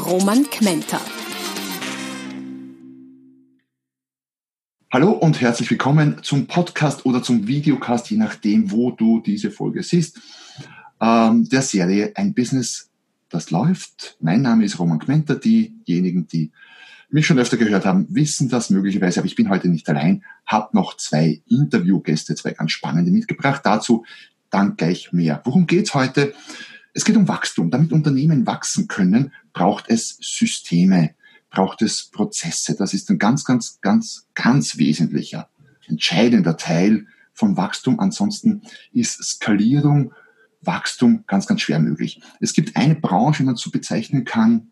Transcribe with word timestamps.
Roman 0.00 0.44
Kmenter. 0.44 1.00
Hallo 4.90 5.10
und 5.10 5.40
herzlich 5.40 5.70
willkommen 5.70 6.18
zum 6.22 6.46
Podcast 6.46 7.04
oder 7.04 7.22
zum 7.22 7.46
Videocast, 7.46 8.10
je 8.10 8.16
nachdem, 8.16 8.70
wo 8.70 8.90
du 8.90 9.20
diese 9.20 9.50
Folge 9.50 9.82
siehst, 9.82 10.18
ähm, 11.00 11.48
der 11.48 11.62
Serie 11.62 12.12
Ein 12.14 12.34
Business, 12.34 12.88
das 13.28 13.50
läuft. 13.50 14.16
Mein 14.20 14.42
Name 14.42 14.64
ist 14.64 14.78
Roman 14.78 14.98
Kmenter. 14.98 15.36
Diejenigen, 15.36 16.26
die 16.26 16.50
mich 17.10 17.26
schon 17.26 17.38
öfter 17.38 17.56
gehört 17.56 17.84
haben, 17.84 18.06
wissen 18.08 18.48
das 18.48 18.70
möglicherweise, 18.70 19.20
aber 19.20 19.26
ich 19.26 19.36
bin 19.36 19.50
heute 19.50 19.68
nicht 19.68 19.88
allein, 19.88 20.24
habe 20.46 20.76
noch 20.76 20.96
zwei 20.96 21.42
Interviewgäste, 21.48 22.34
zwei 22.34 22.52
ganz 22.52 22.72
spannende 22.72 23.10
mitgebracht. 23.10 23.60
Dazu 23.64 24.04
dann 24.48 24.76
gleich 24.76 25.12
mehr. 25.12 25.42
Worum 25.44 25.66
geht's 25.66 25.94
heute? 25.94 26.32
Es 26.92 27.04
geht 27.04 27.16
um 27.16 27.28
Wachstum. 27.28 27.70
Damit 27.70 27.92
Unternehmen 27.92 28.46
wachsen 28.46 28.88
können, 28.88 29.32
braucht 29.52 29.86
es 29.88 30.16
Systeme, 30.20 31.14
braucht 31.50 31.82
es 31.82 32.04
Prozesse. 32.04 32.76
Das 32.76 32.94
ist 32.94 33.10
ein 33.10 33.18
ganz, 33.18 33.44
ganz, 33.44 33.80
ganz, 33.80 34.28
ganz 34.34 34.78
wesentlicher, 34.78 35.48
entscheidender 35.86 36.56
Teil 36.56 37.06
von 37.32 37.56
Wachstum. 37.56 38.00
Ansonsten 38.00 38.62
ist 38.92 39.22
Skalierung, 39.22 40.12
Wachstum 40.62 41.24
ganz, 41.26 41.46
ganz 41.46 41.62
schwer 41.62 41.80
möglich. 41.80 42.20
Es 42.40 42.52
gibt 42.52 42.76
eine 42.76 42.94
Branche, 42.94 43.42
die 43.42 43.46
man 43.46 43.56
so 43.56 43.70
bezeichnen 43.70 44.24
kann, 44.24 44.70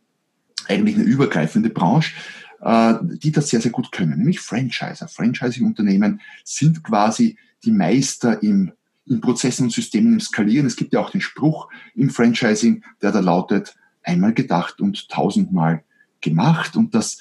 eigentlich 0.69 0.97
eine 0.97 1.05
übergreifende 1.05 1.71
Branche, 1.71 2.15
äh, 2.61 2.95
die 3.03 3.33
das 3.33 3.49
sehr, 3.49 3.61
sehr 3.61 3.71
gut 3.71 3.93
können, 3.93 4.19
nämlich 4.19 4.41
Franchiser. 4.41 5.09
Franchising-Unternehmen 5.09 6.21
sind 6.45 6.83
quasi 6.85 7.39
die 7.65 7.73
Meister 7.73 8.43
im, 8.43 8.73
in 9.07 9.21
Prozessen 9.21 9.65
und 9.65 9.73
Systemen 9.73 10.13
im 10.13 10.21
Skalieren. 10.21 10.67
Es 10.67 10.77
gibt 10.77 10.93
ja 10.93 11.01
auch 11.01 11.11
den 11.11 11.21
Spruch 11.21 11.69
im 11.95 12.11
Franchising, 12.11 12.85
der 13.01 13.13
da 13.13 13.21
lautet, 13.21 13.75
einmal 14.09 14.35
gedacht 14.35 14.81
und 14.81 15.09
tausendmal 15.09 15.85
gemacht. 16.21 16.77
Und 16.77 16.95
das 16.95 17.21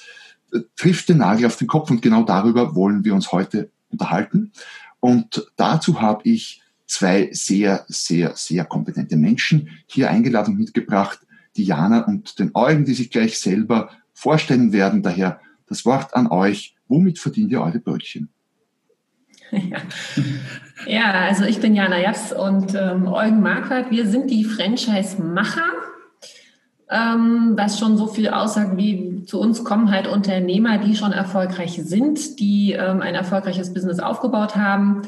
äh, 0.52 0.60
trifft 0.76 1.08
den 1.08 1.18
Nagel 1.18 1.46
auf 1.46 1.56
den 1.56 1.68
Kopf 1.68 1.90
und 1.90 2.02
genau 2.02 2.22
darüber 2.22 2.74
wollen 2.74 3.04
wir 3.04 3.14
uns 3.14 3.30
heute 3.32 3.70
unterhalten. 3.90 4.52
Und 5.00 5.46
dazu 5.56 6.00
habe 6.00 6.22
ich 6.24 6.62
zwei 6.86 7.28
sehr, 7.32 7.84
sehr, 7.88 8.34
sehr 8.34 8.64
kompetente 8.64 9.16
Menschen 9.16 9.68
hier 9.86 10.10
eingeladen 10.10 10.54
und 10.54 10.60
mitgebracht. 10.60 11.20
Diana 11.56 12.04
und 12.06 12.38
den 12.38 12.50
Eugen, 12.54 12.84
die 12.84 12.94
sich 12.94 13.10
gleich 13.10 13.38
selber 13.38 13.90
vorstellen 14.12 14.72
werden. 14.72 15.02
Daher 15.02 15.40
das 15.68 15.84
Wort 15.84 16.14
an 16.14 16.28
euch. 16.28 16.74
Womit 16.88 17.18
verdient 17.18 17.52
ihr 17.52 17.60
eure 17.60 17.78
Brötchen? 17.78 18.30
Ja. 19.50 19.78
ja, 20.86 21.12
also 21.12 21.44
ich 21.44 21.60
bin 21.60 21.74
Jana 21.74 22.00
Japs 22.00 22.32
und 22.32 22.74
ähm, 22.74 23.06
Eugen 23.06 23.40
Marquardt. 23.40 23.90
Wir 23.90 24.06
sind 24.06 24.30
die 24.30 24.44
Franchise-Macher, 24.44 25.70
ähm, 26.90 27.52
was 27.56 27.78
schon 27.78 27.96
so 27.96 28.06
viel 28.06 28.28
aussagt 28.28 28.76
wie 28.76 29.24
zu 29.26 29.40
uns 29.40 29.62
kommen 29.62 29.90
halt 29.90 30.06
Unternehmer, 30.06 30.78
die 30.78 30.96
schon 30.96 31.12
erfolgreich 31.12 31.80
sind, 31.84 32.40
die 32.40 32.72
ähm, 32.72 33.02
ein 33.02 33.14
erfolgreiches 33.14 33.74
Business 33.74 34.00
aufgebaut 34.00 34.56
haben 34.56 35.02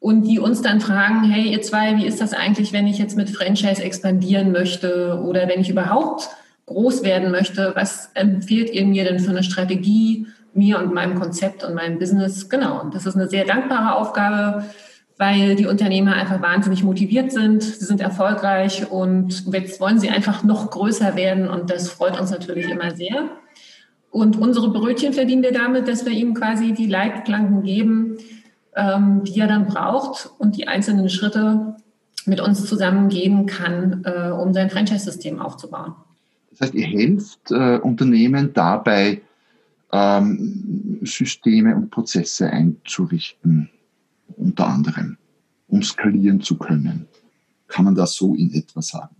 und 0.00 0.22
die 0.22 0.38
uns 0.38 0.62
dann 0.62 0.80
fragen, 0.80 1.24
hey 1.24 1.50
ihr 1.52 1.62
zwei, 1.62 1.96
wie 1.98 2.06
ist 2.06 2.20
das 2.20 2.32
eigentlich, 2.32 2.72
wenn 2.72 2.86
ich 2.86 2.98
jetzt 2.98 3.16
mit 3.16 3.30
Franchise 3.30 3.82
expandieren 3.82 4.52
möchte 4.52 5.20
oder 5.24 5.48
wenn 5.48 5.60
ich 5.60 5.68
überhaupt 5.68 6.28
groß 6.66 7.02
werden 7.02 7.30
möchte, 7.30 7.72
was 7.74 8.10
empfiehlt 8.14 8.70
ihr 8.70 8.86
mir 8.86 9.04
denn 9.04 9.18
für 9.18 9.30
eine 9.30 9.42
Strategie, 9.42 10.26
mir 10.54 10.78
und 10.78 10.94
meinem 10.94 11.18
Konzept 11.18 11.64
und 11.64 11.74
meinem 11.74 11.98
Business? 11.98 12.48
Genau, 12.48 12.80
und 12.80 12.94
das 12.94 13.06
ist 13.06 13.14
eine 13.14 13.28
sehr 13.28 13.44
dankbare 13.44 13.94
Aufgabe, 13.94 14.64
weil 15.18 15.56
die 15.56 15.66
Unternehmer 15.66 16.14
einfach 16.14 16.42
wahnsinnig 16.42 16.84
motiviert 16.84 17.32
sind, 17.32 17.62
sie 17.62 17.84
sind 17.84 18.00
erfolgreich 18.00 18.90
und 18.90 19.44
jetzt 19.52 19.80
wollen 19.80 19.98
sie 19.98 20.10
einfach 20.10 20.44
noch 20.44 20.70
größer 20.70 21.16
werden 21.16 21.48
und 21.48 21.70
das 21.70 21.88
freut 21.88 22.20
uns 22.20 22.30
natürlich 22.30 22.68
immer 22.68 22.94
sehr. 22.94 23.30
Und 24.10 24.38
unsere 24.38 24.70
Brötchen 24.70 25.12
verdienen 25.12 25.42
wir 25.42 25.52
damit, 25.52 25.88
dass 25.88 26.04
wir 26.04 26.12
ihnen 26.12 26.34
quasi 26.34 26.72
die 26.72 26.86
Leitplanken 26.86 27.62
geben, 27.62 28.18
ähm, 28.74 29.24
die 29.24 29.40
er 29.40 29.46
dann 29.46 29.66
braucht 29.66 30.30
und 30.38 30.56
die 30.56 30.68
einzelnen 30.68 31.08
Schritte 31.08 31.76
mit 32.26 32.40
uns 32.40 32.64
zusammen 32.64 33.08
gehen 33.08 33.46
kann, 33.46 34.04
äh, 34.04 34.30
um 34.30 34.52
sein 34.52 34.70
Franchise-System 34.70 35.40
aufzubauen. 35.40 35.94
Das 36.50 36.60
heißt, 36.60 36.74
ihr 36.74 36.86
helft 36.86 37.50
äh, 37.50 37.78
Unternehmen 37.78 38.52
dabei, 38.52 39.20
ähm, 39.92 40.98
Systeme 41.02 41.76
und 41.76 41.90
Prozesse 41.90 42.50
einzurichten, 42.50 43.70
unter 44.28 44.66
anderem, 44.66 45.18
um 45.68 45.82
skalieren 45.82 46.40
zu 46.40 46.56
können. 46.56 47.06
Kann 47.68 47.84
man 47.84 47.94
das 47.94 48.14
so 48.14 48.34
in 48.34 48.52
etwa 48.52 48.82
sagen? 48.82 49.16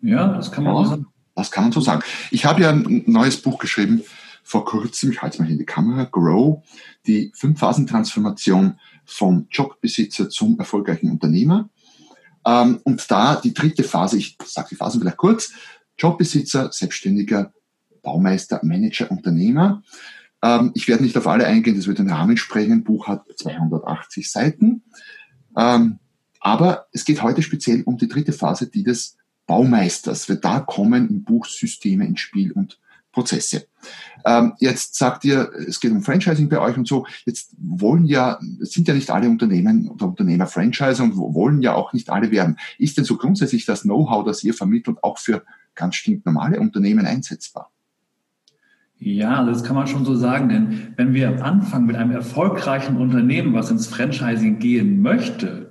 Ja, 0.00 0.34
das 0.34 0.50
kann 0.50 0.64
man 0.64 0.74
auch 0.74 0.86
sagen. 0.86 1.06
Das 1.34 1.50
kann 1.50 1.64
man 1.64 1.72
so 1.72 1.80
sagen. 1.80 2.02
Ich 2.30 2.44
habe 2.44 2.62
ja 2.62 2.70
ein 2.70 3.04
neues 3.06 3.40
Buch 3.40 3.58
geschrieben, 3.58 4.02
vor 4.42 4.64
kurzem, 4.64 5.12
ich 5.12 5.22
halte 5.22 5.34
es 5.34 5.40
mal 5.40 5.50
in 5.50 5.58
die 5.58 5.64
Kamera, 5.64 6.04
Grow, 6.04 6.62
die 7.06 7.32
Fünf-Phasen-Transformation 7.34 8.78
vom 9.04 9.46
Jobbesitzer 9.50 10.28
zum 10.28 10.58
erfolgreichen 10.58 11.10
Unternehmer. 11.10 11.70
Ähm, 12.44 12.80
und 12.84 13.08
da 13.10 13.36
die 13.36 13.54
dritte 13.54 13.84
Phase, 13.84 14.18
ich 14.18 14.36
sage 14.44 14.68
die 14.70 14.76
Phasen 14.76 15.00
vielleicht 15.00 15.16
kurz, 15.16 15.52
Jobbesitzer, 15.96 16.72
Selbstständiger, 16.72 17.52
Baumeister, 18.02 18.60
Manager, 18.62 19.10
Unternehmer. 19.10 19.82
Ähm, 20.42 20.72
ich 20.74 20.88
werde 20.88 21.02
nicht 21.02 21.16
auf 21.16 21.26
alle 21.26 21.46
eingehen, 21.46 21.76
das 21.76 21.86
wird 21.86 21.98
den 21.98 22.10
Rahmen 22.10 22.36
sprengen. 22.36 22.84
Buch 22.84 23.06
hat 23.08 23.24
280 23.36 24.30
Seiten. 24.30 24.82
Ähm, 25.56 25.98
aber 26.40 26.86
es 26.92 27.04
geht 27.04 27.22
heute 27.22 27.42
speziell 27.42 27.82
um 27.84 27.98
die 27.98 28.08
dritte 28.08 28.32
Phase, 28.32 28.68
die 28.68 28.82
des 28.82 29.16
Baumeisters, 29.46 30.28
weil 30.28 30.36
da 30.36 30.60
kommen 30.60 31.08
im 31.08 31.24
Buch 31.24 31.46
Systeme 31.46 32.06
ins 32.06 32.20
Spiel 32.20 32.52
und 32.52 32.80
Prozesse. 33.12 33.66
Ähm, 34.24 34.54
jetzt 34.58 34.96
sagt 34.96 35.24
ihr, 35.24 35.50
es 35.68 35.80
geht 35.80 35.92
um 35.92 36.02
Franchising 36.02 36.48
bei 36.48 36.58
euch 36.58 36.76
und 36.76 36.88
so. 36.88 37.06
Jetzt 37.26 37.54
wollen 37.58 38.06
ja, 38.06 38.38
sind 38.60 38.88
ja 38.88 38.94
nicht 38.94 39.10
alle 39.10 39.28
Unternehmen 39.28 39.88
oder 39.88 40.06
Unternehmer 40.06 40.46
Franchise 40.46 41.02
und 41.02 41.16
wollen 41.16 41.60
ja 41.60 41.74
auch 41.74 41.92
nicht 41.92 42.10
alle 42.10 42.30
werden. 42.30 42.58
Ist 42.78 42.96
denn 42.96 43.04
so 43.04 43.16
grundsätzlich 43.16 43.66
das 43.66 43.82
Know-how, 43.82 44.24
das 44.24 44.42
ihr 44.42 44.54
vermittelt, 44.54 44.98
auch 45.02 45.18
für 45.18 45.44
ganz 45.74 45.96
stinknormale 45.96 46.58
Unternehmen 46.58 47.04
einsetzbar? 47.04 47.70
Ja, 49.04 49.44
das 49.44 49.64
kann 49.64 49.74
man 49.74 49.88
schon 49.88 50.04
so 50.04 50.14
sagen, 50.14 50.48
denn 50.48 50.92
wenn 50.94 51.12
wir 51.12 51.44
anfangen 51.44 51.86
mit 51.86 51.96
einem 51.96 52.12
erfolgreichen 52.12 52.96
Unternehmen, 52.96 53.52
was 53.52 53.68
ins 53.68 53.88
Franchising 53.88 54.60
gehen 54.60 55.02
möchte, 55.02 55.70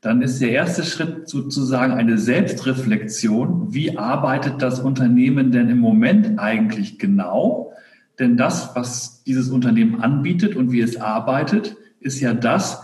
dann 0.00 0.22
ist 0.22 0.40
der 0.40 0.50
erste 0.50 0.82
Schritt 0.82 1.28
sozusagen 1.28 1.92
eine 1.92 2.18
Selbstreflexion. 2.18 3.72
Wie 3.72 3.96
arbeitet 3.96 4.60
das 4.60 4.80
Unternehmen 4.80 5.52
denn 5.52 5.70
im 5.70 5.78
Moment 5.78 6.40
eigentlich 6.40 6.98
genau? 6.98 7.72
Denn 8.18 8.36
das, 8.36 8.74
was 8.74 9.22
dieses 9.22 9.50
Unternehmen 9.50 10.00
anbietet 10.00 10.56
und 10.56 10.72
wie 10.72 10.80
es 10.80 10.96
arbeitet, 10.96 11.76
ist 12.00 12.18
ja 12.18 12.34
das, 12.34 12.82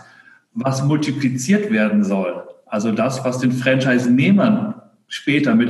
was 0.53 0.85
multipliziert 0.85 1.69
werden 1.69 2.05
soll. 2.05 2.43
Also 2.65 2.93
das, 2.93 3.25
was 3.25 3.39
den 3.39 3.51
Franchise-Nehmern 3.51 4.75
später 5.07 5.53
mit 5.53 5.69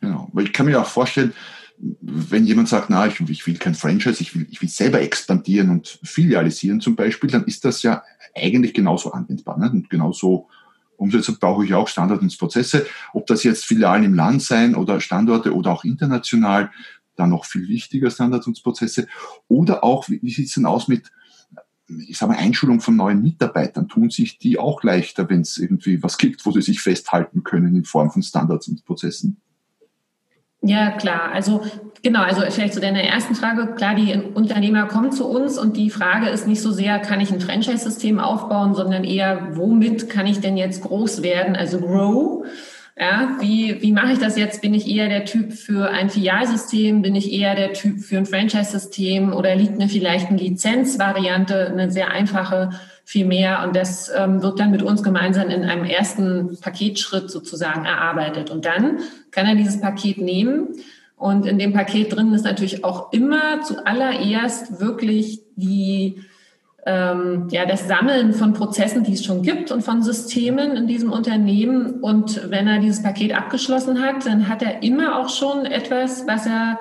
Genau. 0.00 0.30
Ich 0.40 0.52
kann 0.52 0.66
mir 0.66 0.80
auch 0.80 0.86
vorstellen, 0.86 1.32
wenn 1.78 2.46
jemand 2.46 2.68
sagt, 2.68 2.90
na, 2.90 3.06
ich, 3.06 3.20
ich, 3.20 3.46
will 3.46 3.56
kein 3.56 3.74
Franchise, 3.74 4.22
ich 4.22 4.34
will, 4.34 4.46
ich 4.50 4.62
will 4.62 4.68
selber 4.68 5.00
expandieren 5.00 5.70
und 5.70 5.98
filialisieren 6.02 6.80
zum 6.80 6.96
Beispiel, 6.96 7.30
dann 7.30 7.44
ist 7.44 7.64
das 7.64 7.82
ja 7.82 8.02
eigentlich 8.34 8.74
genauso 8.74 9.12
anwendbar 9.12 9.58
ne? 9.58 9.70
und 9.70 9.90
genauso 9.90 10.48
Umsetzung 10.96 11.36
brauche 11.38 11.64
ich 11.64 11.74
auch 11.74 11.88
Standardprozesse. 11.88 12.86
Ob 13.12 13.26
das 13.26 13.42
jetzt 13.44 13.64
Filialen 13.64 14.04
im 14.04 14.14
Land 14.14 14.42
sein 14.42 14.74
oder 14.74 15.00
Standorte 15.00 15.54
oder 15.54 15.72
auch 15.72 15.84
international, 15.84 16.70
dann 17.16 17.30
noch 17.30 17.44
viel 17.44 17.68
wichtiger 17.68 18.10
Standardprozesse. 18.10 19.06
Oder 19.48 19.84
auch, 19.84 20.08
wie, 20.08 20.20
wie 20.22 20.30
sieht 20.30 20.48
es 20.48 20.54
denn 20.54 20.66
aus 20.66 20.88
mit, 20.88 21.10
ich 21.88 22.18
sage 22.18 22.32
mal, 22.32 22.38
Einschulung 22.38 22.80
von 22.80 22.96
neuen 22.96 23.22
Mitarbeitern? 23.22 23.88
Tun 23.88 24.10
sich 24.10 24.38
die 24.38 24.58
auch 24.58 24.82
leichter, 24.82 25.28
wenn 25.28 25.42
es 25.42 25.58
irgendwie 25.58 26.02
was 26.02 26.18
gibt, 26.18 26.44
wo 26.46 26.50
sie 26.50 26.62
sich 26.62 26.80
festhalten 26.80 27.42
können 27.42 27.76
in 27.76 27.84
Form 27.84 28.10
von 28.10 28.22
Standards 28.22 28.68
und 28.68 28.84
Prozessen? 28.84 29.40
Ja, 30.66 30.90
klar. 30.90 31.30
Also 31.32 31.62
genau, 32.02 32.22
also 32.22 32.42
vielleicht 32.50 32.74
zu 32.74 32.80
deiner 32.80 33.02
ersten 33.02 33.34
Frage. 33.34 33.74
Klar, 33.74 33.94
die 33.94 34.20
Unternehmer 34.34 34.86
kommen 34.86 35.12
zu 35.12 35.28
uns 35.28 35.58
und 35.58 35.76
die 35.76 35.90
Frage 35.90 36.28
ist 36.28 36.48
nicht 36.48 36.60
so 36.60 36.72
sehr, 36.72 36.98
kann 36.98 37.20
ich 37.20 37.30
ein 37.30 37.40
Franchise-System 37.40 38.18
aufbauen, 38.18 38.74
sondern 38.74 39.04
eher, 39.04 39.48
womit 39.52 40.10
kann 40.10 40.26
ich 40.26 40.40
denn 40.40 40.56
jetzt 40.56 40.82
groß 40.82 41.22
werden, 41.22 41.54
also 41.54 41.80
grow. 41.80 42.44
Ja, 42.98 43.36
wie, 43.40 43.80
wie 43.82 43.92
mache 43.92 44.12
ich 44.12 44.18
das 44.18 44.38
jetzt? 44.38 44.62
Bin 44.62 44.72
ich 44.72 44.88
eher 44.88 45.08
der 45.08 45.26
Typ 45.26 45.52
für 45.52 45.90
ein 45.90 46.08
Filialsystem? 46.08 47.02
Bin 47.02 47.14
ich 47.14 47.30
eher 47.30 47.54
der 47.54 47.74
Typ 47.74 48.00
für 48.00 48.16
ein 48.16 48.24
Franchise-System? 48.24 49.34
Oder 49.34 49.54
liegt 49.54 49.76
mir 49.76 49.88
vielleicht 49.88 50.30
eine 50.30 50.38
Lizenzvariante, 50.38 51.66
eine 51.66 51.90
sehr 51.90 52.10
einfache, 52.10 52.70
viel 53.06 53.24
mehr? 53.24 53.62
Und 53.64 53.76
das 53.76 54.10
ähm, 54.14 54.42
wird 54.42 54.58
dann 54.58 54.72
mit 54.72 54.82
uns 54.82 55.02
gemeinsam 55.02 55.48
in 55.48 55.62
einem 55.62 55.84
ersten 55.84 56.58
Paketschritt 56.60 57.30
sozusagen 57.30 57.86
erarbeitet. 57.86 58.50
Und 58.50 58.64
dann 58.66 58.98
kann 59.30 59.46
er 59.46 59.54
dieses 59.54 59.80
Paket 59.80 60.18
nehmen. 60.18 60.74
Und 61.16 61.46
in 61.46 61.58
dem 61.58 61.72
Paket 61.72 62.14
drin 62.14 62.34
ist 62.34 62.44
natürlich 62.44 62.84
auch 62.84 63.12
immer 63.12 63.62
zuallererst 63.62 64.80
wirklich 64.80 65.40
die 65.54 66.20
ähm, 66.84 67.48
ja, 67.50 67.64
das 67.64 67.88
Sammeln 67.88 68.32
von 68.32 68.52
Prozessen, 68.52 69.02
die 69.02 69.14
es 69.14 69.24
schon 69.24 69.42
gibt 69.42 69.70
und 69.72 69.82
von 69.82 70.02
Systemen 70.02 70.76
in 70.76 70.86
diesem 70.86 71.12
Unternehmen. 71.12 72.00
Und 72.00 72.50
wenn 72.50 72.68
er 72.68 72.78
dieses 72.78 73.02
Paket 73.02 73.34
abgeschlossen 73.34 74.00
hat, 74.02 74.26
dann 74.26 74.48
hat 74.48 74.62
er 74.62 74.82
immer 74.82 75.18
auch 75.18 75.28
schon 75.28 75.64
etwas, 75.64 76.26
was 76.26 76.46
er, 76.46 76.78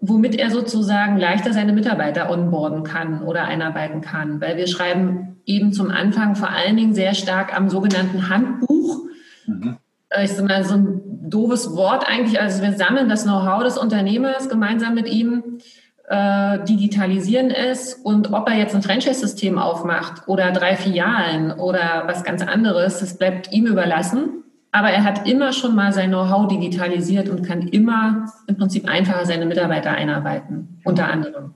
womit 0.00 0.34
er 0.36 0.50
sozusagen 0.50 1.18
leichter 1.18 1.52
seine 1.52 1.72
Mitarbeiter 1.72 2.30
onboarden 2.30 2.84
kann 2.84 3.22
oder 3.22 3.44
einarbeiten 3.44 4.00
kann. 4.00 4.40
Weil 4.40 4.56
wir 4.56 4.66
schreiben 4.66 5.40
eben 5.44 5.72
zum 5.72 5.90
Anfang 5.90 6.36
vor 6.36 6.50
allen 6.50 6.76
Dingen 6.76 6.94
sehr 6.94 7.14
stark 7.14 7.54
am 7.54 7.68
sogenannten 7.68 8.28
Handbuch. 8.28 9.00
Mhm. 9.46 9.76
Äh, 10.08 10.24
ich 10.24 10.32
sage 10.32 10.48
mal, 10.48 10.64
so 10.64 10.74
ein 10.74 11.00
doofes 11.28 11.76
Wort 11.76 12.06
eigentlich. 12.08 12.40
Also 12.40 12.62
wir 12.62 12.72
sammeln 12.72 13.08
das 13.08 13.24
Know-how 13.24 13.62
des 13.62 13.78
Unternehmers 13.78 14.48
gemeinsam 14.48 14.94
mit 14.94 15.08
ihm 15.08 15.58
äh, 16.08 16.64
digitalisieren 16.64 17.50
es 17.50 17.94
und 17.94 18.32
ob 18.32 18.48
er 18.48 18.56
jetzt 18.56 18.74
ein 18.74 18.82
Franchise-System 18.82 19.58
aufmacht 19.58 20.26
oder 20.26 20.50
drei 20.50 20.74
Filialen 20.74 21.52
oder 21.52 22.02
was 22.06 22.24
ganz 22.24 22.42
anderes, 22.42 22.98
das 22.98 23.16
bleibt 23.16 23.52
ihm 23.52 23.66
überlassen. 23.66 24.42
Aber 24.72 24.90
er 24.90 25.02
hat 25.02 25.28
immer 25.28 25.52
schon 25.52 25.74
mal 25.74 25.92
sein 25.92 26.10
Know-how 26.10 26.48
digitalisiert 26.48 27.28
und 27.28 27.42
kann 27.42 27.68
immer 27.68 28.26
im 28.46 28.56
Prinzip 28.56 28.88
einfacher 28.88 29.26
seine 29.26 29.46
Mitarbeiter 29.46 29.90
einarbeiten, 29.90 30.80
unter 30.84 31.08
anderem. 31.08 31.54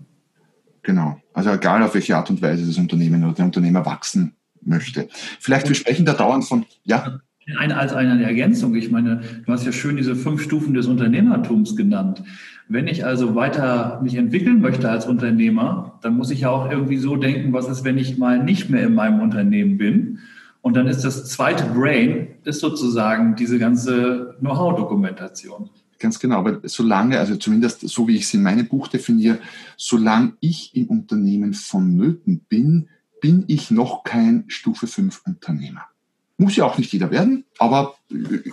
Genau. 0.82 1.16
Also 1.32 1.50
egal 1.50 1.82
auf 1.82 1.94
welche 1.94 2.16
Art 2.16 2.30
und 2.30 2.42
Weise 2.42 2.66
das 2.66 2.76
Unternehmen 2.78 3.24
oder 3.24 3.34
der 3.34 3.44
Unternehmer 3.46 3.86
wachsen 3.86 4.34
möchte. 4.62 5.08
Vielleicht, 5.40 5.68
wir 5.68 5.76
sprechen 5.76 6.06
da 6.06 6.12
dauernd 6.12 6.44
von, 6.44 6.66
ja. 6.84 7.20
Eine, 7.58 7.76
als 7.76 7.92
eine 7.92 8.22
Ergänzung, 8.22 8.74
ich 8.74 8.90
meine, 8.90 9.20
du 9.44 9.52
hast 9.52 9.66
ja 9.66 9.72
schön 9.72 9.96
diese 9.96 10.16
fünf 10.16 10.42
Stufen 10.42 10.72
des 10.72 10.86
Unternehmertums 10.86 11.76
genannt. 11.76 12.22
Wenn 12.68 12.88
ich 12.88 13.04
also 13.04 13.34
weiter 13.34 14.00
mich 14.02 14.14
entwickeln 14.14 14.60
möchte 14.60 14.88
als 14.88 15.06
Unternehmer, 15.06 15.98
dann 16.02 16.16
muss 16.16 16.30
ich 16.30 16.40
ja 16.40 16.50
auch 16.50 16.70
irgendwie 16.70 16.96
so 16.96 17.16
denken, 17.16 17.52
was 17.52 17.68
ist, 17.68 17.84
wenn 17.84 17.98
ich 17.98 18.16
mal 18.16 18.42
nicht 18.42 18.70
mehr 18.70 18.84
in 18.84 18.94
meinem 18.94 19.20
Unternehmen 19.20 19.76
bin? 19.76 20.20
Und 20.64 20.78
dann 20.78 20.86
ist 20.86 21.02
das 21.02 21.26
zweite 21.26 21.66
Brain, 21.66 22.36
ist 22.44 22.60
sozusagen 22.60 23.36
diese 23.36 23.58
ganze 23.58 24.34
Know-how-Dokumentation. 24.40 25.68
Ganz 25.98 26.18
genau, 26.18 26.38
aber 26.38 26.60
solange, 26.62 27.18
also 27.18 27.36
zumindest 27.36 27.86
so 27.86 28.08
wie 28.08 28.16
ich 28.16 28.22
es 28.22 28.32
in 28.32 28.42
meinem 28.42 28.66
Buch 28.66 28.88
definiere, 28.88 29.40
solange 29.76 30.32
ich 30.40 30.74
im 30.74 30.86
Unternehmen 30.86 31.52
vonnöten 31.52 32.46
bin, 32.48 32.88
bin 33.20 33.44
ich 33.46 33.70
noch 33.70 34.04
kein 34.04 34.44
Stufe 34.46 34.86
5 34.86 35.20
Unternehmer. 35.26 35.82
Muss 36.38 36.56
ja 36.56 36.64
auch 36.64 36.78
nicht 36.78 36.94
jeder 36.94 37.10
werden, 37.10 37.44
aber 37.58 37.96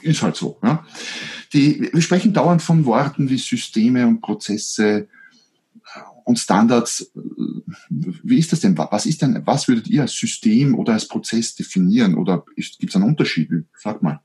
ist 0.01 0.21
halt 0.21 0.35
so. 0.35 0.57
Ja. 0.63 0.85
Die, 1.53 1.91
wir 1.93 2.01
sprechen 2.01 2.33
dauernd 2.33 2.61
von 2.61 2.83
Worten 2.83 3.29
wie 3.29 3.37
Systeme 3.37 4.05
und 4.05 4.19
Prozesse 4.19 5.07
und 6.25 6.39
Standards. 6.39 7.11
Wie 7.89 8.37
ist 8.37 8.51
das 8.51 8.59
denn? 8.59 8.77
Was 8.77 9.05
ist 9.05 9.21
denn, 9.21 9.41
was 9.45 9.67
würdet 9.67 9.87
ihr 9.87 10.01
als 10.01 10.13
System 10.13 10.77
oder 10.77 10.93
als 10.93 11.07
Prozess 11.07 11.55
definieren? 11.55 12.15
Oder 12.15 12.43
gibt 12.55 12.89
es 12.89 12.95
einen 12.95 13.09
Unterschied? 13.09 13.49
Sag 13.77 14.01
mal. 14.01 14.21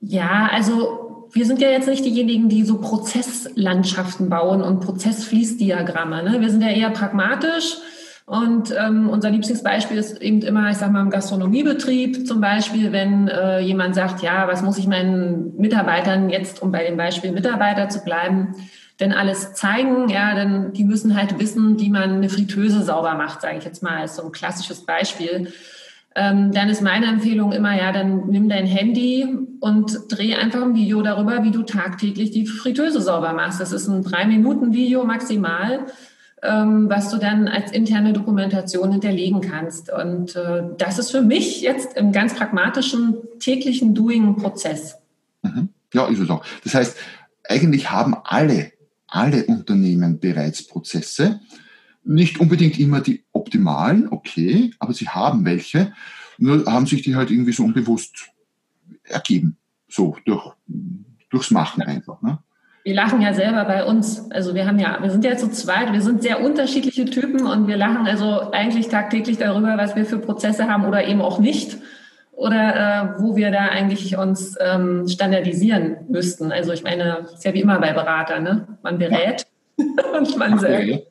Ja, 0.00 0.48
also 0.52 1.28
wir 1.32 1.46
sind 1.46 1.60
ja 1.60 1.70
jetzt 1.70 1.88
nicht 1.88 2.04
diejenigen, 2.04 2.48
die 2.48 2.64
so 2.64 2.80
Prozesslandschaften 2.80 4.28
bauen 4.28 4.62
und 4.62 4.80
Prozessfließdiagramme. 4.80 6.22
Ne? 6.22 6.40
Wir 6.40 6.50
sind 6.50 6.62
ja 6.62 6.68
eher 6.68 6.90
pragmatisch 6.90 7.76
und 8.26 8.74
ähm, 8.76 9.08
unser 9.08 9.30
Lieblingsbeispiel 9.30 9.96
ist 9.96 10.20
eben 10.20 10.42
immer, 10.42 10.70
ich 10.70 10.78
sag 10.78 10.90
mal, 10.90 11.00
im 11.00 11.10
Gastronomiebetrieb 11.10 12.26
zum 12.26 12.40
Beispiel, 12.40 12.90
wenn 12.90 13.28
äh, 13.28 13.60
jemand 13.60 13.94
sagt, 13.94 14.22
ja, 14.22 14.48
was 14.48 14.62
muss 14.62 14.78
ich 14.78 14.88
meinen 14.88 15.56
Mitarbeitern 15.56 16.28
jetzt, 16.28 16.60
um 16.60 16.72
bei 16.72 16.84
dem 16.84 16.96
Beispiel 16.96 17.30
Mitarbeiter 17.30 17.88
zu 17.88 18.02
bleiben, 18.02 18.54
denn 19.00 19.12
alles 19.12 19.54
zeigen, 19.54 20.08
ja, 20.08 20.34
denn 20.34 20.72
die 20.72 20.84
müssen 20.84 21.16
halt 21.16 21.38
wissen, 21.38 21.78
wie 21.78 21.90
man 21.90 22.14
eine 22.14 22.28
Fritteuse 22.28 22.82
sauber 22.82 23.14
macht, 23.14 23.42
sage 23.42 23.58
ich 23.58 23.64
jetzt 23.64 23.82
mal, 23.82 23.98
als 23.98 24.16
so 24.16 24.24
ein 24.24 24.32
klassisches 24.32 24.86
Beispiel. 24.86 25.52
Ähm, 26.14 26.52
dann 26.52 26.70
ist 26.70 26.80
meine 26.80 27.06
Empfehlung 27.06 27.52
immer, 27.52 27.76
ja, 27.76 27.92
dann 27.92 28.28
nimm 28.28 28.48
dein 28.48 28.66
Handy 28.66 29.26
und 29.60 29.98
dreh 30.08 30.34
einfach 30.34 30.62
ein 30.62 30.74
Video 30.74 31.02
darüber, 31.02 31.44
wie 31.44 31.50
du 31.50 31.62
tagtäglich 31.62 32.30
die 32.30 32.46
Fritteuse 32.46 33.02
sauber 33.02 33.34
machst. 33.34 33.60
Das 33.60 33.72
ist 33.72 33.86
ein 33.86 34.02
drei 34.02 34.24
Minuten 34.24 34.72
Video 34.72 35.04
maximal 35.04 35.86
ähm, 36.42 36.88
was 36.88 37.10
du 37.10 37.18
dann 37.18 37.48
als 37.48 37.72
interne 37.72 38.12
Dokumentation 38.12 38.92
hinterlegen 38.92 39.40
kannst. 39.40 39.90
Und 39.90 40.36
äh, 40.36 40.62
das 40.78 40.98
ist 40.98 41.10
für 41.10 41.22
mich 41.22 41.60
jetzt 41.60 41.96
im 41.96 42.12
ganz 42.12 42.34
pragmatischen 42.34 43.16
täglichen 43.40 43.94
Doing-Prozess. 43.94 44.98
Mhm. 45.42 45.70
Ja, 45.92 46.06
ist 46.06 46.20
es 46.20 46.30
auch. 46.30 46.44
Das 46.64 46.74
heißt, 46.74 46.96
eigentlich 47.48 47.90
haben 47.90 48.16
alle, 48.24 48.72
alle 49.08 49.44
Unternehmen 49.46 50.18
bereits 50.18 50.66
Prozesse. 50.66 51.40
Nicht 52.04 52.38
unbedingt 52.40 52.78
immer 52.78 53.00
die 53.00 53.24
optimalen, 53.32 54.08
okay, 54.10 54.72
aber 54.78 54.92
sie 54.92 55.08
haben 55.08 55.44
welche. 55.44 55.92
Nur 56.38 56.64
haben 56.66 56.86
sich 56.86 57.02
die 57.02 57.16
halt 57.16 57.30
irgendwie 57.30 57.52
so 57.52 57.64
unbewusst 57.64 58.30
ergeben. 59.04 59.56
So, 59.88 60.16
durch, 60.24 60.52
durchs 61.30 61.50
Machen 61.50 61.82
einfach. 61.82 62.20
Ne? 62.22 62.38
wir 62.86 62.94
lachen 62.94 63.20
ja 63.20 63.34
selber 63.34 63.64
bei 63.64 63.84
uns. 63.84 64.30
Also 64.30 64.54
wir 64.54 64.64
haben 64.64 64.78
ja, 64.78 64.98
wir 65.02 65.10
sind 65.10 65.24
ja 65.24 65.36
zu 65.36 65.50
zweit, 65.50 65.92
wir 65.92 66.02
sind 66.02 66.22
sehr 66.22 66.40
unterschiedliche 66.40 67.04
Typen 67.04 67.44
und 67.44 67.66
wir 67.66 67.76
lachen 67.76 68.06
also 68.06 68.52
eigentlich 68.52 68.86
tagtäglich 68.86 69.38
darüber, 69.38 69.76
was 69.76 69.96
wir 69.96 70.06
für 70.06 70.18
Prozesse 70.18 70.68
haben 70.68 70.84
oder 70.84 71.04
eben 71.04 71.20
auch 71.20 71.40
nicht. 71.40 71.78
Oder 72.36 73.16
äh, 73.16 73.22
wo 73.22 73.34
wir 73.34 73.50
da 73.50 73.68
eigentlich 73.68 74.16
uns 74.16 74.56
ähm, 74.60 75.08
standardisieren 75.08 75.96
müssten. 76.08 76.52
Also 76.52 76.72
ich 76.72 76.82
meine, 76.82 77.26
ist 77.32 77.44
ja 77.44 77.54
wie 77.54 77.62
immer 77.62 77.80
bei 77.80 77.94
Beratern, 77.94 78.42
ne? 78.42 78.78
Man 78.82 78.98
berät. 78.98 79.46
und 79.78 80.36
man 80.38 80.58
selber. 80.58 81.02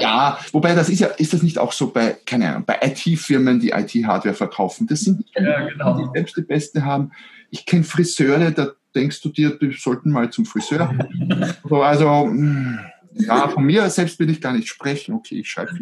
Ja, 0.00 0.38
wobei 0.52 0.74
das 0.74 0.88
ist 0.88 1.00
ja, 1.00 1.08
ist 1.08 1.32
das 1.32 1.42
nicht 1.42 1.58
auch 1.58 1.72
so 1.72 1.90
bei, 1.90 2.16
keine 2.26 2.48
Ahnung, 2.48 2.64
bei 2.66 2.78
IT-Firmen, 2.82 3.60
die 3.60 3.70
IT-Hardware 3.70 4.34
verkaufen? 4.34 4.86
Das 4.86 5.00
sind 5.00 5.20
die, 5.20 5.42
ja, 5.42 5.68
genau. 5.68 5.98
die 5.98 6.08
selbst 6.12 6.36
die 6.36 6.42
Beste 6.42 6.84
haben. 6.84 7.12
Ich 7.50 7.66
kenne 7.66 7.84
Friseure, 7.84 8.50
da 8.50 8.72
denkst 8.94 9.20
du 9.20 9.28
dir, 9.28 9.58
die 9.58 9.72
sollten 9.72 10.10
mal 10.10 10.30
zum 10.30 10.44
Friseur? 10.44 10.92
also, 11.70 12.24
hm, 12.24 12.78
ja, 13.14 13.48
von 13.48 13.64
mir 13.64 13.88
selbst 13.90 14.18
will 14.18 14.30
ich 14.30 14.40
gar 14.40 14.52
nicht 14.52 14.68
sprechen. 14.68 15.14
Okay, 15.14 15.40
ich 15.40 15.50
schreibe 15.50 15.72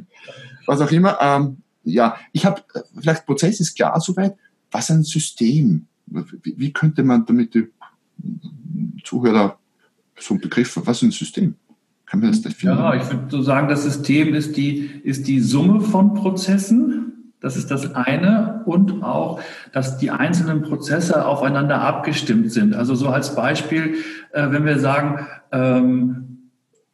Was 0.67 0.81
auch 0.81 0.91
immer. 0.91 1.19
Ähm, 1.21 1.59
ja, 1.83 2.17
ich 2.33 2.45
habe, 2.45 2.63
vielleicht 2.99 3.27
Prozess 3.27 3.61
ist 3.61 3.77
klar 3.77 4.01
soweit. 4.01 4.35
Was 4.71 4.91
ein 4.91 5.03
System? 5.03 5.87
Wie, 6.07 6.73
könnte 6.73 7.03
man 7.03 7.27
damit 7.27 7.55
die 7.55 7.69
Zuhörer 9.05 9.59
so 10.19 10.35
ein 10.35 10.41
Begriff, 10.41 10.81
was 10.85 10.99
ist 10.99 11.03
ein 11.03 11.11
System? 11.11 11.55
Kann 12.07 12.21
man 12.21 12.31
das 12.31 12.43
definieren? 12.43 12.79
Ja, 12.79 12.95
ich 12.95 13.11
würde 13.11 13.27
so 13.29 13.43
sagen, 13.43 13.69
das 13.69 13.83
System 13.83 14.35
ist 14.35 14.57
die, 14.57 14.79
ist 15.03 15.27
die 15.27 15.41
Summe 15.41 15.81
von 15.81 16.15
Prozessen 16.15 17.07
das 17.41 17.57
ist 17.57 17.71
das 17.71 17.95
eine. 17.95 18.63
Und 18.65 19.03
auch, 19.03 19.41
dass 19.73 19.99
die 19.99 20.11
einzelnen 20.11 20.63
Prozesse 20.63 21.25
aufeinander 21.25 21.81
abgestimmt 21.81 22.51
sind. 22.51 22.75
Also 22.75 22.95
so 22.95 23.09
als 23.09 23.35
Beispiel, 23.37 23.97
äh, 24.33 24.51
wenn 24.51 24.65
wir 24.65 24.79
sagen, 24.79 25.27
ähm, 25.53 26.26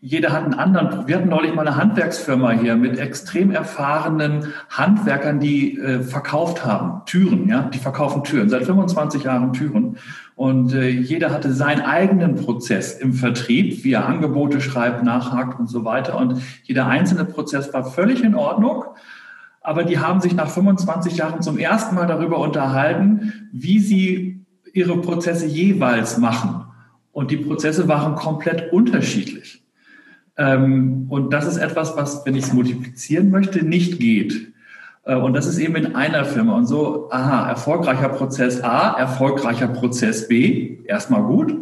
jeder 0.05 0.33
hat 0.33 0.43
einen 0.43 0.55
anderen. 0.55 1.07
Wir 1.07 1.17
hatten 1.17 1.29
neulich 1.29 1.55
mal 1.55 1.67
eine 1.67 1.77
Handwerksfirma 1.77 2.51
hier 2.51 2.75
mit 2.75 2.99
extrem 2.99 3.53
erfahrenen 3.53 4.53
Handwerkern, 4.69 5.39
die 5.39 5.79
äh, 5.79 6.03
verkauft 6.03 6.67
haben 6.67 7.07
Türen, 7.07 7.49
ja, 7.49 7.63
die 7.63 7.79
verkaufen 7.79 8.25
Türen 8.25 8.49
seit 8.49 8.65
25 8.65 9.23
Jahren 9.23 9.53
Türen. 9.53 9.97
Und 10.35 10.75
äh, 10.75 10.89
jeder 10.89 11.31
hatte 11.31 11.53
seinen 11.53 11.83
eigenen 11.83 12.35
Prozess 12.35 12.99
im 12.99 13.13
Vertrieb, 13.13 13.85
wie 13.85 13.93
er 13.93 14.07
Angebote 14.07 14.61
schreibt, 14.61 15.05
nachhakt 15.05 15.61
und 15.61 15.69
so 15.69 15.85
weiter. 15.85 16.19
Und 16.19 16.43
jeder 16.65 16.89
einzelne 16.89 17.25
Prozess 17.25 17.73
war 17.73 17.85
völlig 17.85 18.25
in 18.25 18.35
Ordnung 18.35 18.85
aber 19.63 19.85
die 19.85 19.99
haben 19.99 20.21
sich 20.21 20.35
nach 20.35 20.51
25 20.51 21.17
Jahren 21.17 21.41
zum 21.41 21.57
ersten 21.57 21.95
Mal 21.95 22.07
darüber 22.07 22.39
unterhalten, 22.39 23.49
wie 23.53 23.79
sie 23.79 24.45
ihre 24.73 25.01
Prozesse 25.01 25.47
jeweils 25.47 26.19
machen. 26.19 26.65
Und 27.13 27.31
die 27.31 27.37
Prozesse 27.37 27.89
waren 27.89 28.17
komplett 28.17 28.73
unterschiedlich. 28.73 29.62
Ähm, 30.43 31.07
und 31.09 31.33
das 31.33 31.47
ist 31.47 31.59
etwas, 31.59 31.97
was, 31.97 32.27
wenn 32.27 32.35
ich 32.35 32.45
es 32.45 32.53
multiplizieren 32.53 33.31
möchte, 33.31 33.65
nicht 33.65 34.01
geht. 34.01 34.53
Äh, 35.05 35.15
und 35.15 35.35
das 35.35 35.47
ist 35.47 35.59
eben 35.59 35.77
in 35.77 35.95
einer 35.95 36.25
Firma. 36.25 36.57
Und 36.57 36.67
so, 36.67 37.09
aha, 37.13 37.49
erfolgreicher 37.49 38.09
Prozess 38.09 38.61
A, 38.61 38.99
erfolgreicher 38.99 39.69
Prozess 39.69 40.27
B, 40.27 40.79
erstmal 40.85 41.23
gut. 41.23 41.55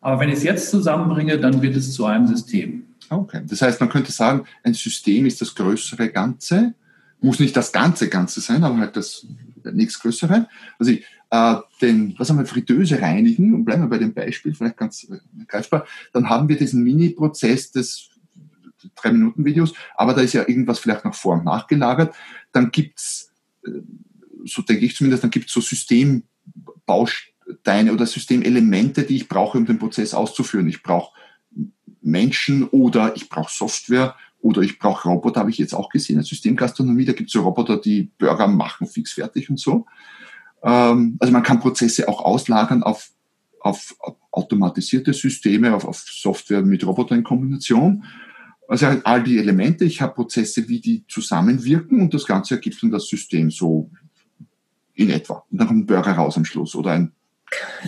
Aber 0.00 0.20
wenn 0.20 0.30
ich 0.30 0.36
es 0.36 0.42
jetzt 0.42 0.70
zusammenbringe, 0.70 1.38
dann 1.38 1.60
wird 1.60 1.76
es 1.76 1.92
zu 1.92 2.06
einem 2.06 2.26
System. 2.26 2.84
Okay. 3.10 3.42
Das 3.46 3.60
heißt, 3.60 3.80
man 3.80 3.90
könnte 3.90 4.10
sagen, 4.10 4.44
ein 4.62 4.72
System 4.72 5.26
ist 5.26 5.42
das 5.42 5.54
größere 5.54 6.08
Ganze 6.08 6.74
muss 7.24 7.40
nicht 7.40 7.56
das 7.56 7.72
ganze 7.72 8.08
Ganze 8.08 8.40
sein, 8.40 8.62
aber 8.62 8.78
halt 8.78 8.96
das 8.96 9.26
nächstgrößere. 9.64 10.46
Also 10.78 10.92
ich, 10.92 11.04
äh, 11.30 11.56
den, 11.80 12.14
was 12.18 12.28
haben 12.28 12.38
wir, 12.38 12.46
Fritteuse 12.46 13.00
reinigen, 13.00 13.54
und 13.54 13.64
bleiben 13.64 13.82
wir 13.82 13.88
bei 13.88 13.98
dem 13.98 14.12
Beispiel, 14.12 14.54
vielleicht 14.54 14.76
ganz 14.76 15.04
äh, 15.04 15.18
greifbar, 15.48 15.86
dann 16.12 16.28
haben 16.28 16.48
wir 16.48 16.56
diesen 16.56 16.84
Mini-Prozess 16.84 17.72
des 17.72 18.10
drei 18.94 19.12
Minuten 19.12 19.44
Videos, 19.44 19.74
aber 19.94 20.14
da 20.14 20.22
ist 20.22 20.32
ja 20.32 20.48
irgendwas 20.48 20.78
vielleicht 20.78 21.04
noch 21.04 21.14
vor 21.14 21.34
und 21.34 21.44
nachgelagert. 21.44 22.14
Dann 22.52 22.70
gibt's, 22.70 23.30
äh, 23.66 23.70
so 24.44 24.62
denke 24.62 24.84
ich 24.84 24.94
zumindest, 24.96 25.24
dann 25.24 25.30
gibt's 25.30 25.52
so 25.52 25.60
Systembausteine 25.60 27.92
oder 27.92 28.06
Systemelemente, 28.06 29.02
die 29.04 29.16
ich 29.16 29.28
brauche, 29.28 29.58
um 29.58 29.66
den 29.66 29.78
Prozess 29.78 30.14
auszuführen. 30.14 30.68
Ich 30.68 30.82
brauche 30.82 31.12
Menschen 32.02 32.68
oder 32.68 33.16
ich 33.16 33.28
brauche 33.28 33.52
Software 33.52 34.16
oder 34.40 34.60
ich 34.60 34.78
brauche 34.78 35.08
Roboter, 35.08 35.40
habe 35.40 35.50
ich 35.50 35.58
jetzt 35.58 35.74
auch 35.74 35.88
gesehen, 35.88 36.18
in 36.18 36.22
Systemgastronomie, 36.22 37.06
da 37.06 37.14
gibt 37.14 37.30
es 37.30 37.32
so 37.32 37.42
Roboter, 37.42 37.78
die 37.78 38.10
Burger 38.18 38.46
machen, 38.46 38.86
fix 38.86 39.12
fertig 39.12 39.48
und 39.48 39.58
so. 39.58 39.86
Ähm, 40.62 41.16
also 41.18 41.32
man 41.32 41.42
kann 41.42 41.60
Prozesse 41.60 42.06
auch 42.08 42.22
auslagern 42.22 42.82
auf, 42.82 43.08
auf 43.60 43.96
automatisierte 44.30 45.14
Systeme, 45.14 45.74
auf, 45.74 45.86
auf 45.86 45.98
Software 45.98 46.60
mit 46.60 46.86
Robotern 46.86 47.18
in 47.18 47.24
Kombination. 47.24 48.04
Also 48.68 48.86
all 49.04 49.22
die 49.22 49.38
Elemente, 49.38 49.84
ich 49.84 50.00
habe 50.00 50.14
Prozesse, 50.14 50.68
wie 50.68 50.80
die 50.80 51.04
zusammenwirken 51.06 52.00
und 52.00 52.14
das 52.14 52.24
Ganze 52.24 52.54
ergibt 52.54 52.82
dann 52.82 52.90
das 52.90 53.06
System 53.06 53.50
so 53.50 53.90
in 54.94 55.10
etwa. 55.10 55.44
Und 55.50 55.58
dann 55.58 55.68
kommt 55.68 55.80
ein 55.80 55.86
Burger 55.86 56.12
raus 56.12 56.36
am 56.36 56.44
Schluss 56.44 56.74
oder 56.74 56.92
ein 56.92 57.12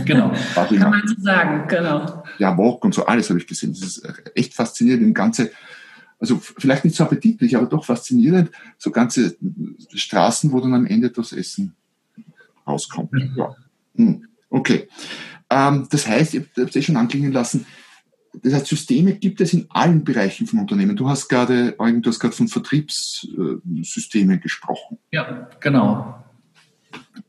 Genau. 0.05 0.33
Kann 0.55 0.91
man 0.91 1.03
so 1.09 1.21
sagen, 1.21 1.67
genau. 1.67 2.23
Ja, 2.39 2.57
Wok 2.57 2.85
und 2.85 2.95
so, 2.95 3.07
alles 3.07 3.31
habe 3.31 3.41
ich 3.41 3.47
gesehen. 3.47 3.73
Das 3.73 3.83
ist 3.83 4.03
echt 4.35 4.55
faszinierend, 4.55 5.03
im 5.03 5.15
Ganze 5.15 5.51
also 6.19 6.39
vielleicht 6.39 6.85
nicht 6.85 6.97
so 6.97 7.05
appetitlich, 7.05 7.57
aber 7.57 7.67
doch 7.67 7.85
faszinierend, 7.85 8.51
so 8.79 8.91
ganze 8.91 9.37
Straßen, 9.95 10.51
wo 10.53 10.61
dann 10.61 10.75
am 10.75 10.87
Ende 10.87 11.11
das 11.11 11.33
Essen 11.33 11.75
rauskommt. 12.67 13.13
Mhm. 13.13 13.35
Ja. 13.37 13.57
Hm. 13.97 14.27
Okay. 14.49 14.89
Ähm, 15.51 15.87
das 15.91 16.07
heißt, 16.07 16.35
ihr 16.35 16.41
habt 16.41 16.59
es 16.59 16.77
eh 16.77 16.83
schon 16.83 16.97
anklingen 16.97 17.33
lassen, 17.33 17.67
das 18.43 18.55
heißt, 18.55 18.67
Systeme 18.67 19.15
gibt 19.15 19.41
es 19.41 19.53
in 19.53 19.67
allen 19.71 20.05
Bereichen 20.05 20.47
von 20.47 20.61
Unternehmen. 20.61 20.97
Du 20.97 21.09
hast 21.09 21.29
gerade, 21.29 21.75
Eugen, 21.79 22.03
du 22.03 22.11
hast 22.11 22.21
gerade 22.21 22.35
von 22.35 22.49
Vertriebssystemen 22.49 24.41
gesprochen. 24.41 24.99
Ja, 25.13 25.49
genau. 25.61 26.23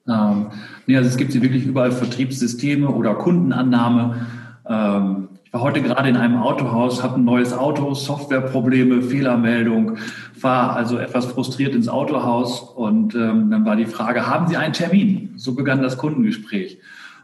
Ähm, 0.07 0.47
nee, 0.85 0.97
also 0.97 1.09
es 1.09 1.17
gibt 1.17 1.31
sie 1.31 1.41
wirklich 1.41 1.65
überall 1.65 1.91
Vertriebssysteme 1.91 2.89
oder 2.89 3.15
Kundenannahme. 3.15 4.27
Ähm, 4.67 5.29
ich 5.43 5.53
war 5.53 5.61
heute 5.61 5.81
gerade 5.81 6.09
in 6.09 6.17
einem 6.17 6.37
Autohaus, 6.37 7.03
habe 7.03 7.15
ein 7.15 7.23
neues 7.23 7.53
Auto, 7.53 7.93
Softwareprobleme, 7.93 9.01
Fehlermeldung, 9.01 9.97
war 10.39 10.75
also 10.75 10.97
etwas 10.97 11.25
frustriert 11.25 11.73
ins 11.73 11.87
Autohaus 11.87 12.59
und 12.59 13.15
ähm, 13.15 13.49
dann 13.49 13.65
war 13.65 13.77
die 13.77 13.85
Frage, 13.85 14.27
haben 14.27 14.47
Sie 14.47 14.57
einen 14.57 14.73
Termin? 14.73 15.33
So 15.37 15.55
begann 15.55 15.81
das 15.81 15.97
Kundengespräch. 15.97 16.79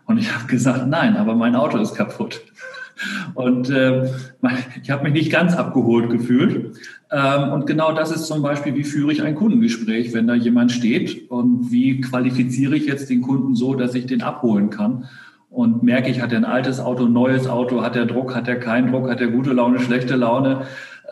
Und 0.05 0.17
ich 0.17 0.33
habe 0.33 0.47
gesagt, 0.47 0.87
nein, 0.87 1.17
aber 1.17 1.35
mein 1.35 1.55
Auto 1.55 1.77
ist 1.77 1.95
kaputt. 1.95 2.41
Und 3.33 3.69
äh, 3.69 4.09
ich 4.81 4.91
habe 4.91 5.03
mich 5.03 5.13
nicht 5.13 5.31
ganz 5.31 5.55
abgeholt 5.55 6.09
gefühlt. 6.09 6.77
Ähm, 7.11 7.51
und 7.51 7.65
genau 7.67 7.93
das 7.93 8.11
ist 8.11 8.25
zum 8.25 8.41
Beispiel, 8.41 8.75
wie 8.75 8.83
führe 8.83 9.11
ich 9.11 9.23
ein 9.23 9.35
Kundengespräch, 9.35 10.13
wenn 10.13 10.27
da 10.27 10.35
jemand 10.35 10.71
steht 10.71 11.29
und 11.29 11.71
wie 11.71 12.01
qualifiziere 12.01 12.75
ich 12.75 12.85
jetzt 12.85 13.09
den 13.09 13.21
Kunden 13.21 13.55
so, 13.55 13.75
dass 13.75 13.95
ich 13.95 14.05
den 14.05 14.21
abholen 14.21 14.69
kann 14.69 15.05
und 15.53 15.83
merke 15.83 16.09
ich, 16.09 16.19
hat 16.19 16.31
er 16.31 16.39
ein 16.39 16.45
altes 16.45 16.79
Auto, 16.79 17.05
ein 17.05 17.13
neues 17.13 17.47
Auto, 17.47 17.83
hat 17.83 17.95
er 17.95 18.07
Druck, 18.07 18.35
hat 18.35 18.47
er 18.47 18.55
keinen 18.55 18.91
Druck, 18.91 19.09
hat 19.09 19.21
er 19.21 19.27
gute 19.27 19.53
Laune, 19.53 19.79
schlechte 19.79 20.15
Laune. 20.15 20.63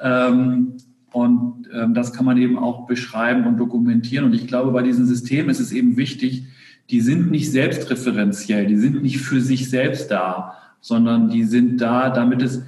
Ähm, 0.02 0.78
und 1.12 1.68
ähm, 1.74 1.94
das 1.94 2.12
kann 2.14 2.26
man 2.26 2.38
eben 2.38 2.58
auch 2.58 2.88
beschreiben 2.88 3.46
und 3.46 3.58
dokumentieren. 3.58 4.26
Und 4.26 4.34
ich 4.34 4.48
glaube, 4.48 4.72
bei 4.72 4.82
diesen 4.82 5.06
Systemen 5.06 5.50
ist 5.50 5.60
es 5.60 5.72
eben 5.72 5.96
wichtig, 5.96 6.46
die 6.90 7.02
sind 7.02 7.30
nicht 7.30 7.52
selbstreferenziell, 7.52 8.66
die 8.66 8.78
sind 8.78 9.04
nicht 9.04 9.20
für 9.20 9.42
sich 9.42 9.70
selbst 9.70 10.10
da, 10.10 10.56
sondern 10.82 11.30
die 11.30 11.44
sind 11.44 11.80
da, 11.80 12.10
damit 12.10 12.42
es 12.42 12.64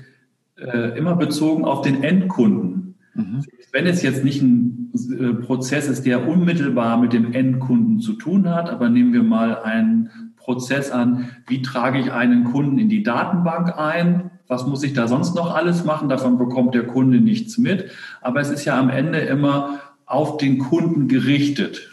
äh, 0.56 0.98
immer 0.98 1.16
bezogen 1.16 1.66
auf 1.66 1.82
den 1.82 2.04
Endkunden. 2.04 2.96
Mhm. 3.16 3.44
Wenn 3.72 3.88
es 3.88 4.02
jetzt 4.02 4.24
nicht 4.24 4.42
ein 4.42 4.92
äh, 5.20 5.34
Prozess 5.34 5.88
ist, 5.88 6.06
der 6.06 6.28
unmittelbar 6.28 6.98
mit 6.98 7.14
dem 7.14 7.34
Endkunden 7.34 8.00
zu 8.00 8.14
tun 8.14 8.50
hat, 8.50 8.70
aber 8.70 8.90
nehmen 8.90 9.14
wir 9.14 9.24
mal 9.24 9.60
einen 9.62 10.10
Prozess 10.38 10.92
an, 10.92 11.30
wie 11.48 11.62
trage 11.62 12.00
ich 12.00 12.12
einen 12.12 12.44
Kunden 12.44 12.78
in 12.78 12.90
die 12.90 13.04
Datenbank 13.04 13.78
ein, 13.78 14.32
was 14.48 14.68
muss 14.68 14.84
ich 14.84 14.94
da 14.94 15.08
sonst 15.08 15.36
noch 15.36 15.56
alles 15.56 15.86
machen, 15.86 16.10
davon 16.10 16.38
bekommt 16.38 16.76
der 16.76 16.86
Kunde 16.86 17.20
nichts 17.20 17.58
mit, 17.58 17.90
aber 18.22 18.42
es 18.42 18.50
ist 18.50 18.66
ja 18.66 18.78
am 18.78 18.90
Ende 18.90 19.20
immer 19.20 19.80
auf 20.06 20.38
den 20.38 20.60
Kunden 20.60 21.08
gerichtet. 21.08 21.90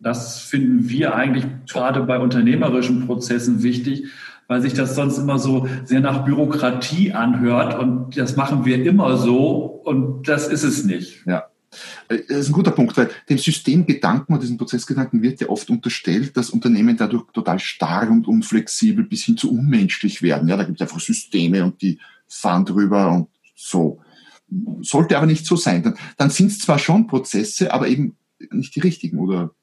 Das 0.00 0.40
finden 0.40 0.88
wir 0.88 1.14
eigentlich 1.14 1.44
gerade 1.70 2.02
bei 2.02 2.18
unternehmerischen 2.18 3.06
Prozessen 3.06 3.62
wichtig, 3.62 4.06
weil 4.50 4.62
sich 4.62 4.74
das 4.74 4.96
sonst 4.96 5.16
immer 5.16 5.38
so 5.38 5.68
sehr 5.84 6.00
nach 6.00 6.24
Bürokratie 6.24 7.12
anhört 7.12 7.78
und 7.78 8.16
das 8.16 8.34
machen 8.34 8.64
wir 8.64 8.84
immer 8.84 9.16
so 9.16 9.58
und 9.84 10.26
das 10.26 10.48
ist 10.48 10.64
es 10.64 10.84
nicht. 10.84 11.24
Ja. 11.24 11.44
Äh, 12.08 12.18
das 12.28 12.38
ist 12.38 12.48
ein 12.48 12.54
guter 12.54 12.72
Punkt, 12.72 12.96
weil 12.96 13.10
dem 13.28 13.38
Systemgedanken 13.38 14.34
und 14.34 14.42
diesem 14.42 14.58
Prozessgedanken 14.58 15.22
wird 15.22 15.40
ja 15.40 15.48
oft 15.48 15.70
unterstellt, 15.70 16.36
dass 16.36 16.50
Unternehmen 16.50 16.96
dadurch 16.96 17.30
total 17.32 17.60
starr 17.60 18.10
und 18.10 18.26
unflexibel 18.26 19.04
bis 19.04 19.22
hin 19.22 19.36
zu 19.36 19.52
unmenschlich 19.52 20.20
werden. 20.20 20.48
Ja, 20.48 20.56
da 20.56 20.64
gibt 20.64 20.80
es 20.80 20.82
einfach 20.82 20.98
Systeme 20.98 21.62
und 21.62 21.80
die 21.80 22.00
fahren 22.26 22.64
drüber 22.64 23.12
und 23.12 23.28
so. 23.54 24.00
Sollte 24.80 25.16
aber 25.16 25.26
nicht 25.26 25.46
so 25.46 25.54
sein. 25.54 25.84
Dann, 25.84 25.94
dann 26.16 26.30
sind 26.30 26.48
es 26.48 26.58
zwar 26.58 26.80
schon 26.80 27.06
Prozesse, 27.06 27.72
aber 27.72 27.86
eben 27.86 28.16
nicht 28.50 28.74
die 28.74 28.80
richtigen, 28.80 29.20
oder 29.20 29.54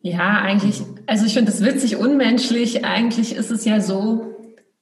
ja. 0.00 0.40
Eigentlich, 0.40 0.82
also 1.06 1.26
ich 1.26 1.34
finde 1.34 1.50
das 1.50 1.64
witzig, 1.64 1.96
unmenschlich. 1.96 2.84
Eigentlich 2.84 3.34
ist 3.34 3.50
es 3.50 3.64
ja 3.64 3.80
so, 3.80 4.34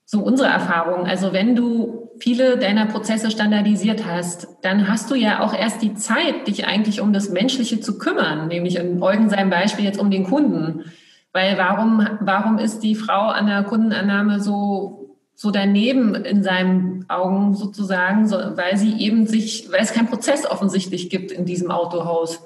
so 0.04 0.20
unsere 0.20 0.48
Erfahrung. 0.48 1.06
Also 1.06 1.32
wenn 1.32 1.56
du 1.56 2.10
viele 2.18 2.58
deiner 2.58 2.86
Prozesse 2.86 3.30
standardisiert 3.30 4.04
hast, 4.06 4.48
dann 4.62 4.88
hast 4.88 5.10
du 5.10 5.14
ja 5.14 5.40
auch 5.40 5.54
erst 5.54 5.82
die 5.82 5.94
Zeit, 5.94 6.46
dich 6.46 6.66
eigentlich 6.66 7.00
um 7.00 7.12
das 7.12 7.30
Menschliche 7.30 7.80
zu 7.80 7.98
kümmern, 7.98 8.48
nämlich 8.48 8.76
in 8.76 9.02
Eugen 9.02 9.28
seinem 9.28 9.50
Beispiel 9.50 9.84
jetzt 9.84 10.00
um 10.00 10.10
den 10.10 10.24
Kunden. 10.24 10.84
Weil 11.32 11.58
warum, 11.58 12.06
warum 12.20 12.58
ist 12.58 12.80
die 12.80 12.94
Frau 12.94 13.28
an 13.28 13.46
der 13.46 13.62
Kundenannahme 13.64 14.40
so, 14.40 15.16
so 15.34 15.50
daneben 15.50 16.14
in 16.14 16.42
seinen 16.42 17.04
Augen 17.08 17.54
sozusagen, 17.54 18.26
so, 18.26 18.36
weil 18.36 18.76
sie 18.78 18.98
eben 18.98 19.26
sich, 19.26 19.70
weil 19.70 19.82
es 19.82 19.92
keinen 19.92 20.08
Prozess 20.08 20.46
offensichtlich 20.46 21.10
gibt 21.10 21.30
in 21.30 21.44
diesem 21.44 21.70
Autohaus. 21.70 22.42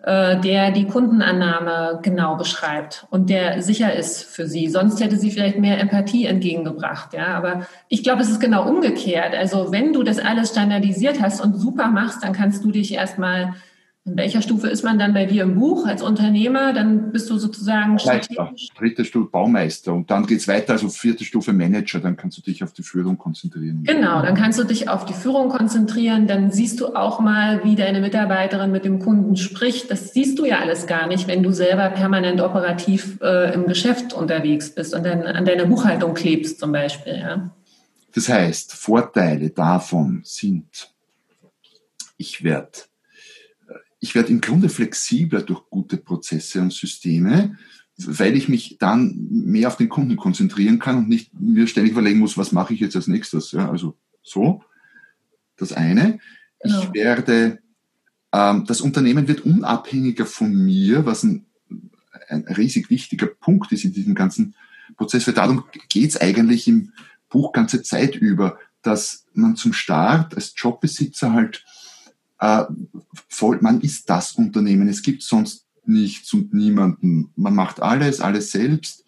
Äh, 0.00 0.40
der 0.40 0.70
die 0.70 0.86
Kundenannahme 0.86 1.98
genau 2.04 2.36
beschreibt 2.36 3.08
und 3.10 3.30
der 3.30 3.62
sicher 3.62 3.92
ist 3.92 4.22
für 4.22 4.46
sie. 4.46 4.68
Sonst 4.68 5.02
hätte 5.02 5.16
sie 5.16 5.32
vielleicht 5.32 5.58
mehr 5.58 5.80
Empathie 5.80 6.26
entgegengebracht. 6.26 7.14
Ja, 7.14 7.34
aber 7.34 7.66
ich 7.88 8.04
glaube, 8.04 8.22
es 8.22 8.30
ist 8.30 8.38
genau 8.38 8.68
umgekehrt. 8.68 9.34
Also 9.34 9.72
wenn 9.72 9.92
du 9.92 10.04
das 10.04 10.20
alles 10.20 10.50
standardisiert 10.50 11.20
hast 11.20 11.40
und 11.40 11.54
super 11.58 11.88
machst, 11.88 12.22
dann 12.22 12.32
kannst 12.32 12.62
du 12.62 12.70
dich 12.70 12.94
erstmal 12.94 13.54
in 14.08 14.16
welcher 14.16 14.42
Stufe 14.42 14.68
ist 14.68 14.84
man 14.84 14.98
dann 14.98 15.14
bei 15.14 15.26
dir 15.26 15.42
im 15.42 15.54
Buch 15.54 15.86
als 15.86 16.02
Unternehmer? 16.02 16.72
Dann 16.72 17.12
bist 17.12 17.28
du 17.30 17.38
sozusagen 17.38 17.94
Meister, 17.94 18.52
dritte 18.76 19.04
Stufe 19.04 19.30
Baumeister 19.30 19.92
und 19.92 20.10
dann 20.10 20.26
geht 20.26 20.40
es 20.40 20.48
weiter, 20.48 20.72
also 20.72 20.88
vierte 20.88 21.24
Stufe 21.24 21.52
Manager, 21.52 22.00
dann 22.00 22.16
kannst 22.16 22.38
du 22.38 22.42
dich 22.42 22.64
auf 22.64 22.72
die 22.72 22.82
Führung 22.82 23.18
konzentrieren. 23.18 23.84
Genau, 23.84 24.22
dann 24.22 24.34
kannst 24.34 24.58
du 24.58 24.64
dich 24.64 24.88
auf 24.88 25.04
die 25.04 25.12
Führung 25.12 25.48
konzentrieren, 25.48 26.26
dann 26.26 26.50
siehst 26.50 26.80
du 26.80 26.94
auch 26.94 27.20
mal, 27.20 27.62
wie 27.64 27.76
deine 27.76 28.00
Mitarbeiterin 28.00 28.70
mit 28.70 28.84
dem 28.84 28.98
Kunden 28.98 29.36
spricht. 29.36 29.90
Das 29.90 30.12
siehst 30.12 30.38
du 30.38 30.44
ja 30.44 30.58
alles 30.58 30.86
gar 30.86 31.06
nicht, 31.06 31.28
wenn 31.28 31.42
du 31.42 31.52
selber 31.52 31.90
permanent 31.90 32.40
operativ 32.40 33.18
äh, 33.20 33.52
im 33.54 33.66
Geschäft 33.66 34.12
unterwegs 34.12 34.74
bist 34.74 34.94
und 34.94 35.04
dann 35.04 35.22
an 35.22 35.44
deiner 35.44 35.66
Buchhaltung 35.66 36.14
klebst 36.14 36.60
zum 36.60 36.72
Beispiel. 36.72 37.18
Ja. 37.18 37.50
Das 38.14 38.28
heißt, 38.28 38.72
Vorteile 38.72 39.50
davon 39.50 40.22
sind, 40.24 40.90
ich 42.16 42.42
werde 42.42 42.87
ich 44.00 44.14
werde 44.14 44.30
im 44.30 44.40
Grunde 44.40 44.68
flexibler 44.68 45.42
durch 45.42 45.68
gute 45.70 45.96
Prozesse 45.96 46.60
und 46.60 46.72
Systeme, 46.72 47.58
weil 47.96 48.36
ich 48.36 48.48
mich 48.48 48.76
dann 48.78 49.26
mehr 49.30 49.68
auf 49.68 49.76
den 49.76 49.88
Kunden 49.88 50.16
konzentrieren 50.16 50.78
kann 50.78 50.96
und 50.98 51.08
nicht 51.08 51.32
mir 51.34 51.66
ständig 51.66 51.92
überlegen 51.92 52.20
muss, 52.20 52.38
was 52.38 52.52
mache 52.52 52.74
ich 52.74 52.80
jetzt 52.80 52.94
als 52.94 53.08
nächstes. 53.08 53.50
Ja, 53.52 53.68
also 53.68 53.96
so, 54.22 54.62
das 55.56 55.72
eine. 55.72 56.20
Genau. 56.60 56.82
Ich 56.82 56.94
werde, 56.94 57.58
ähm, 58.32 58.64
das 58.66 58.80
Unternehmen 58.80 59.26
wird 59.26 59.40
unabhängiger 59.40 60.26
von 60.26 60.52
mir, 60.52 61.06
was 61.06 61.24
ein, 61.24 61.46
ein 62.28 62.44
riesig 62.44 62.90
wichtiger 62.90 63.26
Punkt 63.26 63.72
ist 63.72 63.84
in 63.84 63.92
diesem 63.92 64.14
ganzen 64.14 64.54
Prozess. 64.96 65.26
Weil 65.26 65.34
darum 65.34 65.64
geht 65.88 66.10
es 66.10 66.20
eigentlich 66.20 66.68
im 66.68 66.92
Buch 67.28 67.52
ganze 67.52 67.82
Zeit 67.82 68.14
über, 68.14 68.58
dass 68.82 69.26
man 69.34 69.56
zum 69.56 69.72
Start 69.72 70.36
als 70.36 70.54
Jobbesitzer 70.56 71.32
halt 71.32 71.64
äh, 72.40 72.64
voll, 73.28 73.58
man 73.60 73.80
ist 73.80 74.08
das 74.08 74.32
Unternehmen. 74.32 74.88
Es 74.88 75.02
gibt 75.02 75.22
sonst 75.22 75.66
nichts 75.84 76.32
und 76.32 76.54
niemanden. 76.54 77.30
Man 77.36 77.54
macht 77.54 77.82
alles, 77.82 78.20
alles 78.20 78.50
selbst. 78.50 79.04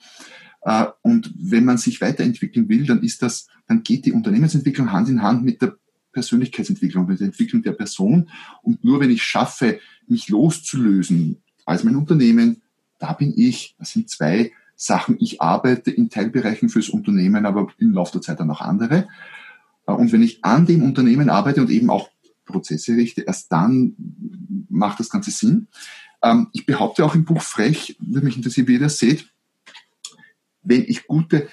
Äh, 0.63 0.87
und 1.03 1.33
wenn 1.37 1.65
man 1.65 1.79
sich 1.79 2.01
weiterentwickeln 2.01 2.69
will, 2.69 2.87
dann 2.87 3.03
ist 3.03 3.23
das, 3.23 3.47
dann 3.69 3.83
geht 3.83 4.07
die 4.07 4.13
Unternehmensentwicklung 4.13 4.93
Hand 4.93 5.09
in 5.09 5.23
Hand 5.23 5.45
mit 5.45 5.63
der 5.63 5.77
Persönlichkeitsentwicklung, 6.13 7.07
mit 7.07 7.21
der 7.21 7.27
Entwicklung 7.27 7.63
der 7.63 7.73
Person. 7.73 8.31
Und 8.63 8.85
nur 8.85 9.01
wenn 9.01 9.11
ich 9.11 9.23
schaffe, 9.23 9.79
mich 10.07 10.29
loszulösen 10.29 11.39
als 11.65 11.85
mein 11.85 11.97
Unternehmen, 11.97 12.63
da 12.99 13.13
bin 13.13 13.33
ich, 13.37 13.77
das 13.79 13.93
sind 13.93 14.11
zwei 14.11 14.53
Sachen. 14.75 15.17
Ich 15.21 15.41
arbeite 15.41 15.91
in 15.91 16.11
Teilbereichen 16.11 16.69
fürs 16.69 16.89
Unternehmen, 16.89 17.47
aber 17.47 17.69
im 17.79 17.93
Laufe 17.93 18.13
der 18.13 18.23
Zeit 18.23 18.41
dann 18.41 18.51
auch 18.51 18.61
andere. 18.61 19.09
Und 19.85 20.13
wenn 20.13 20.23
ich 20.23 20.45
an 20.45 20.67
dem 20.67 20.83
Unternehmen 20.83 21.31
arbeite 21.31 21.61
und 21.61 21.71
eben 21.71 21.91
auch 21.91 22.11
Prozesse 22.51 22.97
richte, 22.97 23.23
erst 23.23 23.51
dann 23.53 23.95
macht 24.69 25.01
das 25.01 25.11
Ganze 25.11 25.31
Sinn. 25.31 25.69
Ähm, 26.23 26.49
ich 26.53 26.67
behaupte 26.67 27.05
auch 27.05 27.15
im 27.15 27.25
Buch 27.25 27.43
Frech, 27.43 27.97
würde 28.01 28.27
mich 28.27 28.37
interessieren, 28.37 28.69
wie 28.69 28.75
ihr 28.75 28.81
das 28.81 28.99
seht, 28.99 29.33
wenn 30.63 30.85
ich 30.87 31.07
gute, 31.07 31.49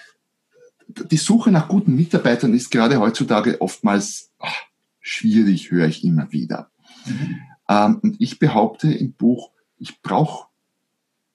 die 0.88 1.18
Suche 1.18 1.52
nach 1.52 1.68
guten 1.68 1.96
Mitarbeitern 1.96 2.54
ist 2.54 2.70
gerade 2.70 3.00
heutzutage 3.00 3.62
oftmals 3.62 4.32
ach, 4.40 4.56
schwierig, 5.00 5.72
höre 5.72 5.88
ich 5.88 6.04
immer 6.04 6.32
wieder. 6.32 6.72
Mhm. 7.06 7.40
Ähm, 7.70 8.00
und 8.02 8.16
ich 8.20 8.40
behaupte 8.40 8.92
im 8.92 9.14
Buch, 9.14 9.52
ich 9.78 10.02
brauche 10.02 10.48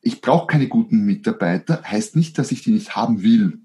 ich 0.02 0.20
brauche 0.20 0.48
keine 0.48 0.68
guten 0.68 1.04
Mitarbeiter, 1.04 1.82
heißt 1.84 2.16
nicht, 2.16 2.36
dass 2.36 2.50
ich 2.50 2.62
die 2.62 2.72
nicht 2.72 2.96
haben 2.96 3.22
will. 3.22 3.60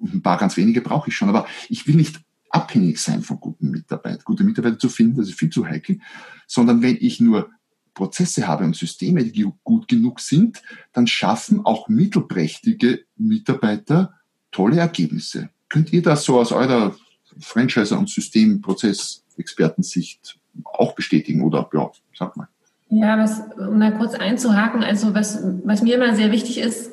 Ein 0.00 0.22
paar 0.22 0.38
ganz 0.38 0.56
wenige 0.56 0.80
brauche 0.80 1.10
ich 1.10 1.16
schon, 1.16 1.28
aber 1.28 1.46
ich 1.68 1.86
will 1.86 1.96
nicht 1.96 2.20
abhängig 2.52 3.00
sein 3.00 3.22
von 3.22 3.40
guten 3.40 3.70
Mitarbeitern. 3.70 4.22
Gute 4.24 4.44
Mitarbeiter 4.44 4.78
zu 4.78 4.88
finden, 4.88 5.16
das 5.16 5.28
ist 5.28 5.38
viel 5.38 5.50
zu 5.50 5.66
heikel, 5.66 5.98
sondern 6.46 6.80
wenn 6.82 6.96
ich 7.00 7.18
nur 7.20 7.50
Prozesse 7.94 8.46
habe 8.46 8.62
und 8.64 8.76
Systeme, 8.76 9.24
die 9.24 9.50
gut 9.64 9.88
genug 9.88 10.20
sind, 10.20 10.62
dann 10.92 11.08
schaffen 11.08 11.64
auch 11.64 11.88
mittelprächtige 11.88 13.04
Mitarbeiter 13.16 14.12
tolle 14.50 14.78
Ergebnisse. 14.78 15.50
Könnt 15.68 15.92
ihr 15.92 16.02
das 16.02 16.24
so 16.24 16.40
aus 16.40 16.52
eurer 16.52 16.96
Franchiser- 17.40 17.98
und 17.98 18.08
Systemprozessexpertensicht 18.08 20.38
auch 20.64 20.94
bestätigen 20.94 21.42
oder 21.42 21.68
ja, 21.72 21.90
sag 22.16 22.36
mal. 22.36 22.46
Ja, 22.90 23.18
was, 23.18 23.40
um 23.56 23.80
da 23.80 23.90
kurz 23.90 24.14
einzuhaken, 24.14 24.84
also 24.84 25.14
was, 25.14 25.42
was 25.64 25.82
mir 25.82 25.94
immer 25.94 26.14
sehr 26.14 26.30
wichtig 26.30 26.58
ist, 26.58 26.92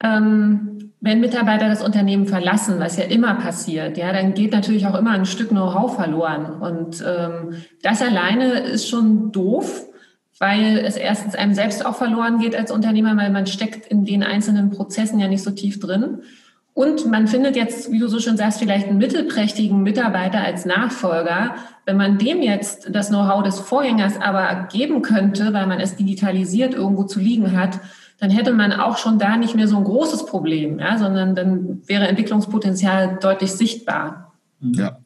ähm, 0.00 0.91
wenn 1.02 1.18
Mitarbeiter 1.18 1.68
das 1.68 1.82
Unternehmen 1.82 2.26
verlassen, 2.26 2.78
was 2.78 2.96
ja 2.96 3.02
immer 3.02 3.34
passiert, 3.34 3.98
ja, 3.98 4.12
dann 4.12 4.34
geht 4.34 4.52
natürlich 4.52 4.86
auch 4.86 4.96
immer 4.96 5.10
ein 5.10 5.26
Stück 5.26 5.48
Know-how 5.48 5.96
verloren. 5.96 6.62
Und 6.62 7.04
ähm, 7.04 7.56
das 7.82 8.00
alleine 8.00 8.60
ist 8.60 8.88
schon 8.88 9.32
doof, 9.32 9.84
weil 10.38 10.78
es 10.78 10.96
erstens 10.96 11.34
einem 11.34 11.54
selbst 11.54 11.84
auch 11.84 11.96
verloren 11.96 12.38
geht 12.38 12.54
als 12.54 12.70
Unternehmer, 12.70 13.16
weil 13.16 13.30
man 13.30 13.48
steckt 13.48 13.88
in 13.88 14.04
den 14.04 14.22
einzelnen 14.22 14.70
Prozessen 14.70 15.18
ja 15.18 15.26
nicht 15.26 15.42
so 15.42 15.50
tief 15.50 15.80
drin. 15.80 16.22
Und 16.72 17.04
man 17.10 17.26
findet 17.26 17.56
jetzt, 17.56 17.90
wie 17.90 17.98
du 17.98 18.06
so 18.06 18.20
schön 18.20 18.36
sagst, 18.36 18.60
vielleicht 18.60 18.86
einen 18.86 18.98
mittelprächtigen 18.98 19.82
Mitarbeiter 19.82 20.40
als 20.40 20.66
Nachfolger. 20.66 21.56
Wenn 21.84 21.96
man 21.96 22.16
dem 22.16 22.42
jetzt 22.42 22.94
das 22.94 23.08
Know-how 23.08 23.42
des 23.42 23.58
Vorgängers 23.58 24.20
aber 24.20 24.68
geben 24.72 25.02
könnte, 25.02 25.52
weil 25.52 25.66
man 25.66 25.80
es 25.80 25.96
digitalisiert 25.96 26.74
irgendwo 26.74 27.02
zu 27.02 27.18
liegen 27.18 27.56
hat, 27.56 27.80
dann 28.22 28.30
hätte 28.30 28.52
man 28.52 28.72
auch 28.72 28.98
schon 28.98 29.18
da 29.18 29.36
nicht 29.36 29.56
mehr 29.56 29.66
so 29.66 29.76
ein 29.76 29.82
großes 29.82 30.26
Problem, 30.26 30.78
ja, 30.78 30.96
sondern 30.96 31.34
dann 31.34 31.82
wäre 31.88 32.06
Entwicklungspotenzial 32.06 33.18
deutlich 33.20 33.50
sichtbar. 33.50 34.32
Mhm. 34.60 34.74
Ja. 34.74 34.98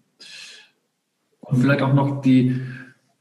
Und 1.41 1.57
vielleicht 1.63 1.81
auch 1.81 1.95
noch 1.95 2.21
die, 2.21 2.61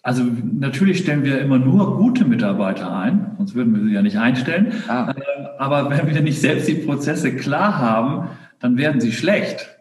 also 0.04 0.24
natürlich 0.60 0.98
stellen 0.98 1.24
wir 1.24 1.40
immer 1.40 1.60
nur 1.60 1.96
gute 1.96 2.26
Mitarbeiter 2.26 2.94
ein, 2.94 3.36
sonst 3.38 3.56
würden 3.56 3.74
wir 3.74 3.84
sie 3.86 3.94
ja 3.94 4.02
nicht 4.02 4.18
einstellen. 4.18 4.74
Ah. 4.90 5.14
Äh, 5.16 5.46
aber 5.60 5.90
wenn 5.90 6.14
wir 6.14 6.22
nicht 6.22 6.42
selbst 6.42 6.68
die 6.68 6.74
Prozesse 6.74 7.34
klar 7.34 7.78
haben, 7.78 8.32
dann 8.60 8.78
werden 8.78 9.00
sie 9.00 9.14
schlecht. 9.14 9.78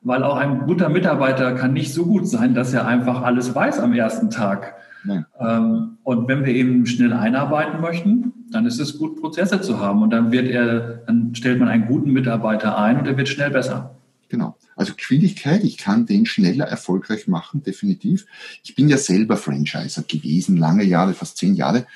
Weil 0.00 0.22
auch 0.22 0.36
ein 0.36 0.60
guter 0.60 0.88
Mitarbeiter 0.88 1.52
kann 1.52 1.74
nicht 1.74 1.92
so 1.92 2.06
gut 2.06 2.26
sein, 2.26 2.54
dass 2.54 2.72
er 2.72 2.86
einfach 2.86 3.20
alles 3.20 3.54
weiß 3.54 3.80
am 3.80 3.92
ersten 3.92 4.30
Tag. 4.30 4.76
Ja. 5.04 5.26
Ähm, 5.38 5.98
und 6.04 6.26
wenn 6.26 6.46
wir 6.46 6.54
eben 6.54 6.86
schnell 6.86 7.12
einarbeiten 7.12 7.82
möchten, 7.82 8.32
dann 8.50 8.66
ist 8.66 8.80
es 8.80 8.98
gut, 8.98 9.20
Prozesse 9.20 9.60
zu 9.60 9.78
haben. 9.78 10.02
Und 10.02 10.10
dann 10.10 10.32
wird 10.32 10.48
er, 10.48 11.02
dann 11.06 11.34
stellt 11.34 11.58
man 11.58 11.68
einen 11.68 11.86
guten 11.86 12.12
Mitarbeiter 12.12 12.78
ein 12.78 12.98
und 12.98 13.06
er 13.06 13.16
wird 13.16 13.28
schnell 13.28 13.50
besser. 13.50 13.94
Genau. 14.28 14.56
Also 14.76 14.94
Geschwindigkeit, 14.94 15.64
ich 15.64 15.78
kann 15.78 16.06
den 16.06 16.26
schneller 16.26 16.66
erfolgreich 16.66 17.28
machen, 17.28 17.62
definitiv. 17.62 18.26
Ich 18.62 18.74
bin 18.74 18.88
ja 18.88 18.98
selber 18.98 19.36
Franchiser 19.36 20.02
gewesen, 20.02 20.56
lange 20.56 20.84
Jahre, 20.84 21.14
fast 21.14 21.38
zehn 21.38 21.54
Jahre, 21.54 21.86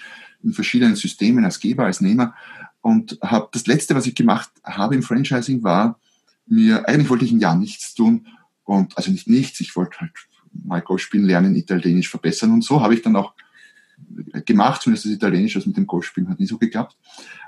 in 0.43 0.53
verschiedenen 0.53 0.97
Systemen 0.97 1.45
als 1.45 1.61
Geber, 1.61 1.85
als 1.85 2.01
Nehmer. 2.01 2.35
Und 2.81 3.19
habe 3.23 3.49
das 3.53 3.67
letzte, 3.67 3.95
was 3.95 4.07
ich 4.07 4.15
gemacht 4.15 4.51
habe 4.65 4.95
im 4.95 5.03
Franchising, 5.03 5.63
war 5.63 6.01
mir, 6.47 6.89
eigentlich 6.89 7.11
wollte 7.11 7.25
ich 7.25 7.33
ein 7.33 7.39
Jahr 7.39 7.55
nichts 7.55 7.95
tun. 7.95 8.27
Und 8.65 8.97
also 8.97 9.11
nicht 9.11 9.29
nichts, 9.29 9.61
ich 9.61 9.77
wollte 9.77 10.01
halt 10.01 10.13
mal 10.53 10.81
Golf 10.81 11.03
spielen 11.03 11.25
lernen, 11.25 11.55
Italienisch 11.55 12.11
verbessern 12.11 12.53
und 12.53 12.65
so 12.65 12.83
habe 12.83 12.95
ich 12.95 13.03
dann 13.03 13.17
auch 13.17 13.35
gemacht, 14.47 14.83
zumindest 14.83 15.07
das 15.07 15.13
Italienisch, 15.13 15.55
das 15.55 15.67
mit 15.67 15.77
dem 15.77 15.87
Golfspielen 15.87 16.29
hat 16.29 16.41
nie 16.41 16.47
so 16.47 16.59
geklappt. 16.59 16.97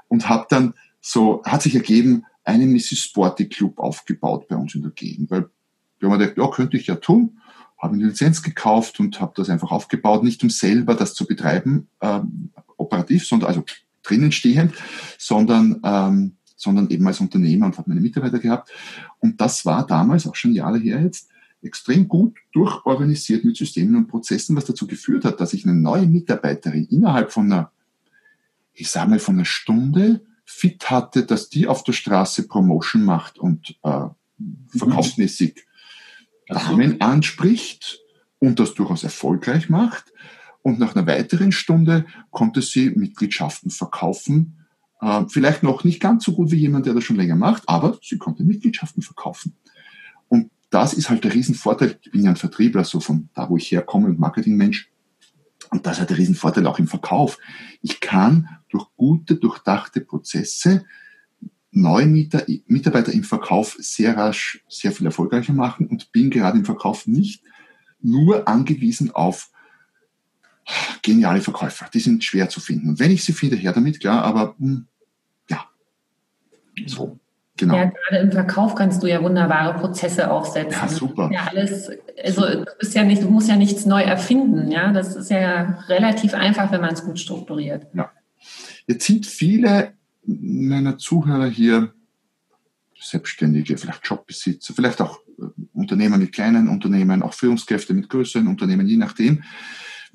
Und 0.08 0.28
habe 0.28 0.46
dann 0.48 0.74
so, 1.00 1.42
hat 1.44 1.62
sich 1.62 1.74
ergeben, 1.74 2.24
einen 2.44 2.72
Mrs. 2.72 2.98
Sporty 2.98 3.48
Club 3.48 3.78
aufgebaut 3.78 4.48
bei 4.48 4.56
uns 4.56 4.74
in 4.74 4.82
der 4.82 4.90
Gegend. 4.90 5.30
Weil 5.30 5.48
wir 5.98 6.10
haben 6.10 6.18
gedacht, 6.18 6.36
ja, 6.36 6.48
könnte 6.48 6.76
ich 6.76 6.86
ja 6.86 6.96
tun. 6.96 7.38
Habe 7.78 7.94
eine 7.94 8.06
Lizenz 8.06 8.42
gekauft 8.42 9.00
und 9.00 9.20
habe 9.20 9.32
das 9.36 9.50
einfach 9.50 9.70
aufgebaut, 9.70 10.22
nicht 10.22 10.42
um 10.42 10.50
selber 10.50 10.94
das 10.94 11.14
zu 11.14 11.26
betreiben, 11.26 11.88
ähm, 12.00 12.50
operativ, 12.76 13.26
sondern 13.26 13.48
also 13.48 13.64
drinnen 14.02 14.32
stehend, 14.32 14.74
sondern, 15.18 15.80
ähm, 15.84 16.36
sondern 16.56 16.88
eben 16.90 17.06
als 17.06 17.20
Unternehmer 17.20 17.66
und 17.66 17.76
habe 17.76 17.90
meine 17.90 18.00
Mitarbeiter 18.00 18.38
gehabt. 18.38 18.70
Und 19.18 19.40
das 19.40 19.66
war 19.66 19.86
damals, 19.86 20.26
auch 20.26 20.34
schon 20.34 20.52
Jahre 20.52 20.78
her 20.78 21.02
jetzt, 21.02 21.28
extrem 21.64 22.09
gut 22.09 22.37
durchorganisiert 22.53 23.44
mit 23.44 23.57
Systemen 23.57 23.96
und 23.96 24.09
Prozessen, 24.09 24.57
was 24.57 24.64
dazu 24.64 24.87
geführt 24.87 25.24
hat, 25.24 25.40
dass 25.40 25.53
ich 25.53 25.64
eine 25.64 25.74
neue 25.74 26.07
Mitarbeiterin 26.07 26.87
innerhalb 26.87 27.33
von 27.33 27.50
einer, 27.50 27.72
ich 28.72 28.90
sage 28.90 29.11
mal, 29.11 29.18
von 29.18 29.37
einer 29.37 29.44
Stunde 29.44 30.20
fit 30.44 30.90
hatte, 30.90 31.24
dass 31.24 31.48
die 31.48 31.66
auf 31.66 31.85
der 31.85 31.92
Straße 31.92 32.46
Promotion 32.46 33.05
macht 33.05 33.38
und 33.38 33.79
äh, 33.83 34.07
verkaufsmäßig 34.68 35.64
Damen 36.46 37.00
anspricht 37.00 38.00
und 38.38 38.61
das 38.61 38.74
durchaus 38.74 39.05
erfolgreich 39.05 39.70
macht. 39.70 40.12
Und 40.62 40.79
nach 40.79 40.94
einer 40.94 41.07
weiteren 41.07 41.53
Stunde 41.53 42.07
konnte 42.31 42.62
sie 42.62 42.90
Mitgliedschaften 42.90 43.70
verkaufen. 43.70 44.66
Äh, 45.00 45.24
vielleicht 45.29 45.62
noch 45.62 45.85
nicht 45.85 46.00
ganz 46.00 46.24
so 46.24 46.33
gut 46.33 46.50
wie 46.50 46.57
jemand, 46.57 46.87
der 46.87 46.94
das 46.94 47.05
schon 47.05 47.16
länger 47.16 47.37
macht, 47.37 47.68
aber 47.68 47.98
sie 48.03 48.18
konnte 48.18 48.44
Mitgliedschaften 48.44 49.03
verkaufen 49.03 49.57
das 50.74 50.92
ist 50.92 51.08
halt 51.08 51.22
der 51.22 51.32
Riesenvorteil. 51.32 51.98
Ich 52.02 52.10
bin 52.10 52.24
ja 52.24 52.30
ein 52.30 52.37
Vertriebler, 52.37 52.84
so 52.84 52.98
von 52.98 53.28
da, 53.34 53.48
wo 53.48 53.56
ich 53.56 53.70
herkomme 53.70 54.08
und 54.08 54.18
Marketingmensch. 54.18 54.90
Und 55.70 55.87
das 55.87 56.00
hat 56.00 56.10
der 56.10 56.18
Riesenvorteil 56.18 56.66
auch 56.66 56.80
im 56.80 56.88
Verkauf. 56.88 57.38
Ich 57.80 58.00
kann 58.00 58.48
durch 58.68 58.87
gute, 58.96 59.37
durchdachte 59.37 60.00
Prozesse 60.00 60.84
neue 61.70 62.06
Mitarbeiter 62.06 63.12
im 63.12 63.24
Verkauf 63.24 63.76
sehr 63.80 64.16
rasch, 64.16 64.64
sehr 64.68 64.92
viel 64.92 65.06
erfolgreicher 65.06 65.52
machen 65.52 65.87
und 65.87 66.12
bin 66.12 66.30
gerade 66.30 66.58
im 66.58 66.64
Verkauf 66.64 67.06
nicht 67.06 67.42
nur 68.00 68.46
angewiesen 68.46 69.10
auf 69.10 69.50
geniale 71.02 71.40
Verkäufer. 71.40 71.88
Die 71.92 72.00
sind 72.00 72.22
schwer 72.22 72.48
zu 72.48 72.60
finden. 72.60 72.90
Und 72.90 72.98
wenn 72.98 73.10
ich 73.10 73.24
sie 73.24 73.32
finde, 73.32 73.56
her 73.56 73.72
damit, 73.72 74.00
klar, 74.00 74.22
aber 74.22 74.54
hm, 74.58 74.87
ja, 75.50 75.64
so. 76.87 77.18
Genau. 77.56 77.76
Ja, 77.76 77.84
gerade 77.84 78.22
im 78.22 78.32
Verkauf 78.32 78.74
kannst 78.74 79.02
du 79.02 79.06
ja 79.06 79.22
wunderbare 79.22 79.78
Prozesse 79.78 80.30
aufsetzen. 80.30 80.80
Ja, 80.82 80.88
super. 80.88 81.30
Ja, 81.32 81.46
alles, 81.50 81.88
also 82.22 82.42
du 82.42 82.64
bist 82.80 82.94
ja 82.94 83.04
nicht, 83.04 83.22
du 83.22 83.30
musst 83.30 83.48
ja 83.48 83.56
nichts 83.56 83.86
neu 83.86 84.02
erfinden. 84.02 84.72
Ja, 84.72 84.92
das 84.92 85.14
ist 85.14 85.30
ja 85.30 85.78
relativ 85.88 86.34
einfach, 86.34 86.72
wenn 86.72 86.80
man 86.80 86.94
es 86.94 87.04
gut 87.04 87.18
strukturiert. 87.18 87.86
Ja. 87.94 88.10
Jetzt 88.86 89.06
sind 89.06 89.26
viele 89.26 89.92
meiner 90.26 90.98
Zuhörer 90.98 91.46
hier 91.46 91.92
Selbstständige, 92.98 93.76
vielleicht 93.76 94.06
Jobbesitzer, 94.06 94.74
vielleicht 94.74 95.00
auch 95.00 95.20
äh, 95.38 95.42
Unternehmer 95.74 96.16
mit 96.16 96.32
kleinen 96.32 96.68
Unternehmen, 96.68 97.22
auch 97.22 97.34
Führungskräfte 97.34 97.94
mit 97.94 98.08
größeren 98.08 98.48
Unternehmen, 98.48 98.86
je 98.86 98.96
nachdem 98.96 99.42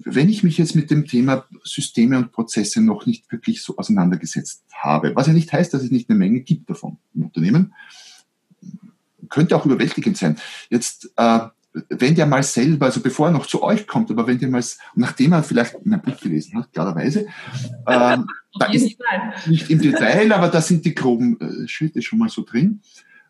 wenn 0.03 0.29
ich 0.29 0.43
mich 0.43 0.57
jetzt 0.57 0.75
mit 0.75 0.91
dem 0.91 1.05
Thema 1.05 1.45
Systeme 1.63 2.17
und 2.17 2.31
Prozesse 2.31 2.81
noch 2.81 3.05
nicht 3.05 3.31
wirklich 3.31 3.61
so 3.61 3.77
auseinandergesetzt 3.77 4.63
habe, 4.71 5.15
was 5.15 5.27
ja 5.27 5.33
nicht 5.33 5.51
heißt, 5.51 5.73
dass 5.73 5.83
es 5.83 5.91
nicht 5.91 6.09
eine 6.09 6.17
Menge 6.17 6.39
gibt 6.39 6.69
davon 6.69 6.97
im 7.13 7.23
Unternehmen, 7.23 7.73
könnte 9.29 9.55
auch 9.55 9.65
überwältigend 9.65 10.17
sein. 10.17 10.37
Jetzt, 10.69 11.11
äh, 11.17 11.39
wenn 11.89 12.15
der 12.15 12.25
mal 12.25 12.43
selber, 12.43 12.87
also 12.87 13.01
bevor 13.01 13.27
er 13.27 13.31
noch 13.31 13.45
zu 13.45 13.61
euch 13.61 13.85
kommt, 13.85 14.09
aber 14.09 14.25
wenn 14.25 14.39
der 14.39 14.49
mal, 14.49 14.63
nachdem 14.95 15.33
er 15.33 15.43
vielleicht 15.43 15.85
mein 15.85 16.01
Buch 16.01 16.19
gelesen 16.19 16.57
hat, 16.57 16.71
klarerweise, 16.73 17.25
äh, 17.85 18.17
da 18.57 18.65
ist 18.71 18.97
nicht 19.45 19.69
im 19.69 19.81
Detail, 19.81 20.31
aber 20.31 20.47
da 20.47 20.61
sind 20.61 20.85
die 20.85 20.95
groben 20.95 21.39
äh, 21.39 21.67
Schritte 21.67 22.01
schon 22.01 22.19
mal 22.19 22.29
so 22.29 22.43
drin. 22.43 22.81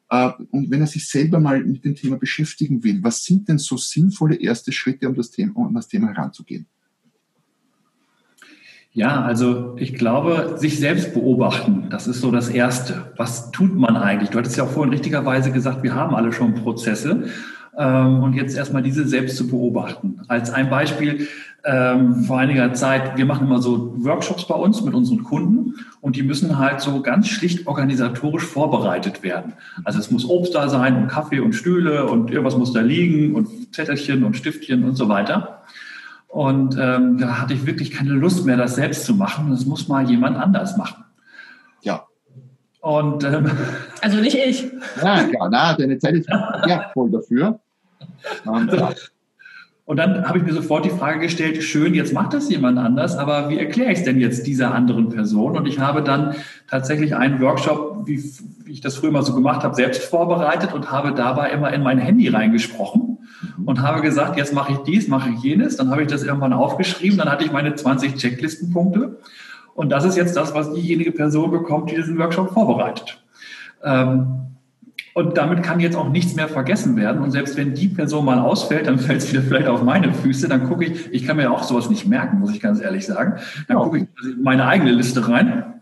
Äh, 0.09 0.31
und 0.51 0.71
wenn 0.71 0.81
er 0.81 0.87
sich 0.87 1.07
selber 1.07 1.39
mal 1.39 1.63
mit 1.63 1.85
dem 1.85 1.95
Thema 1.95 2.17
beschäftigen 2.17 2.83
will, 2.83 2.99
was 3.03 3.23
sind 3.23 3.47
denn 3.47 3.57
so 3.57 3.77
sinnvolle 3.77 4.35
erste 4.35 4.71
Schritte, 4.71 5.07
um 5.07 5.15
das 5.15 5.31
Thema, 5.31 5.55
um 5.55 5.73
das 5.73 5.87
Thema 5.87 6.07
heranzugehen? 6.07 6.67
Ja, 8.91 9.21
also 9.21 9.75
ich 9.77 9.93
glaube, 9.93 10.55
sich 10.57 10.79
selbst 10.79 11.13
beobachten, 11.13 11.87
das 11.91 12.07
ist 12.07 12.21
so 12.21 12.31
das 12.31 12.49
Erste. 12.49 13.13
Was 13.17 13.51
tut 13.51 13.75
man 13.75 13.95
eigentlich? 13.95 14.31
Du 14.31 14.39
hattest 14.39 14.57
ja 14.57 14.63
auch 14.63 14.71
vorhin 14.71 14.91
richtigerweise 14.91 15.51
gesagt, 15.51 15.83
wir 15.83 15.93
haben 15.93 16.15
alle 16.15 16.33
schon 16.33 16.55
Prozesse. 16.55 17.29
Ähm, 17.77 18.23
und 18.23 18.33
jetzt 18.33 18.57
erstmal 18.57 18.81
diese 18.81 19.07
selbst 19.07 19.37
zu 19.37 19.47
beobachten. 19.47 20.21
Als 20.27 20.49
ein 20.49 20.71
Beispiel, 20.71 21.27
ähm, 21.65 22.23
vor 22.23 22.39
einiger 22.39 22.73
Zeit, 22.73 23.17
wir 23.17 23.25
machen 23.25 23.47
immer 23.47 23.61
so 23.61 23.93
Workshops 24.03 24.47
bei 24.47 24.55
uns 24.55 24.81
mit 24.81 24.93
unseren 24.93 25.23
Kunden 25.23 25.75
und 26.01 26.15
die 26.15 26.23
müssen 26.23 26.57
halt 26.57 26.79
so 26.79 27.01
ganz 27.01 27.27
schlicht 27.27 27.67
organisatorisch 27.67 28.45
vorbereitet 28.45 29.23
werden. 29.23 29.53
Also 29.83 29.99
es 29.99 30.09
muss 30.09 30.27
Obst 30.27 30.55
da 30.55 30.69
sein 30.69 30.95
und 30.95 31.07
Kaffee 31.07 31.39
und 31.39 31.53
Stühle 31.53 32.05
und 32.05 32.31
irgendwas 32.31 32.57
muss 32.57 32.73
da 32.73 32.81
liegen 32.81 33.35
und 33.35 33.73
Zettelchen 33.73 34.23
und 34.23 34.37
Stiftchen 34.37 34.83
und 34.83 34.95
so 34.95 35.09
weiter. 35.09 35.63
Und 36.29 36.77
ähm, 36.79 37.17
da 37.17 37.41
hatte 37.41 37.53
ich 37.53 37.65
wirklich 37.65 37.91
keine 37.91 38.11
Lust 38.11 38.45
mehr, 38.45 38.55
das 38.55 38.75
selbst 38.75 39.05
zu 39.05 39.15
machen. 39.15 39.49
Das 39.49 39.65
muss 39.65 39.87
mal 39.87 40.09
jemand 40.09 40.37
anders 40.37 40.77
machen. 40.77 41.03
Ja. 41.81 42.05
Und 42.81 43.23
ähm, 43.23 43.51
also 44.01 44.19
nicht 44.19 44.37
ich. 44.37 44.71
Ja, 45.03 45.23
klar, 45.23 45.49
na, 45.51 45.73
deine 45.73 45.97
Zeit 45.97 46.15
ist 46.15 46.29
ja 46.29 46.91
voll 46.93 47.09
dafür. 47.09 47.59
Und, 48.45 48.71
ja. 48.73 48.93
Und 49.89 49.97
dann 49.97 50.29
habe 50.29 50.37
ich 50.37 50.43
mir 50.43 50.53
sofort 50.53 50.85
die 50.85 50.91
Frage 50.91 51.19
gestellt, 51.19 51.63
schön, 51.63 51.95
jetzt 51.95 52.13
macht 52.13 52.35
das 52.35 52.47
jemand 52.47 52.77
anders, 52.77 53.17
aber 53.17 53.49
wie 53.49 53.57
erkläre 53.57 53.91
ich 53.91 53.97
es 53.97 54.05
denn 54.05 54.19
jetzt 54.19 54.45
dieser 54.45 54.71
anderen 54.71 55.09
Person? 55.09 55.57
Und 55.57 55.65
ich 55.65 55.79
habe 55.79 56.03
dann 56.03 56.35
tatsächlich 56.67 57.15
einen 57.15 57.41
Workshop, 57.41 58.03
wie, 58.05 58.23
wie 58.65 58.71
ich 58.71 58.81
das 58.81 58.97
früher 58.97 59.09
mal 59.09 59.23
so 59.23 59.33
gemacht 59.33 59.63
habe, 59.63 59.73
selbst 59.73 60.03
vorbereitet 60.03 60.75
und 60.75 60.91
habe 60.91 61.13
dabei 61.13 61.49
immer 61.49 61.73
in 61.73 61.81
mein 61.81 61.97
Handy 61.97 62.27
reingesprochen 62.27 63.17
und 63.65 63.81
habe 63.81 64.01
gesagt, 64.01 64.37
jetzt 64.37 64.53
mache 64.53 64.73
ich 64.73 64.77
dies, 64.79 65.07
mache 65.07 65.31
ich 65.31 65.41
jenes. 65.41 65.77
Dann 65.77 65.89
habe 65.89 66.03
ich 66.03 66.07
das 66.07 66.21
irgendwann 66.21 66.53
aufgeschrieben, 66.53 67.17
dann 67.17 67.31
hatte 67.31 67.43
ich 67.43 67.51
meine 67.51 67.73
20 67.73 68.13
Checklistenpunkte. 68.13 69.17
Und 69.73 69.89
das 69.89 70.05
ist 70.05 70.17
jetzt 70.17 70.37
das, 70.37 70.53
was 70.53 70.71
diejenige 70.71 71.13
Person 71.13 71.49
bekommt, 71.49 71.89
die 71.89 71.95
diesen 71.95 72.19
Workshop 72.19 72.53
vorbereitet. 72.53 73.23
Ähm, 73.83 74.49
und 75.13 75.37
damit 75.37 75.63
kann 75.63 75.79
jetzt 75.79 75.95
auch 75.95 76.09
nichts 76.09 76.35
mehr 76.35 76.47
vergessen 76.47 76.95
werden. 76.95 77.21
Und 77.21 77.31
selbst 77.31 77.57
wenn 77.57 77.73
die 77.73 77.87
Person 77.87 78.25
mal 78.25 78.39
ausfällt, 78.39 78.87
dann 78.87 78.99
fällt 78.99 79.21
es 79.21 79.31
wieder 79.31 79.41
vielleicht 79.41 79.67
auf 79.67 79.83
meine 79.83 80.13
Füße. 80.13 80.47
Dann 80.47 80.67
gucke 80.67 80.85
ich, 80.85 81.11
ich 81.11 81.25
kann 81.25 81.37
mir 81.37 81.43
ja 81.43 81.49
auch 81.49 81.63
sowas 81.63 81.89
nicht 81.89 82.07
merken, 82.07 82.39
muss 82.39 82.53
ich 82.53 82.61
ganz 82.61 82.81
ehrlich 82.81 83.05
sagen. 83.05 83.39
Dann 83.67 83.77
gucke 83.77 83.97
ich 83.97 84.03
in 84.23 84.43
meine 84.43 84.65
eigene 84.65 84.91
Liste 84.91 85.27
rein 85.27 85.79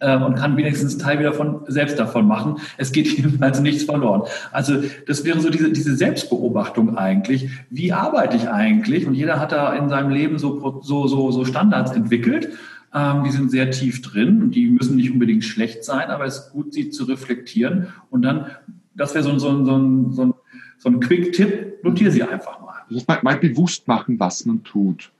äh, 0.00 0.16
und 0.16 0.36
kann 0.36 0.56
wenigstens 0.56 0.98
Teil 0.98 1.18
wieder 1.18 1.32
von 1.32 1.60
selbst 1.66 1.98
davon 1.98 2.26
machen. 2.26 2.56
Es 2.76 2.92
geht 2.92 3.06
jedenfalls 3.16 3.60
nichts 3.60 3.84
verloren. 3.84 4.22
Also 4.52 4.82
das 5.06 5.24
wäre 5.24 5.40
so 5.40 5.50
diese, 5.50 5.70
diese 5.70 5.96
Selbstbeobachtung 5.96 6.96
eigentlich. 6.96 7.48
Wie 7.70 7.92
arbeite 7.92 8.36
ich 8.36 8.48
eigentlich? 8.48 9.06
Und 9.06 9.14
jeder 9.14 9.40
hat 9.40 9.52
da 9.52 9.72
in 9.74 9.88
seinem 9.88 10.10
Leben 10.10 10.38
so, 10.38 10.80
so, 10.82 11.06
so, 11.06 11.30
so 11.30 11.44
Standards 11.44 11.92
entwickelt. 11.92 12.48
Ähm, 12.96 13.24
die 13.24 13.32
sind 13.32 13.50
sehr 13.50 13.72
tief 13.72 14.02
drin 14.02 14.40
und 14.40 14.50
die 14.52 14.70
müssen 14.70 14.94
nicht 14.94 15.10
unbedingt 15.10 15.42
schlecht 15.44 15.84
sein, 15.84 16.10
aber 16.10 16.26
es 16.26 16.38
ist 16.38 16.52
gut, 16.52 16.72
sie 16.72 16.90
zu 16.90 17.04
reflektieren. 17.04 17.88
Und 18.08 18.22
dann, 18.22 18.46
das 18.94 19.14
wäre 19.14 19.24
so, 19.24 19.36
so, 19.36 19.64
so, 19.64 20.10
so, 20.12 20.34
so 20.78 20.88
ein 20.88 21.00
Quick-Tipp, 21.00 21.82
notiere 21.82 22.12
sie 22.12 22.22
einfach 22.22 22.60
mal. 22.60 22.74
Das 22.88 23.06
mal, 23.08 23.18
mal 23.22 23.36
bewusst 23.38 23.88
machen, 23.88 24.20
was 24.20 24.46
man 24.46 24.62
tut. 24.62 25.10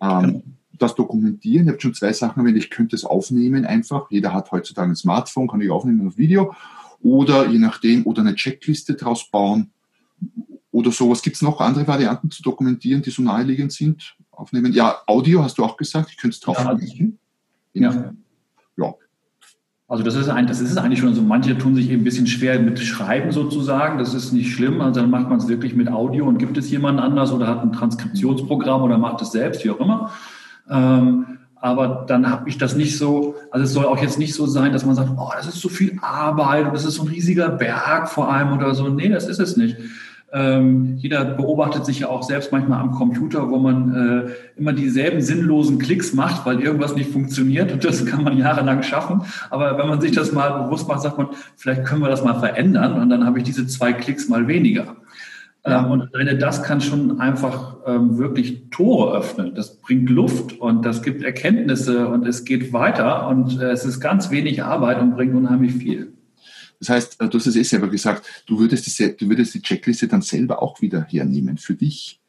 Ähm, 0.00 0.20
genau. 0.20 0.42
Das 0.76 0.96
dokumentieren. 0.96 1.66
Ich 1.66 1.72
habe 1.72 1.80
schon 1.80 1.94
zwei 1.94 2.12
Sachen 2.12 2.44
wenn 2.44 2.56
ich 2.56 2.68
könnte 2.68 2.96
es 2.96 3.04
aufnehmen 3.04 3.64
einfach. 3.64 4.10
Jeder 4.10 4.32
hat 4.32 4.50
heutzutage 4.50 4.90
ein 4.90 4.96
Smartphone, 4.96 5.46
kann 5.46 5.60
ich 5.60 5.70
aufnehmen 5.70 6.08
auf 6.08 6.18
Video. 6.18 6.56
Oder 7.00 7.48
je 7.48 7.60
nachdem, 7.60 8.04
oder 8.04 8.22
eine 8.22 8.34
Checkliste 8.34 8.94
draus 8.94 9.30
bauen. 9.30 9.70
Oder 10.74 10.90
sowas. 10.90 11.22
Gibt 11.22 11.36
es 11.36 11.42
noch 11.42 11.60
andere 11.60 11.86
Varianten 11.86 12.30
zu 12.30 12.42
dokumentieren, 12.42 13.00
die 13.00 13.10
so 13.10 13.22
naheliegend 13.22 13.72
sind? 13.72 14.16
aufnehmen. 14.36 14.72
Ja, 14.72 14.96
Audio 15.06 15.42
hast 15.42 15.58
du 15.58 15.64
auch 15.64 15.76
gesagt, 15.76 16.10
ich 16.10 16.16
könnte 16.16 16.34
es 16.34 16.40
drauf 16.40 16.58
ja. 16.58 16.72
ja. 17.72 18.14
ja. 18.76 18.94
Also 19.86 20.02
das 20.02 20.14
ist, 20.14 20.28
ein, 20.28 20.46
das 20.46 20.60
ist 20.60 20.76
eigentlich 20.78 21.00
schon 21.00 21.14
so, 21.14 21.22
manche 21.22 21.56
tun 21.58 21.74
sich 21.74 21.90
eben 21.90 22.00
ein 22.00 22.04
bisschen 22.04 22.26
schwer 22.26 22.58
mit 22.58 22.78
Schreiben 22.78 23.32
sozusagen, 23.32 23.98
das 23.98 24.14
ist 24.14 24.32
nicht 24.32 24.52
schlimm, 24.52 24.80
also 24.80 25.00
dann 25.00 25.10
macht 25.10 25.28
man 25.28 25.38
es 25.38 25.46
wirklich 25.46 25.74
mit 25.74 25.88
Audio 25.88 26.26
und 26.26 26.38
gibt 26.38 26.56
es 26.56 26.70
jemanden 26.70 27.00
anders 27.00 27.32
oder 27.32 27.46
hat 27.46 27.62
ein 27.62 27.72
Transkriptionsprogramm 27.72 28.82
oder 28.82 28.98
macht 28.98 29.20
es 29.22 29.32
selbst, 29.32 29.64
wie 29.64 29.70
auch 29.70 29.80
immer. 29.80 30.10
Ähm, 30.70 31.38
aber 31.56 32.04
dann 32.08 32.28
habe 32.28 32.48
ich 32.48 32.58
das 32.58 32.76
nicht 32.76 32.96
so, 32.98 33.36
also 33.50 33.64
es 33.64 33.72
soll 33.72 33.84
auch 33.84 34.00
jetzt 34.00 34.18
nicht 34.18 34.34
so 34.34 34.46
sein, 34.46 34.72
dass 34.72 34.84
man 34.84 34.94
sagt, 34.94 35.10
oh, 35.16 35.30
das 35.36 35.46
ist 35.46 35.60
so 35.60 35.68
viel 35.68 35.98
Arbeit 36.02 36.66
und 36.66 36.74
das 36.74 36.84
ist 36.84 36.94
so 36.94 37.02
ein 37.02 37.08
riesiger 37.08 37.50
Berg 37.50 38.08
vor 38.08 38.32
allem 38.32 38.52
oder 38.52 38.74
so. 38.74 38.88
Nee, 38.88 39.08
das 39.08 39.28
ist 39.28 39.38
es 39.38 39.56
nicht. 39.56 39.76
Ähm, 40.34 40.96
jeder 40.96 41.24
beobachtet 41.24 41.86
sich 41.86 42.00
ja 42.00 42.08
auch 42.08 42.24
selbst 42.24 42.50
manchmal 42.50 42.80
am 42.80 42.90
Computer, 42.90 43.50
wo 43.50 43.58
man 43.58 43.94
äh, 43.94 44.30
immer 44.58 44.72
dieselben 44.72 45.20
sinnlosen 45.20 45.78
Klicks 45.78 46.12
macht, 46.12 46.44
weil 46.44 46.60
irgendwas 46.60 46.96
nicht 46.96 47.12
funktioniert 47.12 47.70
und 47.72 47.84
das 47.84 48.04
kann 48.04 48.24
man 48.24 48.36
jahrelang 48.36 48.82
schaffen. 48.82 49.22
Aber 49.50 49.78
wenn 49.78 49.86
man 49.86 50.00
sich 50.00 50.10
das 50.10 50.32
mal 50.32 50.64
bewusst 50.64 50.88
macht, 50.88 51.02
sagt 51.02 51.18
man, 51.18 51.28
vielleicht 51.56 51.84
können 51.84 52.02
wir 52.02 52.08
das 52.08 52.24
mal 52.24 52.34
verändern 52.34 53.00
und 53.00 53.10
dann 53.10 53.24
habe 53.24 53.38
ich 53.38 53.44
diese 53.44 53.68
zwei 53.68 53.92
Klicks 53.92 54.28
mal 54.28 54.48
weniger. 54.48 54.96
Ja. 55.64 55.84
Ähm, 55.84 55.92
und 55.92 56.12
alleine 56.12 56.36
das 56.36 56.64
kann 56.64 56.80
schon 56.80 57.20
einfach 57.20 57.76
ähm, 57.86 58.18
wirklich 58.18 58.70
Tore 58.70 59.16
öffnen. 59.16 59.54
Das 59.54 59.76
bringt 59.76 60.10
Luft 60.10 60.60
und 60.60 60.84
das 60.84 61.02
gibt 61.02 61.22
Erkenntnisse 61.22 62.08
und 62.08 62.26
es 62.26 62.44
geht 62.44 62.72
weiter 62.72 63.28
und 63.28 63.60
äh, 63.60 63.70
es 63.70 63.84
ist 63.84 64.00
ganz 64.00 64.32
wenig 64.32 64.64
Arbeit 64.64 65.00
und 65.00 65.14
bringt 65.14 65.34
unheimlich 65.34 65.74
viel. 65.74 66.13
Das 66.84 66.90
heißt, 66.90 67.20
äh, 67.20 67.28
du 67.28 67.38
hast 67.38 67.46
es 67.46 67.56
eh 67.56 67.62
selber 67.62 67.88
gesagt, 67.88 68.44
du 68.46 68.58
würdest, 68.58 68.86
die, 68.86 69.16
du 69.16 69.28
würdest 69.28 69.54
die 69.54 69.62
Checkliste 69.62 70.06
dann 70.06 70.22
selber 70.22 70.62
auch 70.62 70.80
wieder 70.82 71.02
hernehmen 71.04 71.56
für 71.56 71.74
dich. 71.74 72.20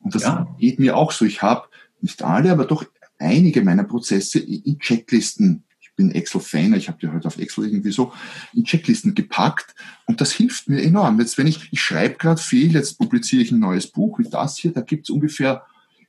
Und 0.00 0.14
das 0.14 0.22
ja. 0.22 0.48
geht 0.58 0.78
mir 0.78 0.96
auch 0.96 1.12
so. 1.12 1.24
Ich 1.24 1.42
habe 1.42 1.68
nicht 2.00 2.22
alle, 2.22 2.50
aber 2.50 2.64
doch 2.64 2.84
einige 3.18 3.62
meiner 3.62 3.84
Prozesse 3.84 4.38
in 4.38 4.78
Checklisten 4.78 5.64
ich 5.80 5.94
bin 5.94 6.12
Excel-Fan, 6.12 6.74
ich 6.74 6.86
habe 6.86 6.98
die 7.00 7.08
heute 7.08 7.26
auf 7.26 7.38
Excel 7.38 7.66
irgendwie 7.66 7.90
so 7.90 8.12
in 8.54 8.62
Checklisten 8.64 9.16
gepackt 9.16 9.74
und 10.06 10.20
das 10.20 10.30
hilft 10.30 10.68
mir 10.68 10.80
enorm. 10.80 11.18
Jetzt, 11.18 11.38
wenn 11.38 11.48
ich, 11.48 11.72
ich 11.72 11.80
schreibe 11.80 12.14
gerade 12.18 12.40
viel, 12.40 12.72
jetzt 12.72 12.98
publiziere 12.98 13.42
ich 13.42 13.50
ein 13.50 13.58
neues 13.58 13.88
Buch 13.88 14.20
wie 14.20 14.28
das 14.30 14.58
hier, 14.58 14.70
da 14.70 14.80
gibt 14.80 15.06
es 15.06 15.10
ungefähr 15.10 15.64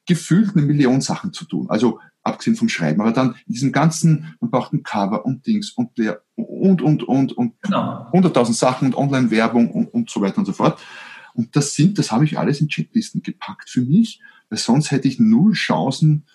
gefühlt 0.05 0.55
eine 0.55 0.63
Million 0.63 1.01
Sachen 1.01 1.33
zu 1.33 1.45
tun. 1.45 1.71
Also 1.71 1.99
abgesehen 2.23 2.55
vom 2.55 2.69
Schreiben, 2.69 3.01
aber 3.01 3.11
dann 3.11 3.35
in 3.47 3.53
diesem 3.53 3.71
ganzen, 3.71 4.35
man 4.39 4.51
braucht 4.51 4.73
ein 4.73 4.83
Cover 4.83 5.25
und 5.25 5.45
Dings 5.47 5.71
und 5.71 5.97
der 5.97 6.21
und, 6.35 6.81
und, 6.81 7.03
und, 7.03 7.33
und 7.33 7.61
genau. 7.61 8.09
100.000 8.11 8.53
Sachen 8.53 8.87
und 8.87 8.95
Online-Werbung 8.95 9.71
und, 9.71 9.87
und 9.87 10.09
so 10.09 10.21
weiter 10.21 10.39
und 10.39 10.45
so 10.45 10.53
fort. 10.53 10.79
Und 11.33 11.55
das 11.55 11.73
sind, 11.73 11.97
das 11.97 12.11
habe 12.11 12.25
ich 12.25 12.37
alles 12.37 12.59
in 12.59 12.67
Checklisten 12.67 13.21
gepackt 13.21 13.69
für 13.69 13.81
mich, 13.81 14.21
weil 14.49 14.59
sonst 14.59 14.91
hätte 14.91 15.07
ich 15.07 15.19
null 15.19 15.53
Chancen, 15.53 16.25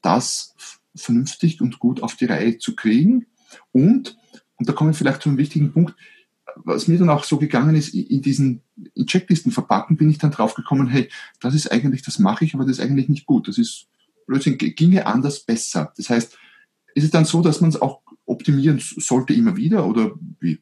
das 0.00 0.54
vernünftig 0.94 1.60
und 1.60 1.78
gut 1.78 2.02
auf 2.02 2.16
die 2.16 2.26
Reihe 2.26 2.58
zu 2.58 2.74
kriegen. 2.74 3.26
Und, 3.72 4.16
und 4.56 4.68
da 4.68 4.72
kommen 4.72 4.90
wir 4.90 4.94
vielleicht 4.94 5.22
zu 5.22 5.28
einem 5.28 5.38
wichtigen 5.38 5.72
Punkt, 5.72 5.94
was 6.56 6.88
mir 6.88 6.98
dann 6.98 7.10
auch 7.10 7.24
so 7.24 7.38
gegangen 7.38 7.74
ist, 7.74 7.94
in 7.94 8.22
diesen 8.22 8.62
in 8.94 9.06
Checklisten 9.06 9.50
verpacken, 9.50 9.96
bin 9.96 10.10
ich 10.10 10.18
dann 10.18 10.30
draufgekommen, 10.30 10.86
hey, 10.86 11.08
das 11.40 11.54
ist 11.54 11.70
eigentlich, 11.72 12.02
das 12.02 12.18
mache 12.18 12.44
ich, 12.44 12.54
aber 12.54 12.64
das 12.64 12.78
ist 12.78 12.84
eigentlich 12.84 13.08
nicht 13.08 13.26
gut. 13.26 13.48
Das 13.48 13.58
ist 13.58 13.88
Blödsinn, 14.26 14.58
ginge 14.58 15.06
anders 15.06 15.40
besser. 15.40 15.92
Das 15.96 16.10
heißt, 16.10 16.38
ist 16.94 17.04
es 17.04 17.10
dann 17.10 17.24
so, 17.24 17.42
dass 17.42 17.60
man 17.60 17.70
es 17.70 17.80
auch 17.80 18.00
optimieren 18.26 18.80
sollte 18.80 19.34
immer 19.34 19.56
wieder 19.56 19.86
oder 19.86 20.12
wie? 20.40 20.60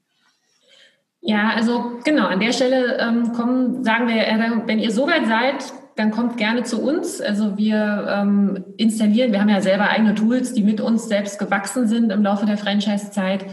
Ja, 1.21 1.51
also 1.51 2.01
genau, 2.05 2.27
an 2.27 2.41
der 2.41 2.53
Stelle 2.53 2.99
ähm, 2.99 3.33
kommen, 3.33 3.85
sagen 3.85 4.09
wir, 4.09 4.63
wenn 4.67 4.81
ihr 4.81 4.91
soweit 4.91 5.27
seid, 5.27 5.73
dann 5.95 6.11
kommt 6.11 6.37
gerne 6.37 6.65
zu 6.65 6.83
uns. 6.83 7.21
Also 7.21 7.57
wir 7.57 8.07
ähm, 8.09 8.65
installieren, 8.77 9.31
wir 9.31 9.41
haben 9.41 9.49
ja 9.49 9.61
selber 9.61 9.89
eigene 9.89 10.15
Tools, 10.15 10.53
die 10.53 10.63
mit 10.63 10.81
uns 10.81 11.07
selbst 11.07 11.39
gewachsen 11.39 11.87
sind 11.87 12.11
im 12.11 12.23
Laufe 12.23 12.47
der 12.47 12.59
Franchise-Zeit. 12.59 13.45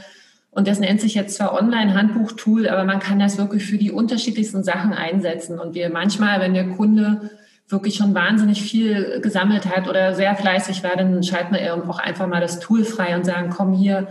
Und 0.52 0.68
das 0.68 0.80
nennt 0.80 1.00
sich 1.00 1.14
jetzt 1.14 1.36
zwar 1.36 1.54
Online-Handbuch-Tool, 1.54 2.68
aber 2.68 2.86
man 2.86 3.00
kann 3.00 3.20
das 3.20 3.38
wirklich 3.38 3.66
für 3.66 3.78
die 3.78 3.92
unterschiedlichsten 3.92 4.64
Sachen 4.64 4.94
einsetzen. 4.94 5.60
Und 5.60 5.76
wir 5.76 5.92
manchmal, 5.92 6.40
wenn 6.40 6.56
der 6.56 6.70
Kunde 6.70 7.30
wirklich 7.70 7.96
schon 7.96 8.16
wahnsinnig 8.16 8.62
viel 8.62 9.22
gesammelt 9.22 9.66
hat 9.66 9.88
oder 9.88 10.16
sehr 10.16 10.36
fleißig 10.36 10.84
war, 10.84 10.96
dann 10.96 11.24
schalten 11.24 11.54
wir 11.54 11.74
auch 11.76 12.00
einfach 12.00 12.28
mal 12.28 12.42
das 12.42 12.60
Tool 12.60 12.84
frei 12.84 13.16
und 13.16 13.26
sagen, 13.26 13.52
komm 13.56 13.74
hier, 13.74 14.08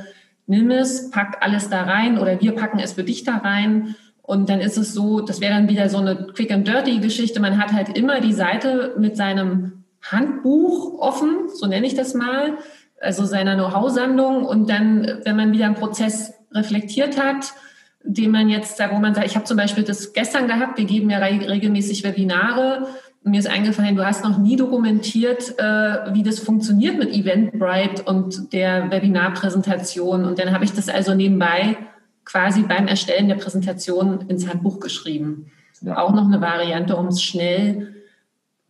nimm 0.46 0.70
es, 0.70 1.10
pack 1.10 1.38
alles 1.40 1.68
da 1.68 1.82
rein 1.82 2.18
oder 2.18 2.40
wir 2.40 2.52
packen 2.52 2.78
es 2.78 2.92
für 2.92 3.04
dich 3.04 3.24
da 3.24 3.38
rein. 3.38 3.96
Und 4.22 4.48
dann 4.48 4.60
ist 4.60 4.76
es 4.76 4.94
so, 4.94 5.20
das 5.20 5.40
wäre 5.40 5.54
dann 5.54 5.68
wieder 5.68 5.88
so 5.88 5.98
eine 5.98 6.28
quick 6.34 6.52
and 6.52 6.68
dirty 6.68 6.98
Geschichte. 6.98 7.40
Man 7.40 7.58
hat 7.58 7.72
halt 7.72 7.96
immer 7.96 8.20
die 8.20 8.32
Seite 8.32 8.94
mit 8.98 9.16
seinem 9.16 9.84
Handbuch 10.02 10.98
offen, 11.00 11.48
so 11.52 11.66
nenne 11.66 11.86
ich 11.86 11.94
das 11.94 12.14
mal, 12.14 12.58
also 13.00 13.24
seiner 13.24 13.54
Know-how-Sammlung. 13.54 14.44
Und 14.44 14.70
dann, 14.70 15.20
wenn 15.24 15.36
man 15.36 15.52
wieder 15.52 15.66
einen 15.66 15.74
Prozess 15.74 16.34
reflektiert 16.52 17.20
hat, 17.20 17.52
den 18.04 18.30
man 18.30 18.48
jetzt, 18.48 18.78
wo 18.90 18.98
man 18.98 19.14
sagt, 19.14 19.26
ich 19.26 19.34
habe 19.34 19.44
zum 19.44 19.56
Beispiel 19.56 19.84
das 19.84 20.12
gestern 20.12 20.46
gehabt, 20.46 20.78
wir 20.78 20.84
geben 20.84 21.10
ja 21.10 21.18
regelmäßig 21.18 22.04
Webinare 22.04 22.86
mir 23.30 23.40
ist 23.40 23.48
eingefallen, 23.48 23.96
du 23.96 24.04
hast 24.04 24.24
noch 24.24 24.38
nie 24.38 24.56
dokumentiert, 24.56 25.58
äh, 25.58 26.14
wie 26.14 26.22
das 26.22 26.38
funktioniert 26.38 26.98
mit 26.98 27.12
Eventbrite 27.12 28.02
und 28.04 28.52
der 28.52 28.90
Webinarpräsentation. 28.90 30.24
Und 30.24 30.38
dann 30.38 30.52
habe 30.52 30.64
ich 30.64 30.72
das 30.72 30.88
also 30.88 31.14
nebenbei 31.14 31.76
quasi 32.24 32.62
beim 32.62 32.86
Erstellen 32.86 33.28
der 33.28 33.36
Präsentation 33.36 34.28
ins 34.28 34.48
Handbuch 34.48 34.80
geschrieben. 34.80 35.50
Ja. 35.80 35.98
Auch 35.98 36.12
noch 36.12 36.26
eine 36.26 36.40
Variante, 36.40 36.96
um 36.96 37.06
es 37.08 37.22
schnell 37.22 37.94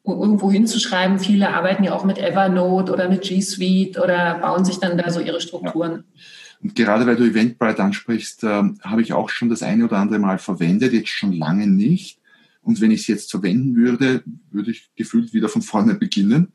irgendwo 0.04 0.50
hinzuschreiben. 0.50 1.18
Viele 1.18 1.54
arbeiten 1.54 1.84
ja 1.84 1.92
auch 1.92 2.04
mit 2.04 2.18
Evernote 2.18 2.92
oder 2.92 3.08
mit 3.08 3.22
G 3.22 3.40
Suite 3.40 3.98
oder 3.98 4.38
bauen 4.38 4.64
sich 4.64 4.78
dann 4.78 4.96
da 4.96 5.10
so 5.10 5.20
ihre 5.20 5.40
Strukturen. 5.40 5.92
Ja. 5.92 6.20
Und 6.62 6.74
gerade 6.74 7.06
weil 7.06 7.16
du 7.16 7.24
Eventbrite 7.24 7.82
ansprichst, 7.82 8.44
äh, 8.44 8.62
habe 8.82 9.02
ich 9.02 9.12
auch 9.12 9.28
schon 9.28 9.48
das 9.48 9.62
eine 9.62 9.84
oder 9.84 9.98
andere 9.98 10.18
Mal 10.18 10.38
verwendet, 10.38 10.92
jetzt 10.92 11.10
schon 11.10 11.32
lange 11.32 11.66
nicht 11.66 12.17
Und 12.68 12.82
wenn 12.82 12.90
ich 12.90 13.00
es 13.00 13.06
jetzt 13.06 13.30
verwenden 13.30 13.76
würde, 13.76 14.22
würde 14.50 14.72
ich 14.72 14.90
gefühlt 14.94 15.32
wieder 15.32 15.48
von 15.48 15.62
vorne 15.62 15.94
beginnen. 15.94 16.52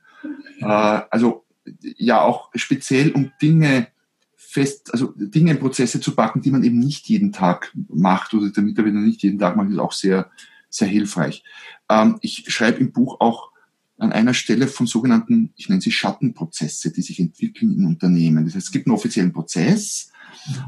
Äh, 0.60 0.65
also 0.65 1.43
ja, 1.82 2.21
auch 2.21 2.52
speziell 2.54 3.10
um 3.13 3.32
Dinge 3.41 3.88
fest, 4.36 4.93
also 4.93 5.12
Dinge 5.17 5.49
in 5.49 5.60
Prozesse 5.60 5.99
zu 5.99 6.13
packen, 6.13 6.43
die 6.43 6.52
man 6.52 6.63
eben 6.63 6.78
nicht 6.78 7.10
jeden 7.10 7.32
Tag 7.32 7.76
macht 7.89 8.36
oder 8.36 8.52
der 8.52 8.62
Mitarbeiter 8.62 8.97
nicht 8.97 9.23
jeden 9.23 9.39
Tag 9.39 9.56
macht, 9.56 9.71
ist 9.71 9.80
auch 9.80 9.91
sehr, 9.91 10.30
sehr 10.69 10.88
hilfreich. 10.88 11.43
Ähm, 11.89 12.19
ich 12.21 12.45
schreibe 12.47 12.78
im 12.78 12.91
Buch 12.91 13.19
auch 13.19 13.49
an 13.97 14.12
einer 14.12 14.36
Stelle 14.36 14.67
von 14.67 14.86
sogenannten, 14.86 15.52
ich 15.56 15.67
nenne 15.67 15.82
sie 15.82 15.91
Schattenprozesse, 15.91 16.93
die 16.93 17.02
sich 17.02 17.19
entwickeln 17.19 17.73
in 17.73 17.88
Unternehmen. 17.88 18.45
Das 18.45 18.54
heißt, 18.54 18.67
es 18.67 18.71
gibt 18.71 18.86
einen 18.86 18.95
offiziellen 18.95 19.34
Prozess, 19.34 20.12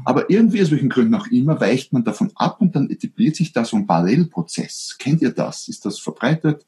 aber 0.04 0.30
irgendwie 0.30 0.62
aus 0.62 0.70
welchen 0.70 0.88
Gründen 0.88 1.14
auch 1.14 1.26
immer 1.28 1.60
weicht 1.60 1.92
man 1.92 2.04
davon 2.04 2.30
ab 2.34 2.60
und 2.60 2.76
dann 2.76 2.90
etabliert 2.90 3.36
sich 3.36 3.52
da 3.52 3.64
so 3.64 3.76
ein 3.76 3.86
Parallelprozess. 3.86 4.96
Kennt 4.98 5.22
ihr 5.22 5.32
das? 5.32 5.68
Ist 5.68 5.84
das 5.84 5.98
verbreitet? 5.98 6.64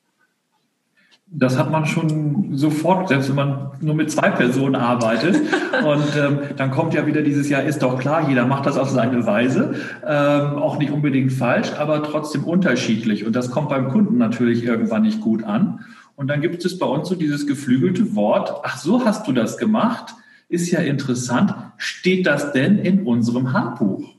Das 1.30 1.58
hat 1.58 1.70
man 1.70 1.84
schon 1.84 2.56
sofort, 2.56 3.08
selbst 3.08 3.28
wenn 3.28 3.36
man 3.36 3.70
nur 3.82 3.94
mit 3.94 4.10
zwei 4.10 4.30
Personen 4.30 4.76
arbeitet. 4.76 5.36
Und 5.84 6.16
ähm, 6.16 6.38
dann 6.56 6.70
kommt 6.70 6.94
ja 6.94 7.06
wieder 7.06 7.20
dieses 7.20 7.50
Jahr, 7.50 7.64
ist 7.64 7.82
doch 7.82 7.98
klar, 7.98 8.30
jeder 8.30 8.46
macht 8.46 8.64
das 8.64 8.78
auf 8.78 8.88
seine 8.88 9.26
Weise. 9.26 9.74
Ähm, 10.06 10.56
auch 10.56 10.78
nicht 10.78 10.90
unbedingt 10.90 11.30
falsch, 11.32 11.72
aber 11.78 12.02
trotzdem 12.02 12.44
unterschiedlich. 12.44 13.26
Und 13.26 13.36
das 13.36 13.50
kommt 13.50 13.68
beim 13.68 13.90
Kunden 13.90 14.16
natürlich 14.16 14.64
irgendwann 14.64 15.02
nicht 15.02 15.20
gut 15.20 15.44
an. 15.44 15.84
Und 16.16 16.28
dann 16.28 16.40
gibt 16.40 16.64
es 16.64 16.78
bei 16.78 16.86
uns 16.86 17.10
so 17.10 17.14
dieses 17.14 17.46
geflügelte 17.46 18.14
Wort, 18.16 18.62
ach 18.64 18.78
so 18.78 19.04
hast 19.04 19.28
du 19.28 19.32
das 19.32 19.58
gemacht, 19.58 20.14
ist 20.48 20.70
ja 20.70 20.80
interessant. 20.80 21.54
Steht 21.76 22.26
das 22.26 22.52
denn 22.52 22.78
in 22.78 23.04
unserem 23.04 23.52
Handbuch? 23.52 24.14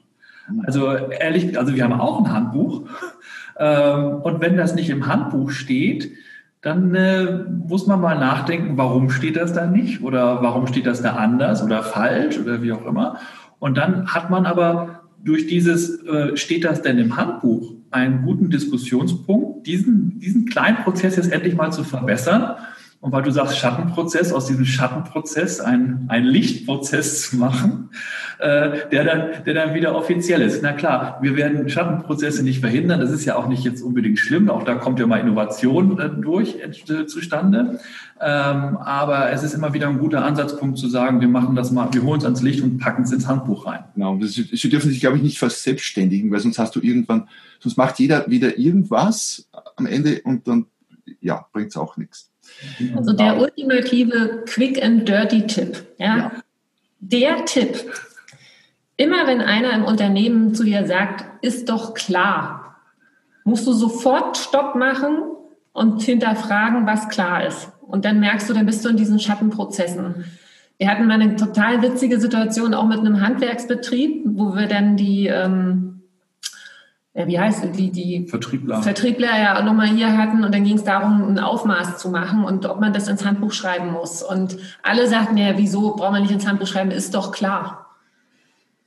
Also 0.65 0.91
ehrlich, 0.91 1.57
also 1.57 1.75
wir 1.75 1.83
haben 1.83 1.99
auch 1.99 2.19
ein 2.19 2.31
Handbuch. 2.31 2.83
Ähm, 3.57 4.15
und 4.21 4.41
wenn 4.41 4.57
das 4.57 4.75
nicht 4.75 4.89
im 4.89 5.07
Handbuch 5.07 5.51
steht, 5.51 6.11
dann 6.61 6.93
äh, 6.93 7.43
muss 7.67 7.87
man 7.87 8.01
mal 8.01 8.19
nachdenken, 8.19 8.77
warum 8.77 9.09
steht 9.09 9.37
das 9.37 9.53
da 9.53 9.65
nicht 9.65 10.01
oder 10.01 10.41
warum 10.41 10.67
steht 10.67 10.85
das 10.85 11.01
da 11.01 11.15
anders 11.15 11.63
oder 11.63 11.83
falsch 11.83 12.37
oder 12.37 12.61
wie 12.61 12.73
auch 12.73 12.85
immer. 12.85 13.17
Und 13.59 13.77
dann 13.77 14.07
hat 14.07 14.29
man 14.29 14.45
aber 14.45 15.01
durch 15.23 15.47
dieses, 15.47 16.03
äh, 16.05 16.35
steht 16.37 16.63
das 16.63 16.81
denn 16.81 16.97
im 16.97 17.17
Handbuch, 17.17 17.73
einen 17.91 18.23
guten 18.23 18.49
Diskussionspunkt, 18.49 19.67
diesen, 19.67 20.19
diesen 20.19 20.45
kleinen 20.45 20.77
Prozess 20.77 21.15
jetzt 21.15 21.31
endlich 21.31 21.55
mal 21.55 21.71
zu 21.71 21.83
verbessern 21.83 22.55
und 23.01 23.13
weil 23.13 23.23
du 23.23 23.31
sagst 23.31 23.57
Schattenprozess, 23.57 24.33
aus 24.33 24.47
diesem 24.47 24.65
Schattenprozess 24.65 25.61
ein, 25.61 26.05
ein 26.09 26.25
Lichtprozess 26.25 27.29
zu 27.29 27.37
machen, 27.37 27.91
äh, 28.39 28.89
der, 28.91 29.05
dann, 29.05 29.43
der 29.45 29.53
dann 29.53 29.73
wieder 29.73 29.95
offiziell 29.95 30.41
ist. 30.41 30.61
Na 30.61 30.73
klar, 30.73 31.17
wir 31.21 31.37
werden 31.37 31.69
Schattenprozesse 31.69 32.43
nicht 32.43 32.59
verhindern. 32.59 32.99
Das 32.99 33.11
ist 33.11 33.23
ja 33.23 33.37
auch 33.37 33.47
nicht 33.47 33.63
jetzt 33.63 33.81
unbedingt 33.81 34.19
schlimm. 34.19 34.49
Auch 34.49 34.63
da 34.63 34.75
kommt 34.75 34.99
ja 34.99 35.07
mal 35.07 35.21
Innovation 35.21 35.97
äh, 35.97 36.09
durch 36.09 36.57
äh, 36.57 37.05
zustande. 37.05 37.79
Ähm, 38.19 38.77
aber 38.77 39.31
es 39.31 39.43
ist 39.43 39.53
immer 39.53 39.73
wieder 39.73 39.87
ein 39.87 39.99
guter 39.99 40.25
Ansatzpunkt 40.25 40.77
zu 40.77 40.89
sagen, 40.89 41.21
wir 41.21 41.29
machen 41.29 41.55
das 41.55 41.71
mal, 41.71 41.87
wir 41.93 42.03
holen 42.03 42.19
es 42.19 42.25
ans 42.25 42.41
Licht 42.41 42.61
und 42.61 42.79
packen 42.79 43.03
es 43.03 43.13
ins 43.13 43.27
Handbuch 43.27 43.65
rein. 43.65 43.85
Genau. 43.95 44.19
Sie 44.21 44.69
dürfen 44.69 44.91
sich, 44.91 44.99
glaube 44.99 45.15
ich, 45.15 45.23
nicht 45.23 45.39
verselbstständigen, 45.39 46.29
weil 46.31 46.41
sonst 46.41 46.59
hast 46.59 46.75
du 46.75 46.81
irgendwann, 46.81 47.29
sonst 47.61 47.77
macht 47.77 47.97
jeder 47.97 48.29
wieder 48.29 48.57
irgendwas 48.57 49.47
am 49.77 49.85
Ende 49.85 50.19
und 50.25 50.49
dann 50.49 50.65
ja, 51.21 51.45
bringt 51.53 51.69
es 51.69 51.77
auch 51.77 51.95
nichts. 51.95 52.28
Also 52.95 53.13
der 53.13 53.39
ultimative 53.39 54.43
Quick 54.45 54.83
and 54.83 55.07
Dirty 55.07 55.47
Tipp. 55.47 55.85
Ja? 55.97 56.17
ja. 56.17 56.31
Der 56.99 57.45
Tipp. 57.45 57.85
Immer 58.97 59.27
wenn 59.27 59.41
einer 59.41 59.71
im 59.73 59.85
Unternehmen 59.85 60.53
zu 60.53 60.63
dir 60.63 60.85
sagt, 60.85 61.25
ist 61.41 61.69
doch 61.69 61.93
klar, 61.93 62.75
musst 63.45 63.65
du 63.65 63.71
sofort 63.71 64.37
Stopp 64.37 64.75
machen 64.75 65.19
und 65.71 66.01
hinterfragen, 66.01 66.85
was 66.85 67.07
klar 67.07 67.45
ist. 67.45 67.71
Und 67.81 68.05
dann 68.05 68.19
merkst 68.19 68.49
du, 68.49 68.53
dann 68.53 68.65
bist 68.65 68.83
du 68.83 68.89
in 68.89 68.97
diesen 68.97 69.19
Schattenprozessen. 69.19 70.25
Wir 70.77 70.89
hatten 70.89 71.07
mal 71.07 71.21
eine 71.21 71.35
total 71.35 71.81
witzige 71.81 72.19
Situation 72.19 72.73
auch 72.73 72.85
mit 72.85 72.99
einem 72.99 73.21
Handwerksbetrieb, 73.21 74.23
wo 74.25 74.55
wir 74.55 74.67
dann 74.67 74.95
die 74.95 75.27
ähm, 75.27 75.89
äh, 75.89 75.98
wie 77.27 77.39
heißt 77.39 77.63
die, 77.75 77.91
die 77.91 78.27
Vertriebler. 78.27 78.81
Vertriebler 78.81 79.37
ja 79.37 79.61
nochmal 79.61 79.87
hier 79.87 80.17
hatten 80.17 80.43
und 80.43 80.53
dann 80.53 80.63
ging 80.63 80.77
es 80.77 80.83
darum, 80.83 81.27
ein 81.27 81.39
Aufmaß 81.39 81.97
zu 81.97 82.09
machen 82.09 82.43
und 82.43 82.65
ob 82.65 82.79
man 82.79 82.93
das 82.93 83.07
ins 83.07 83.25
Handbuch 83.25 83.53
schreiben 83.53 83.91
muss. 83.91 84.23
Und 84.23 84.57
alle 84.83 85.07
sagten 85.07 85.37
ja, 85.37 85.57
wieso 85.57 85.95
braucht 85.95 86.11
man 86.11 86.21
nicht 86.21 86.31
ins 86.31 86.47
Handbuch 86.47 86.67
schreiben, 86.67 86.91
ist 86.91 87.15
doch 87.15 87.31
klar. 87.31 87.85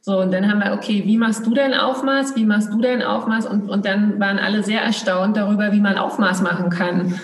So, 0.05 0.19
und 0.19 0.33
dann 0.33 0.51
haben 0.51 0.59
wir, 0.59 0.73
okay, 0.73 1.05
wie 1.07 1.17
machst 1.17 1.47
du 1.47 1.55
dein 1.55 1.75
Aufmaß? 1.75 2.35
Wie 2.35 2.45
machst 2.45 2.73
du 2.73 2.81
dein 2.81 3.03
Aufmaß? 3.03 3.47
Und, 3.47 3.71
und 3.71 3.87
dann 3.87 4.19
waren 4.19 4.41
alle 4.41 4.65
sehr 4.65 4.81
erstaunt 4.81 5.37
darüber, 5.37 5.71
wie 5.71 5.79
man 5.79 5.97
Aufmaß 5.97 6.43
machen 6.43 6.71
kann. 6.71 7.21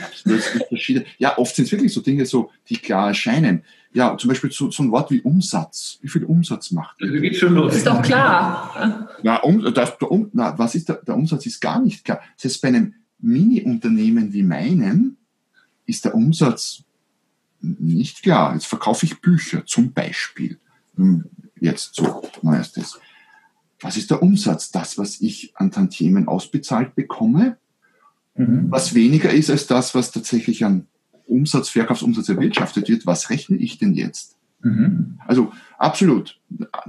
Ja, 1.19 1.37
oft 1.39 1.57
sind 1.57 1.65
es 1.65 1.73
wirklich 1.73 1.93
so 1.93 2.01
Dinge, 2.01 2.25
so, 2.25 2.51
die 2.69 2.77
klar 2.77 3.09
erscheinen. 3.09 3.65
Ja, 3.93 4.17
zum 4.17 4.29
Beispiel 4.29 4.53
so, 4.53 4.71
so 4.71 4.85
ein 4.85 4.93
Wort 4.93 5.11
wie 5.11 5.21
Umsatz. 5.23 5.99
Wie 6.03 6.09
viel 6.09 6.23
Umsatz 6.23 6.71
macht 6.71 7.01
ihr? 7.01 7.21
geht 7.21 7.37
schon 7.37 7.55
los. 7.55 7.75
Ist 7.75 7.87
doch 7.87 8.01
klar. 8.01 9.08
Na, 9.23 9.37
um, 9.39 9.73
das, 9.75 9.93
um, 10.01 10.31
na 10.33 10.59
was 10.59 10.75
ist 10.75 10.89
der, 10.89 10.97
der 10.97 11.17
Umsatz 11.17 11.47
ist 11.47 11.61
gar 11.61 11.81
nicht 11.81 12.05
klar. 12.05 12.21
Das 12.37 12.45
heißt, 12.45 12.63
bei 12.63 12.69
einem 12.69 12.95
Mini-Unternehmen 13.19 14.33
wie 14.33 14.43
meinem 14.43 15.17
ist 15.87 16.05
der 16.05 16.15
Umsatz 16.15 16.85
nicht 17.61 18.23
klar. 18.23 18.55
Jetzt 18.55 18.67
verkaufe 18.67 19.07
ich 19.07 19.21
Bücher 19.21 19.67
zum 19.67 19.93
Beispiel. 19.93 20.59
Hm, 20.97 21.25
jetzt 21.61 21.95
so, 21.95 22.23
neuestes. 22.43 23.01
Was 23.81 23.97
ist 23.97 24.11
der 24.11 24.23
Umsatz? 24.23 24.71
Das, 24.71 24.99
was 24.99 25.21
ich 25.21 25.53
an 25.57 25.71
Tantiemen 25.71 26.29
ausbezahlt 26.29 26.95
bekomme, 26.95 27.57
mhm. 28.35 28.71
was 28.71 28.95
weniger 28.95 29.31
ist 29.31 29.51
als 29.51 29.67
das, 29.67 29.95
was 29.95 30.13
tatsächlich 30.13 30.65
an 30.65 30.87
Umsatz, 31.27 31.69
Verkaufsumsatz 31.69 32.29
erwirtschaftet 32.29 32.89
wird, 32.89 33.07
was 33.07 33.31
rechne 33.31 33.57
ich 33.57 33.79
denn 33.79 33.95
jetzt? 33.95 34.38
Mhm. 34.61 35.19
Also 35.27 35.53
absolut. 35.79 36.41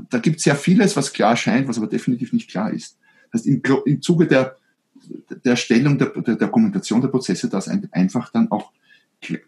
Da 0.10 0.20
gibt 0.20 0.38
es 0.38 0.44
sehr 0.44 0.56
vieles, 0.56 0.96
was 0.96 1.14
klar 1.14 1.36
scheint, 1.36 1.68
was 1.68 1.78
aber 1.78 1.88
definitiv 1.88 2.34
nicht 2.34 2.50
klar 2.50 2.72
ist. 2.72 2.98
Das 3.32 3.42
heißt, 3.42 3.48
im, 3.48 3.62
im 3.86 4.02
Zuge 4.02 4.28
der, 4.28 4.56
der 5.46 5.56
Stellung 5.56 5.98
der, 5.98 6.08
der, 6.08 6.24
der 6.24 6.36
Dokumentation 6.36 7.02
der 7.02 7.10
Prozesse 7.10 7.50
das 7.50 7.68
ein, 7.68 7.88
einfach 7.92 8.32
dann 8.32 8.50
auch 8.52 8.72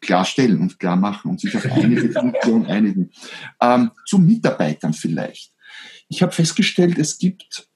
klarstellen 0.01 0.59
und 0.59 0.79
klar 0.79 0.95
machen 0.95 1.31
und 1.31 1.39
sich 1.39 1.55
auf 1.55 1.65
eine 1.65 1.95
Definition 1.95 2.65
einigen. 2.67 3.09
Ähm, 3.61 3.91
zu 4.05 4.19
Mitarbeitern 4.19 4.93
vielleicht. 4.93 5.53
Ich 6.09 6.21
habe 6.21 6.33
festgestellt, 6.33 6.97
es 6.97 7.17
gibt 7.17 7.69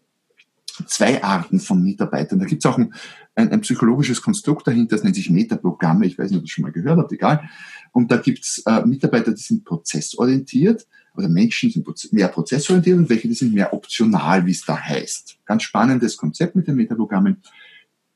zwei 0.88 1.24
Arten 1.24 1.60
von 1.60 1.82
Mitarbeitern. 1.82 2.40
Da 2.40 2.46
gibt 2.46 2.66
es 2.66 2.70
auch 2.70 2.78
ein, 2.78 2.94
ein, 3.36 3.52
ein, 3.52 3.62
psychologisches 3.62 4.22
Konstrukt 4.22 4.68
dahinter, 4.68 4.96
das 4.96 5.04
nennt 5.04 5.16
sich 5.16 5.30
Metaprogramme. 5.30 6.06
Ich 6.06 6.18
weiß 6.18 6.32
nicht, 6.32 6.38
ob 6.38 6.44
ihr 6.44 6.48
das 6.48 6.50
schon 6.52 6.64
mal 6.64 6.72
gehört 6.72 6.98
habt, 6.98 7.12
egal. 7.14 7.50
Und 7.96 8.12
da 8.12 8.18
gibt 8.18 8.44
es 8.44 8.62
äh, 8.66 8.86
Mitarbeiter, 8.86 9.32
die 9.32 9.42
sind 9.42 9.64
prozessorientiert, 9.64 10.86
oder 11.16 11.30
Menschen 11.30 11.72
sind 11.72 11.88
mehr 12.12 12.28
prozessorientiert 12.28 12.98
und 12.98 13.10
welche, 13.10 13.30
die 13.30 13.34
sind 13.34 13.54
mehr 13.54 13.72
optional, 13.72 14.46
wie 14.46 14.52
es 14.52 14.66
da 14.66 14.78
heißt. 14.78 15.38
Ganz 15.46 15.64
spannendes 15.64 16.18
Konzept 16.18 16.58
mit 16.58 16.68
den 16.68 16.76
Metaprogrammen. 16.76 17.42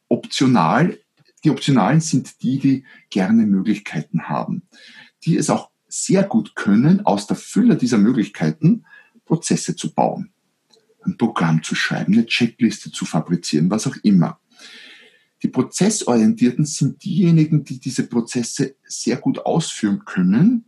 Optional, 0.09 0.99
die 1.45 1.49
Optionalen 1.49 2.01
sind 2.01 2.43
die, 2.43 2.59
die 2.59 2.83
gerne 3.09 3.45
Möglichkeiten 3.45 4.23
haben, 4.23 4.63
die 5.23 5.37
es 5.37 5.49
auch 5.49 5.69
sehr 5.87 6.23
gut 6.23 6.55
können, 6.55 7.05
aus 7.05 7.25
der 7.25 7.37
Fülle 7.37 7.77
dieser 7.77 7.99
Möglichkeiten 7.99 8.83
Prozesse 9.23 9.77
zu 9.77 9.93
bauen 9.93 10.33
ein 11.05 11.17
Programm 11.17 11.63
zu 11.63 11.75
schreiben, 11.75 12.13
eine 12.13 12.25
Checkliste 12.25 12.91
zu 12.91 13.05
fabrizieren, 13.05 13.69
was 13.69 13.87
auch 13.87 13.95
immer. 14.03 14.39
Die 15.43 15.47
Prozessorientierten 15.47 16.65
sind 16.65 17.03
diejenigen, 17.03 17.63
die 17.63 17.79
diese 17.79 18.07
Prozesse 18.07 18.75
sehr 18.85 19.17
gut 19.17 19.39
ausführen 19.39 20.03
können, 20.05 20.65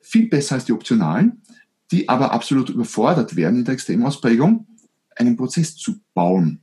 viel 0.00 0.28
besser 0.28 0.56
als 0.56 0.66
die 0.66 0.72
Optionalen, 0.72 1.42
die 1.90 2.08
aber 2.08 2.32
absolut 2.32 2.68
überfordert 2.68 3.36
werden 3.36 3.60
in 3.60 3.64
der 3.64 3.74
Extremausprägung, 3.74 4.66
einen 5.16 5.36
Prozess 5.36 5.76
zu 5.76 6.00
bauen. 6.14 6.60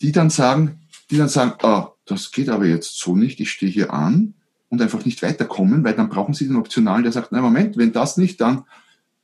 Die 0.00 0.12
dann 0.12 0.30
sagen, 0.30 0.80
die 1.10 1.16
dann 1.16 1.28
sagen, 1.28 1.54
oh, 1.62 1.88
das 2.04 2.30
geht 2.30 2.48
aber 2.48 2.66
jetzt 2.66 2.98
so 2.98 3.16
nicht, 3.16 3.40
ich 3.40 3.50
stehe 3.50 3.70
hier 3.70 3.92
an 3.92 4.34
und 4.68 4.80
einfach 4.80 5.04
nicht 5.04 5.22
weiterkommen, 5.22 5.84
weil 5.84 5.94
dann 5.94 6.08
brauchen 6.08 6.34
sie 6.34 6.46
den 6.46 6.56
Optionalen, 6.56 7.02
der 7.02 7.12
sagt, 7.12 7.32
na 7.32 7.40
Moment, 7.40 7.76
wenn 7.76 7.92
das 7.92 8.16
nicht, 8.16 8.40
dann 8.40 8.64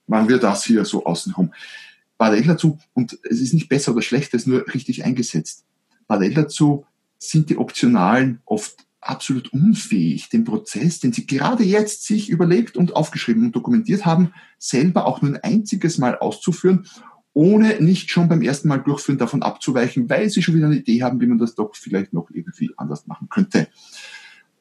machen 0.07 0.29
wir 0.29 0.38
das 0.38 0.64
hier 0.64 0.85
so 0.85 1.07
außenrum. 1.07 1.53
Parallel 2.16 2.44
dazu, 2.44 2.79
und 2.94 3.18
es 3.22 3.40
ist 3.40 3.55
nicht 3.55 3.68
besser 3.68 3.92
oder 3.92 4.03
schlechter, 4.03 4.37
es 4.37 4.42
ist 4.42 4.48
nur 4.48 4.66
richtig 4.74 5.05
eingesetzt. 5.05 5.64
Parallel 6.09 6.35
dazu 6.35 6.85
sind 7.19 7.51
die 7.51 7.59
Optionalen 7.59 8.41
oft 8.45 8.87
absolut 9.01 9.53
unfähig, 9.53 10.29
den 10.29 10.45
Prozess, 10.45 11.01
den 11.01 11.13
sie 11.13 11.27
gerade 11.27 11.65
jetzt 11.65 12.05
sich 12.05 12.31
überlegt 12.31 12.77
und 12.77 12.97
aufgeschrieben 12.97 13.45
und 13.47 13.57
dokumentiert 13.57 14.05
haben, 14.05 14.33
selber 14.59 15.07
auch 15.07 15.23
nur 15.23 15.33
ein 15.33 15.43
einziges 15.43 15.99
Mal 15.99 16.19
auszuführen, 16.19 16.87
ohne 17.33 17.81
nicht 17.81 18.11
schon 18.11 18.29
beim 18.29 18.43
ersten 18.43 18.69
Mal 18.69 18.79
durchführen 18.79 19.19
davon 19.19 19.43
abzuweichen, 19.43 20.11
weil 20.11 20.29
sie 20.29 20.43
schon 20.43 20.57
wieder 20.57 20.67
eine 20.67 20.79
Idee 20.79 21.03
haben, 21.03 21.21
wie 21.21 21.27
man 21.27 21.39
das 21.39 21.55
doch 21.55 21.75
vielleicht 21.77 22.13
noch 22.13 22.31
irgendwie 22.31 22.71
anders 22.77 23.07
machen 23.07 23.29
könnte. 23.29 23.69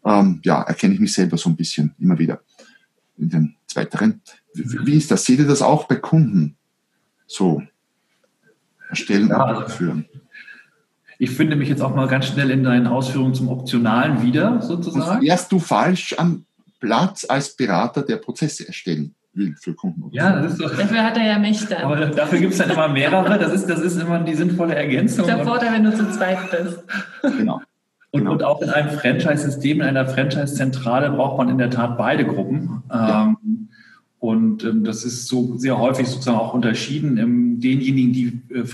Ähm, 0.05 0.39
ja, 0.43 0.61
erkenne 0.61 0.93
ich 0.93 0.99
mich 0.99 1.13
selber 1.13 1.37
so 1.37 1.49
ein 1.49 1.55
bisschen 1.55 1.95
immer 1.99 2.19
wieder 2.19 2.41
in 3.17 3.29
den 3.29 3.55
zweiteren. 3.65 4.21
Wie, 4.53 4.97
ist 4.97 5.09
das? 5.09 5.25
Seht 5.25 5.39
ihr 5.39 5.47
das 5.47 5.61
auch 5.61 5.85
bei 5.85 5.95
Kunden? 5.95 6.57
so 7.27 7.61
erstellen 8.89 9.27
ja. 9.27 9.57
und 9.57 9.71
führen. 9.71 10.05
Ich 11.19 11.31
finde 11.31 11.55
mich 11.55 11.69
jetzt 11.69 11.81
auch 11.81 11.95
mal 11.95 12.07
ganz 12.07 12.27
schnell 12.27 12.51
in 12.51 12.63
deinen 12.63 12.87
Ausführungen 12.87 13.33
zum 13.33 13.49
Optionalen 13.49 14.21
wieder, 14.21 14.61
sozusagen. 14.61 15.25
Wärst 15.25 15.51
du 15.51 15.59
falsch 15.59 16.15
am 16.17 16.45
Platz 16.79 17.25
als 17.27 17.55
Berater, 17.55 18.03
der 18.03 18.17
Prozesse 18.17 18.67
erstellen 18.67 19.15
will 19.33 19.55
für 19.59 19.73
Kunden? 19.73 20.09
Ja, 20.11 20.41
das 20.41 20.53
ist 20.53 20.61
doch, 20.61 20.75
dafür 20.75 21.03
hat 21.03 21.17
er 21.17 21.25
ja 21.25 21.39
mich 21.39 21.65
dann. 21.65 21.83
Aber 21.83 21.95
dafür 22.07 22.39
gibt 22.39 22.53
es 22.53 22.59
dann 22.59 22.69
immer 22.69 22.87
mehrere. 22.87 23.39
Das 23.39 23.53
ist, 23.53 23.67
das 23.67 23.79
ist 23.79 23.97
immer 23.97 24.19
die 24.19 24.35
sinnvolle 24.35 24.75
Ergänzung. 24.75 25.25
Das 25.25 25.29
ist 25.29 25.37
der 25.37 25.45
Vorteil, 25.45 25.73
wenn 25.73 25.83
du 25.83 25.95
zu 25.95 26.09
zweit 26.11 26.39
bist. 26.51 26.83
Genau. 27.37 27.61
Und, 28.11 28.21
genau. 28.21 28.31
und 28.33 28.43
auch 28.43 28.61
in 28.61 28.69
einem 28.69 28.91
Franchise-System, 28.91 29.81
in 29.81 29.87
einer 29.87 30.05
Franchise-Zentrale 30.05 31.11
braucht 31.11 31.37
man 31.37 31.49
in 31.49 31.57
der 31.57 31.69
Tat 31.69 31.97
beide 31.97 32.25
Gruppen. 32.25 32.83
Ja. 32.89 33.25
Ähm, 33.25 33.69
und 34.19 34.63
ähm, 34.63 34.83
das 34.83 35.03
ist 35.03 35.27
so 35.27 35.57
sehr 35.57 35.77
häufig 35.77 36.07
sozusagen 36.07 36.37
auch 36.37 36.53
unterschieden. 36.53 37.17
Ähm, 37.17 37.59
denjenigen, 37.59 38.13
die 38.13 38.41
äh, 38.53 38.65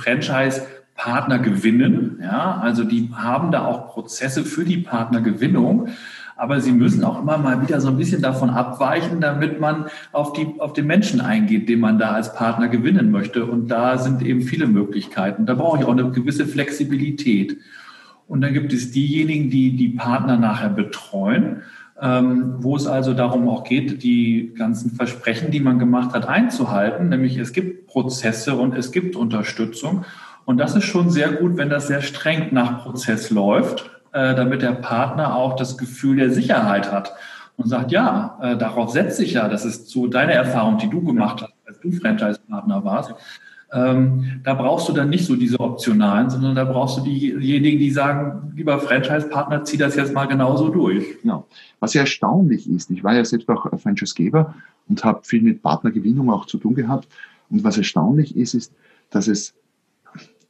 Franchise-Partner 0.96 1.40
gewinnen, 1.40 2.20
ja, 2.22 2.60
also 2.62 2.84
die 2.84 3.10
haben 3.14 3.52
da 3.52 3.66
auch 3.66 3.90
Prozesse 3.90 4.44
für 4.44 4.64
die 4.64 4.78
Partnergewinnung. 4.78 5.90
Aber 6.36 6.60
sie 6.60 6.72
müssen 6.72 7.04
auch 7.04 7.22
immer 7.22 7.38
mal 7.38 7.62
wieder 7.62 7.80
so 7.80 7.90
ein 7.90 7.98
bisschen 7.98 8.22
davon 8.22 8.50
abweichen, 8.50 9.22
damit 9.22 9.60
man 9.60 9.86
auf, 10.12 10.34
die, 10.34 10.48
auf 10.58 10.74
den 10.74 10.88
Menschen 10.88 11.22
eingeht, 11.22 11.70
den 11.70 11.80
man 11.80 12.00
da 12.00 12.12
als 12.12 12.34
Partner 12.34 12.70
gewinnen 12.70 13.12
möchte. 13.12 13.46
Und 13.46 13.68
da 13.68 14.00
sind 14.00 14.24
eben 14.24 14.42
viele 14.42 14.66
Möglichkeiten. 14.66 15.46
Da 15.46 15.54
brauche 15.54 15.80
ich 15.80 15.86
auch 15.86 15.92
eine 15.92 16.10
gewisse 16.10 16.48
Flexibilität. 16.48 17.58
Und 18.28 18.42
dann 18.42 18.54
gibt 18.54 18.74
es 18.74 18.92
diejenigen, 18.92 19.52
die 19.52 19.76
die 19.76 19.90
Partner 19.90 20.38
nachher 20.38 20.70
betreuen, 20.70 21.62
ähm, 22.02 22.56
wo 22.58 22.76
es 22.76 22.88
also 22.88 23.14
darum 23.14 23.48
auch 23.48 23.64
geht, 23.64 24.02
die 24.02 24.54
ganzen 24.58 24.90
Versprechen, 24.90 25.52
die 25.52 25.60
man 25.60 25.78
gemacht 25.78 26.16
hat, 26.16 26.28
einzuhalten. 26.28 27.10
Nämlich 27.10 27.38
es 27.38 27.54
gibt 27.54 27.86
Prozesse 27.86 28.56
und 28.56 28.76
es 28.76 28.92
gibt 28.92 29.16
Unterstützung. 29.16 30.04
Und 30.46 30.58
das 30.58 30.76
ist 30.76 30.86
schon 30.86 31.10
sehr 31.10 31.32
gut, 31.32 31.58
wenn 31.58 31.70
das 31.70 31.88
sehr 31.88 32.02
streng 32.02 32.50
nach 32.52 32.84
Prozess 32.84 33.30
läuft, 33.30 33.90
äh, 34.12 34.36
damit 34.36 34.62
der 34.62 34.74
Partner 34.74 35.36
auch 35.36 35.56
das 35.56 35.78
Gefühl 35.78 36.18
der 36.18 36.32
Sicherheit 36.32 36.92
hat 36.92 37.14
und 37.58 37.68
sagt, 37.68 37.92
ja, 37.92 38.38
äh, 38.42 38.58
darauf 38.58 38.92
setze 38.92 39.24
ich 39.24 39.34
ja, 39.34 39.48
das 39.48 39.66
ist 39.66 39.90
so 39.90 40.08
deine 40.08 40.34
Erfahrung, 40.34 40.78
die 40.78 40.90
du 40.90 41.04
gemacht 41.04 41.42
hast, 41.42 41.54
als 41.66 41.80
du 41.80 41.92
Franchise-Partner 41.92 42.84
warst. 42.84 43.14
Ähm, 43.72 44.42
da 44.44 44.54
brauchst 44.54 44.88
du 44.88 44.94
dann 44.94 45.10
nicht 45.10 45.26
so 45.26 45.36
diese 45.36 45.60
Optionalen, 45.60 46.30
sondern 46.30 46.54
da 46.54 46.64
brauchst 46.64 46.98
du 46.98 47.02
diejenigen, 47.02 47.80
die 47.80 47.90
sagen, 47.90 48.54
lieber 48.56 48.80
Franchise-Partner, 48.80 49.64
zieh 49.64 49.78
das 49.78 49.96
jetzt 49.96 50.14
mal 50.14 50.26
genauso 50.26 50.70
durch. 50.70 51.22
Genau. 51.22 51.48
Was 51.80 51.96
ja 51.96 52.02
erstaunlich 52.02 52.70
ist, 52.70 52.92
ich 52.92 53.04
war 53.04 53.16
ja 53.16 53.26
selbst 53.26 53.50
auch 53.50 53.68
Franchise-Geber 53.80 54.54
und 54.90 55.04
habe 55.04 55.22
viel 55.24 55.42
mit 55.42 55.64
Partnergewinnung 55.64 56.30
auch 56.30 56.46
zu 56.46 56.60
tun 56.60 56.76
gehabt. 56.76 57.08
Und 57.50 57.64
was 57.64 57.78
erstaunlich 57.78 58.38
ist, 58.38 58.54
ist, 58.54 58.74
dass 59.10 59.28
es 59.28 59.56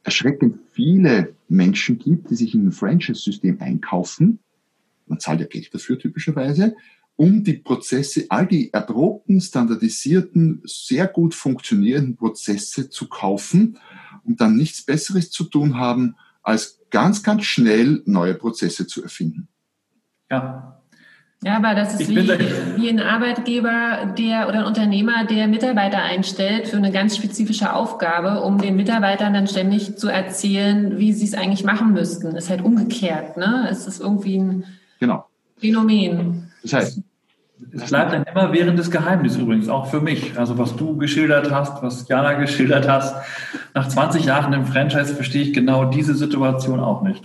erschreckend 0.04 0.58
viele 0.72 1.34
Menschen 1.48 1.98
gibt, 1.98 2.30
die 2.30 2.36
sich 2.36 2.54
in 2.54 2.68
ein 2.68 2.72
Franchise-System 2.72 3.60
einkaufen. 3.60 4.38
Man 5.06 5.18
zahlt 5.18 5.40
ja 5.40 5.46
Geld 5.46 5.74
dafür 5.74 5.98
typischerweise 5.98 6.76
um 7.16 7.44
die 7.44 7.54
Prozesse, 7.54 8.26
all 8.28 8.46
die 8.46 8.72
erprobten, 8.72 9.40
standardisierten, 9.40 10.62
sehr 10.64 11.06
gut 11.06 11.34
funktionierenden 11.34 12.16
Prozesse 12.16 12.90
zu 12.90 13.08
kaufen 13.08 13.78
und 14.24 14.40
dann 14.40 14.56
nichts 14.56 14.82
Besseres 14.82 15.30
zu 15.30 15.44
tun 15.44 15.76
haben, 15.76 16.16
als 16.42 16.80
ganz, 16.90 17.22
ganz 17.22 17.44
schnell 17.44 18.02
neue 18.04 18.34
Prozesse 18.34 18.86
zu 18.86 19.02
erfinden. 19.02 19.48
Ja. 20.30 20.82
Ja, 21.44 21.58
aber 21.58 21.74
das 21.74 22.00
ist 22.00 22.08
wie, 22.08 22.26
wie 22.76 22.88
ein 22.88 23.00
Arbeitgeber, 23.00 24.14
der 24.16 24.48
oder 24.48 24.60
ein 24.60 24.64
Unternehmer, 24.64 25.26
der 25.26 25.46
Mitarbeiter 25.46 25.98
einstellt 25.98 26.68
für 26.68 26.78
eine 26.78 26.90
ganz 26.90 27.16
spezifische 27.16 27.74
Aufgabe, 27.74 28.40
um 28.40 28.58
den 28.58 28.76
Mitarbeitern 28.76 29.34
dann 29.34 29.46
ständig 29.46 29.98
zu 29.98 30.08
erzählen, 30.08 30.98
wie 30.98 31.12
sie 31.12 31.26
es 31.26 31.34
eigentlich 31.34 31.62
machen 31.62 31.92
müssten. 31.92 32.34
Ist 32.34 32.48
halt 32.48 32.64
umgekehrt, 32.64 33.36
ne? 33.36 33.68
Es 33.70 33.86
ist 33.86 34.00
irgendwie 34.00 34.38
ein 34.38 34.64
genau. 34.98 35.26
Phänomen. 35.58 36.50
Das 36.62 36.72
heißt, 36.72 37.00
es 37.72 37.90
bleibt 37.90 38.14
ein 38.14 38.22
immerwährendes 38.22 38.90
Geheimnis 38.90 39.36
übrigens, 39.36 39.68
auch 39.68 39.88
für 39.88 40.00
mich. 40.00 40.38
Also 40.38 40.56
was 40.56 40.74
du 40.76 40.96
geschildert 40.96 41.52
hast, 41.52 41.82
was 41.82 42.08
Jana 42.08 42.32
geschildert 42.34 42.88
hast, 42.88 43.16
nach 43.74 43.86
20 43.86 44.24
Jahren 44.24 44.54
im 44.54 44.64
Franchise 44.64 45.14
verstehe 45.14 45.42
ich 45.42 45.52
genau 45.52 45.84
diese 45.84 46.14
Situation 46.14 46.80
auch 46.80 47.02
nicht. 47.02 47.22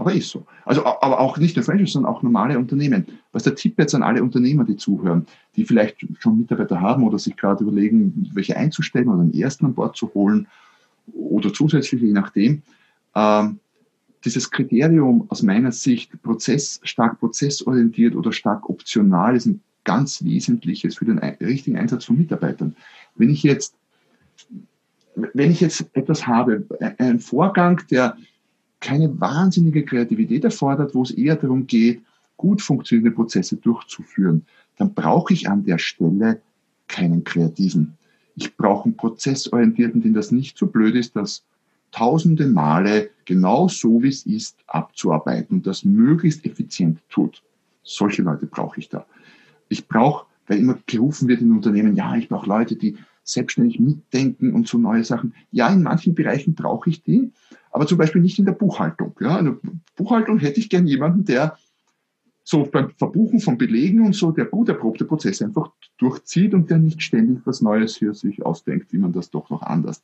Aber 0.00 0.14
ist 0.14 0.30
so. 0.30 0.46
Also, 0.64 0.86
aber 0.86 1.20
auch 1.20 1.36
nicht 1.36 1.56
nur 1.56 1.62
Franchise, 1.62 1.92
sondern 1.92 2.10
auch 2.10 2.22
normale 2.22 2.58
Unternehmen. 2.58 3.04
Was 3.32 3.42
der 3.42 3.54
Tipp 3.54 3.74
jetzt 3.76 3.94
an 3.94 4.02
alle 4.02 4.22
Unternehmer, 4.22 4.64
die 4.64 4.76
zuhören, 4.76 5.26
die 5.56 5.66
vielleicht 5.66 5.98
schon 6.20 6.38
Mitarbeiter 6.38 6.80
haben 6.80 7.04
oder 7.04 7.18
sich 7.18 7.36
gerade 7.36 7.64
überlegen, 7.64 8.30
welche 8.32 8.56
einzustellen 8.56 9.08
oder 9.08 9.20
einen 9.20 9.34
ersten 9.34 9.66
an 9.66 9.74
Bord 9.74 9.98
zu 9.98 10.10
holen 10.14 10.48
oder 11.12 11.52
zusätzlich, 11.52 12.00
je 12.00 12.12
nachdem, 12.12 12.62
ähm, 13.14 13.60
dieses 14.24 14.50
Kriterium 14.50 15.26
aus 15.28 15.42
meiner 15.42 15.70
Sicht 15.70 16.10
Prozess, 16.22 16.80
stark 16.82 17.20
prozessorientiert 17.20 18.16
oder 18.16 18.32
stark 18.32 18.70
optional 18.70 19.36
ist 19.36 19.44
ein 19.44 19.60
ganz 19.84 20.24
wesentliches 20.24 20.96
für 20.96 21.04
den 21.04 21.18
richtigen 21.18 21.76
Einsatz 21.76 22.06
von 22.06 22.16
Mitarbeitern. 22.16 22.74
Wenn 23.16 23.28
ich 23.28 23.42
jetzt, 23.42 23.74
wenn 25.14 25.50
ich 25.50 25.60
jetzt 25.60 25.84
etwas 25.92 26.26
habe, 26.26 26.64
einen 26.96 27.20
Vorgang, 27.20 27.82
der 27.90 28.16
keine 28.80 29.20
wahnsinnige 29.20 29.84
Kreativität 29.84 30.44
erfordert, 30.44 30.94
wo 30.94 31.02
es 31.02 31.10
eher 31.10 31.36
darum 31.36 31.66
geht, 31.66 32.02
gut 32.36 32.62
funktionierende 32.62 33.14
Prozesse 33.14 33.56
durchzuführen, 33.56 34.46
dann 34.78 34.94
brauche 34.94 35.34
ich 35.34 35.48
an 35.48 35.64
der 35.64 35.78
Stelle 35.78 36.40
keinen 36.88 37.22
Kreativen. 37.22 37.98
Ich 38.34 38.56
brauche 38.56 38.86
einen 38.86 38.96
Prozessorientierten, 38.96 40.00
den 40.00 40.14
das 40.14 40.32
nicht 40.32 40.56
so 40.56 40.66
blöd 40.66 40.94
ist, 40.94 41.14
dass 41.14 41.44
tausende 41.90 42.46
Male 42.46 43.10
genau 43.24 43.68
so, 43.68 44.02
wie 44.02 44.08
es 44.08 44.24
ist, 44.24 44.56
abzuarbeiten 44.66 45.58
und 45.58 45.66
das 45.66 45.84
möglichst 45.84 46.46
effizient 46.46 46.98
tut. 47.10 47.42
Solche 47.82 48.22
Leute 48.22 48.46
brauche 48.46 48.80
ich 48.80 48.88
da. 48.88 49.04
Ich 49.68 49.86
brauche, 49.86 50.26
weil 50.46 50.58
immer 50.58 50.78
gerufen 50.86 51.28
wird 51.28 51.40
in 51.40 51.52
Unternehmen, 51.52 51.94
ja, 51.94 52.16
ich 52.16 52.28
brauche 52.28 52.48
Leute, 52.48 52.76
die 52.76 52.96
selbstständig 53.32 53.80
mitdenken 53.80 54.54
und 54.54 54.68
so 54.68 54.78
neue 54.78 55.04
Sachen. 55.04 55.34
Ja, 55.50 55.68
in 55.68 55.82
manchen 55.82 56.14
Bereichen 56.14 56.54
brauche 56.54 56.90
ich 56.90 57.02
die, 57.02 57.30
aber 57.70 57.86
zum 57.86 57.98
Beispiel 57.98 58.22
nicht 58.22 58.38
in 58.38 58.44
der 58.44 58.52
Buchhaltung. 58.52 59.14
Ja, 59.20 59.38
in 59.38 59.44
der 59.46 59.56
Buchhaltung 59.96 60.38
hätte 60.38 60.60
ich 60.60 60.68
gern 60.68 60.86
jemanden, 60.86 61.24
der 61.24 61.56
so 62.42 62.64
beim 62.64 62.90
Verbuchen 62.90 63.40
von 63.40 63.58
Belegen 63.58 64.04
und 64.04 64.14
so, 64.14 64.32
der 64.32 64.46
gut 64.46 64.68
erprobte 64.68 65.04
Prozesse 65.04 65.44
einfach 65.44 65.70
durchzieht 65.98 66.54
und 66.54 66.68
der 66.70 66.78
nicht 66.78 67.02
ständig 67.02 67.40
was 67.44 67.60
Neues 67.60 67.98
für 67.98 68.14
sich 68.14 68.44
ausdenkt, 68.44 68.92
wie 68.92 68.98
man 68.98 69.12
das 69.12 69.30
doch 69.30 69.50
noch 69.50 69.62
anders 69.62 70.02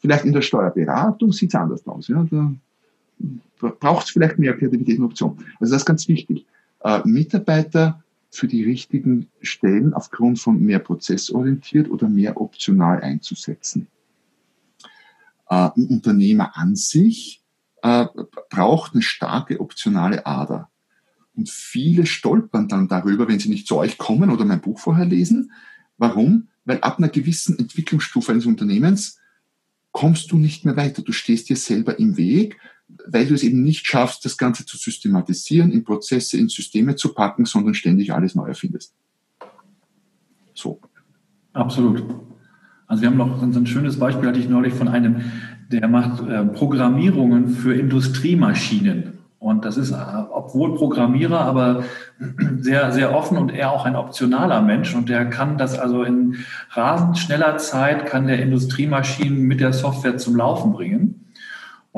Vielleicht 0.00 0.24
in 0.24 0.32
der 0.32 0.42
Steuerberatung 0.42 1.32
sieht 1.32 1.50
es 1.50 1.54
anders 1.54 1.86
aus. 1.86 2.08
Ja? 2.08 2.26
Da, 2.30 2.52
braucht 3.80 4.06
es 4.06 4.10
vielleicht 4.10 4.38
mehr 4.38 4.56
Kreativität 4.56 4.98
und 4.98 5.06
Option. 5.06 5.38
Also 5.58 5.72
das 5.72 5.82
ist 5.82 5.86
ganz 5.86 6.06
wichtig. 6.06 6.46
Äh, 6.84 7.00
Mitarbeiter 7.04 8.02
für 8.30 8.46
die 8.46 8.64
richtigen 8.64 9.28
Stellen 9.40 9.94
aufgrund 9.94 10.38
von 10.38 10.60
mehr 10.60 10.78
prozessorientiert 10.78 11.90
oder 11.90 12.08
mehr 12.08 12.40
optional 12.40 13.00
einzusetzen. 13.00 13.88
Äh, 15.48 15.70
ein 15.76 15.86
Unternehmer 15.86 16.56
an 16.56 16.76
sich 16.76 17.42
äh, 17.82 18.06
braucht 18.50 18.94
eine 18.94 19.02
starke 19.02 19.60
optionale 19.60 20.26
Ader. 20.26 20.70
Und 21.34 21.48
viele 21.48 22.04
stolpern 22.04 22.68
dann 22.68 22.88
darüber, 22.88 23.28
wenn 23.28 23.38
sie 23.38 23.48
nicht 23.48 23.66
zu 23.66 23.76
euch 23.76 23.96
kommen 23.96 24.30
oder 24.30 24.44
mein 24.44 24.60
Buch 24.60 24.80
vorher 24.80 25.04
lesen. 25.04 25.52
Warum? 25.96 26.48
Weil 26.64 26.80
ab 26.80 26.98
einer 26.98 27.08
gewissen 27.08 27.58
Entwicklungsstufe 27.58 28.32
eines 28.32 28.46
Unternehmens 28.46 29.18
kommst 29.92 30.32
du 30.32 30.36
nicht 30.36 30.64
mehr 30.64 30.76
weiter. 30.76 31.02
Du 31.02 31.12
stehst 31.12 31.48
dir 31.48 31.56
selber 31.56 31.98
im 31.98 32.16
Weg, 32.16 32.58
weil 33.06 33.26
du 33.26 33.34
es 33.34 33.42
eben 33.42 33.62
nicht 33.62 33.86
schaffst, 33.86 34.24
das 34.24 34.36
Ganze 34.36 34.64
zu 34.64 34.76
systematisieren, 34.76 35.70
in 35.70 35.84
Prozesse, 35.84 36.38
in 36.38 36.48
Systeme 36.48 36.96
zu 36.96 37.14
packen, 37.14 37.44
sondern 37.44 37.74
ständig 37.74 38.12
alles 38.12 38.34
neu 38.34 38.46
erfindest. 38.46 38.94
So. 40.54 40.80
Absolut. 41.52 42.02
Also 42.86 43.02
wir 43.02 43.10
haben 43.10 43.18
noch 43.18 43.42
ein 43.42 43.66
schönes 43.66 43.98
Beispiel, 43.98 44.28
hatte 44.28 44.38
ich 44.38 44.48
neulich 44.48 44.72
von 44.72 44.88
einem, 44.88 45.20
der 45.70 45.86
macht 45.88 46.26
äh, 46.26 46.44
Programmierungen 46.46 47.48
für 47.48 47.74
Industriemaschinen. 47.74 49.18
Und 49.38 49.64
das 49.64 49.76
ist, 49.76 49.92
äh, 49.92 49.96
obwohl 50.32 50.74
Programmierer, 50.74 51.40
aber 51.40 51.84
sehr, 52.58 52.90
sehr 52.92 53.14
offen 53.14 53.36
und 53.36 53.50
eher 53.50 53.70
auch 53.70 53.84
ein 53.84 53.94
optionaler 53.94 54.62
Mensch. 54.62 54.94
Und 54.94 55.10
der 55.10 55.26
kann 55.26 55.58
das 55.58 55.78
also 55.78 56.02
in 56.02 56.36
rasend 56.70 57.18
schneller 57.18 57.58
Zeit, 57.58 58.06
kann 58.06 58.26
der 58.26 58.40
Industriemaschinen 58.42 59.42
mit 59.42 59.60
der 59.60 59.74
Software 59.74 60.16
zum 60.16 60.34
Laufen 60.36 60.72
bringen. 60.72 61.27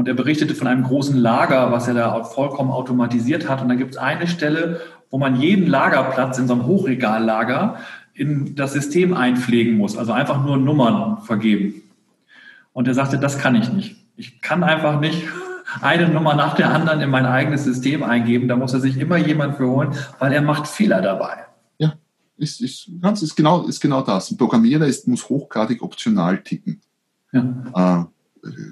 Und 0.01 0.09
er 0.09 0.15
berichtete 0.15 0.55
von 0.55 0.67
einem 0.67 0.85
großen 0.85 1.15
Lager, 1.15 1.73
was 1.73 1.87
er 1.87 1.93
da 1.93 2.25
vollkommen 2.25 2.71
automatisiert 2.71 3.51
hat. 3.51 3.61
Und 3.61 3.69
da 3.69 3.75
gibt 3.75 3.91
es 3.91 3.97
eine 3.99 4.27
Stelle, 4.29 4.81
wo 5.11 5.19
man 5.19 5.39
jeden 5.39 5.67
Lagerplatz 5.67 6.39
in 6.39 6.49
so 6.49 6.55
einem 6.55 6.65
Hochregallager 6.65 7.77
in 8.15 8.57
das 8.57 8.73
System 8.73 9.13
einpflegen 9.13 9.77
muss. 9.77 9.99
Also 9.99 10.13
einfach 10.13 10.43
nur 10.43 10.57
Nummern 10.57 11.19
vergeben. 11.19 11.83
Und 12.73 12.89
er 12.89 12.95
sagte, 12.95 13.19
das 13.19 13.39
kann 13.39 13.55
ich 13.55 13.71
nicht. 13.71 13.97
Ich 14.17 14.41
kann 14.41 14.65
einfach 14.65 15.01
nicht 15.01 15.23
eine 15.83 16.09
Nummer 16.09 16.35
nach 16.35 16.55
der 16.55 16.73
anderen 16.73 17.03
in 17.03 17.11
mein 17.11 17.27
eigenes 17.27 17.65
System 17.65 18.03
eingeben. 18.03 18.49
Da 18.49 18.57
muss 18.57 18.73
er 18.73 18.81
sich 18.81 18.97
immer 18.97 19.19
jemand 19.19 19.59
für 19.59 19.69
holen, 19.69 19.91
weil 20.19 20.33
er 20.33 20.41
macht 20.41 20.67
Fehler 20.67 21.03
dabei. 21.03 21.45
Ja, 21.77 21.93
ist, 22.39 22.63
ist, 22.63 22.89
ist, 22.89 23.37
genau, 23.37 23.67
ist 23.67 23.81
genau 23.81 24.01
das. 24.01 24.31
Ein 24.31 24.39
Programmierer 24.39 24.87
ist, 24.87 25.07
muss 25.07 25.29
hochgradig 25.29 25.83
optional 25.83 26.43
ticken. 26.43 26.81
Ja. 27.33 28.01
Äh, 28.01 28.05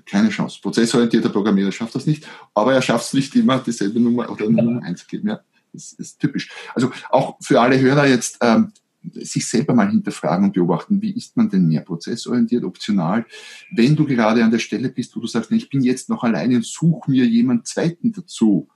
keine 0.07 0.31
Chance. 0.31 0.59
Prozessorientierter 0.63 1.29
Programmierer 1.29 1.73
schafft 1.73 1.95
das 1.95 2.07
nicht, 2.07 2.27
aber 2.55 2.75
er 2.75 2.83
schafft 2.83 3.07
es 3.07 3.13
nicht 3.15 3.35
immer, 3.35 3.59
dieselbe 3.59 4.01
Nummer 4.01 4.31
oder 4.31 4.49
Nummer 4.49 4.83
einzugeben. 4.83 5.29
Ja, 5.29 5.41
das 5.73 5.93
ist 5.93 6.19
typisch. 6.19 6.51
Also 6.75 6.91
auch 7.11 7.37
für 7.41 7.61
alle 7.61 7.79
Hörer 7.79 8.07
jetzt, 8.07 8.39
ähm, 8.41 8.73
sich 9.15 9.47
selber 9.49 9.75
mal 9.75 9.91
hinterfragen 9.91 10.47
und 10.47 10.53
beobachten, 10.53 11.01
wie 11.01 11.13
ist 11.13 11.37
man 11.37 11.49
denn 11.49 11.67
mehr 11.67 11.83
prozessorientiert, 11.83 12.65
optional, 12.65 13.25
wenn 13.71 13.97
du 13.97 14.05
gerade 14.05 14.45
an 14.45 14.51
der 14.51 14.59
Stelle 14.59 14.89
bist, 14.89 15.15
wo 15.17 15.21
du 15.21 15.27
sagst, 15.27 15.51
ich 15.53 15.69
bin 15.71 15.83
jetzt 15.83 16.09
noch 16.09 16.25
alleine 16.25 16.57
und 16.57 16.67
suche 16.67 17.11
mir 17.11 17.25
jemand 17.25 17.67
Zweiten 17.67 18.13
dazu, 18.13 18.69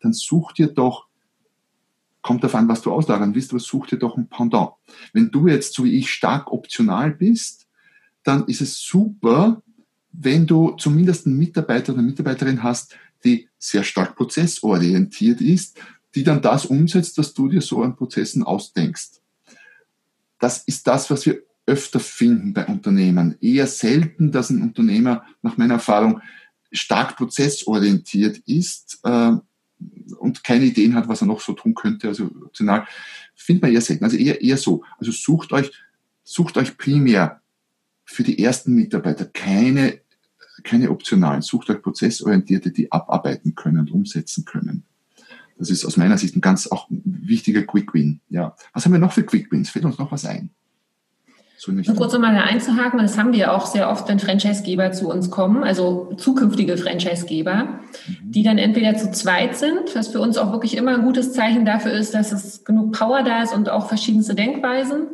dann 0.00 0.12
such 0.12 0.52
dir 0.52 0.68
doch, 0.68 1.06
kommt 2.22 2.42
darauf 2.42 2.56
an, 2.56 2.68
was 2.68 2.82
du 2.82 2.92
auslagern 2.92 3.34
willst, 3.34 3.52
aber 3.52 3.60
such 3.60 3.86
dir 3.86 3.98
doch 3.98 4.16
ein 4.16 4.28
Pendant. 4.28 4.72
Wenn 5.12 5.30
du 5.30 5.46
jetzt, 5.46 5.74
so 5.74 5.84
wie 5.84 5.96
ich, 5.96 6.10
stark 6.10 6.52
optional 6.52 7.12
bist, 7.12 7.66
dann 8.24 8.46
ist 8.46 8.60
es 8.60 8.80
super, 8.80 9.62
wenn 10.12 10.46
du 10.46 10.72
zumindest 10.72 11.26
einen 11.26 11.38
Mitarbeiter 11.38 11.92
oder 11.92 12.02
Mitarbeiterin 12.02 12.62
hast, 12.62 12.96
die 13.24 13.48
sehr 13.58 13.82
stark 13.84 14.16
prozessorientiert 14.16 15.40
ist, 15.40 15.78
die 16.14 16.24
dann 16.24 16.42
das 16.42 16.66
umsetzt, 16.66 17.18
was 17.18 17.34
du 17.34 17.48
dir 17.48 17.60
so 17.60 17.82
an 17.82 17.96
Prozessen 17.96 18.42
ausdenkst. 18.42 19.20
Das 20.38 20.62
ist 20.64 20.86
das, 20.86 21.10
was 21.10 21.26
wir 21.26 21.42
öfter 21.66 22.00
finden 22.00 22.54
bei 22.54 22.66
Unternehmen. 22.66 23.36
Eher 23.40 23.66
selten, 23.66 24.32
dass 24.32 24.50
ein 24.50 24.62
Unternehmer 24.62 25.24
nach 25.42 25.56
meiner 25.58 25.74
Erfahrung 25.74 26.22
stark 26.72 27.16
prozessorientiert 27.16 28.38
ist 28.46 29.00
äh, 29.04 29.32
und 30.18 30.44
keine 30.44 30.64
Ideen 30.64 30.94
hat, 30.94 31.08
was 31.08 31.20
er 31.20 31.26
noch 31.26 31.40
so 31.40 31.52
tun 31.52 31.74
könnte. 31.74 32.08
Also 32.08 32.30
optional 32.44 32.86
findet 33.34 33.62
man 33.62 33.72
eher 33.72 33.80
selten. 33.80 34.04
Also 34.04 34.16
eher, 34.16 34.40
eher 34.40 34.56
so. 34.56 34.82
Also 34.98 35.12
sucht 35.12 35.52
euch, 35.52 35.70
sucht 36.24 36.56
euch 36.56 36.76
primär 36.78 37.42
für 38.10 38.22
die 38.22 38.42
ersten 38.42 38.74
Mitarbeiter 38.74 39.26
keine, 39.26 40.00
keine 40.64 40.90
optionalen. 40.90 41.42
Sucht 41.42 41.68
euch 41.68 41.82
Prozessorientierte, 41.82 42.70
die 42.70 42.90
abarbeiten 42.90 43.54
können 43.54 43.80
und 43.80 43.90
umsetzen 43.90 44.46
können. 44.46 44.84
Das 45.58 45.70
ist 45.70 45.84
aus 45.84 45.96
meiner 45.98 46.16
Sicht 46.16 46.34
ein 46.34 46.40
ganz 46.40 46.66
auch 46.68 46.86
wichtiger 46.88 47.62
Quick 47.62 47.92
Win. 47.92 48.20
Ja. 48.30 48.56
Was 48.72 48.84
haben 48.84 48.92
wir 48.92 48.98
noch 48.98 49.12
für 49.12 49.24
Quick 49.24 49.52
Wins? 49.52 49.68
Fällt 49.70 49.84
uns 49.84 49.98
noch 49.98 50.10
was 50.10 50.24
ein? 50.24 50.50
So 51.58 51.72
nicht 51.72 51.94
kurz 51.96 52.14
um 52.14 52.22
mal 52.22 52.36
einzuhaken, 52.36 53.00
das 53.00 53.18
haben 53.18 53.32
wir 53.32 53.52
auch 53.52 53.66
sehr 53.66 53.90
oft, 53.90 54.08
wenn 54.08 54.20
Franchisegeber 54.20 54.92
zu 54.92 55.10
uns 55.10 55.28
kommen, 55.28 55.64
also 55.64 56.14
zukünftige 56.16 56.76
Franchisegeber, 56.76 57.64
mhm. 58.06 58.30
die 58.30 58.44
dann 58.44 58.58
entweder 58.58 58.96
zu 58.96 59.10
zweit 59.10 59.56
sind, 59.56 59.94
was 59.96 60.08
für 60.08 60.20
uns 60.20 60.38
auch 60.38 60.52
wirklich 60.52 60.76
immer 60.76 60.94
ein 60.94 61.02
gutes 61.02 61.32
Zeichen 61.32 61.66
dafür 61.66 61.92
ist, 61.92 62.14
dass 62.14 62.30
es 62.30 62.64
genug 62.64 62.92
Power 62.92 63.24
da 63.24 63.42
ist 63.42 63.52
und 63.52 63.68
auch 63.68 63.88
verschiedenste 63.88 64.36
Denkweisen. 64.36 65.08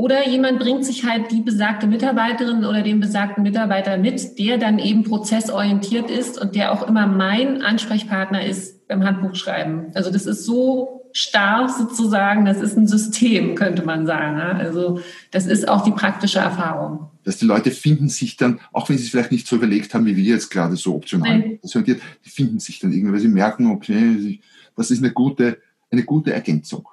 Oder 0.00 0.26
jemand 0.26 0.60
bringt 0.60 0.86
sich 0.86 1.04
halt 1.04 1.30
die 1.30 1.42
besagte 1.42 1.86
Mitarbeiterin 1.86 2.64
oder 2.64 2.80
den 2.80 3.00
besagten 3.00 3.42
Mitarbeiter 3.42 3.98
mit, 3.98 4.38
der 4.38 4.56
dann 4.56 4.78
eben 4.78 5.04
prozessorientiert 5.04 6.10
ist 6.10 6.40
und 6.40 6.54
der 6.54 6.72
auch 6.72 6.88
immer 6.88 7.06
mein 7.06 7.60
Ansprechpartner 7.60 8.46
ist 8.46 8.88
beim 8.88 9.04
Handbuchschreiben. 9.04 9.88
Also 9.92 10.10
das 10.10 10.24
ist 10.24 10.46
so 10.46 11.10
starr 11.12 11.68
sozusagen, 11.68 12.46
das 12.46 12.62
ist 12.62 12.78
ein 12.78 12.86
System, 12.86 13.54
könnte 13.56 13.84
man 13.84 14.06
sagen. 14.06 14.40
Also 14.40 15.02
das 15.32 15.44
ist 15.44 15.68
auch 15.68 15.84
die 15.84 15.90
praktische 15.90 16.38
Erfahrung. 16.38 17.10
Dass 17.24 17.36
die 17.36 17.44
Leute 17.44 17.70
finden 17.70 18.08
sich 18.08 18.38
dann, 18.38 18.58
auch 18.72 18.88
wenn 18.88 18.96
sie 18.96 19.04
es 19.04 19.10
vielleicht 19.10 19.32
nicht 19.32 19.46
so 19.46 19.56
überlegt 19.56 19.92
haben, 19.92 20.06
wie 20.06 20.16
wir 20.16 20.24
jetzt 20.24 20.48
gerade 20.48 20.76
so 20.76 20.94
optional, 20.94 21.40
nee. 21.40 21.60
die 21.62 22.30
finden 22.30 22.58
sich 22.58 22.78
dann 22.78 22.90
irgendwie, 22.90 23.12
weil 23.12 23.20
sie 23.20 23.28
merken, 23.28 23.66
okay, 23.66 24.40
das 24.74 24.90
ist 24.90 25.04
eine 25.04 25.12
gute, 25.12 25.58
eine 25.90 26.04
gute 26.04 26.32
Ergänzung. 26.32 26.88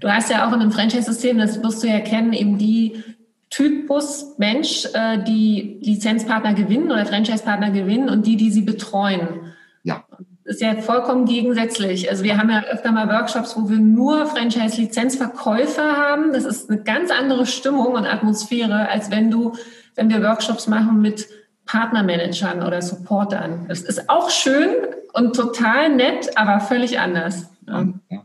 Du 0.00 0.08
hast 0.08 0.30
ja 0.30 0.46
auch 0.46 0.52
in 0.52 0.60
einem 0.60 0.72
Franchise-System, 0.72 1.38
das 1.38 1.62
wirst 1.62 1.82
du 1.82 1.88
ja 1.88 2.00
kennen, 2.00 2.32
eben 2.32 2.58
die 2.58 3.02
Typus 3.50 4.34
Mensch, 4.38 4.86
äh, 4.94 5.22
die 5.22 5.78
Lizenzpartner 5.80 6.54
gewinnen 6.54 6.90
oder 6.90 7.06
Franchise-Partner 7.06 7.70
gewinnen 7.70 8.08
und 8.08 8.26
die, 8.26 8.36
die 8.36 8.50
sie 8.50 8.62
betreuen. 8.62 9.52
Ja. 9.84 10.04
Das 10.44 10.56
ist 10.56 10.60
ja 10.60 10.74
vollkommen 10.74 11.24
gegensätzlich. 11.24 12.10
Also 12.10 12.22
wir 12.22 12.36
haben 12.36 12.50
ja 12.50 12.64
öfter 12.64 12.92
mal 12.92 13.08
Workshops, 13.08 13.56
wo 13.56 13.68
wir 13.70 13.78
nur 13.78 14.26
Franchise-Lizenzverkäufer 14.26 15.96
haben. 15.96 16.32
Das 16.32 16.44
ist 16.44 16.68
eine 16.68 16.82
ganz 16.82 17.10
andere 17.10 17.46
Stimmung 17.46 17.94
und 17.94 18.06
Atmosphäre, 18.06 18.88
als 18.88 19.10
wenn 19.10 19.30
du, 19.30 19.52
wenn 19.94 20.10
wir 20.10 20.22
Workshops 20.22 20.66
machen 20.66 21.00
mit 21.00 21.26
Partnermanagern 21.64 22.62
oder 22.62 22.82
Supportern. 22.82 23.66
Das 23.68 23.80
ist 23.80 24.10
auch 24.10 24.28
schön 24.28 24.68
und 25.14 25.34
total 25.34 25.94
nett, 25.94 26.36
aber 26.36 26.60
völlig 26.60 26.98
anders. 26.98 27.46
Ja. 27.66 27.86
Ja. 28.10 28.23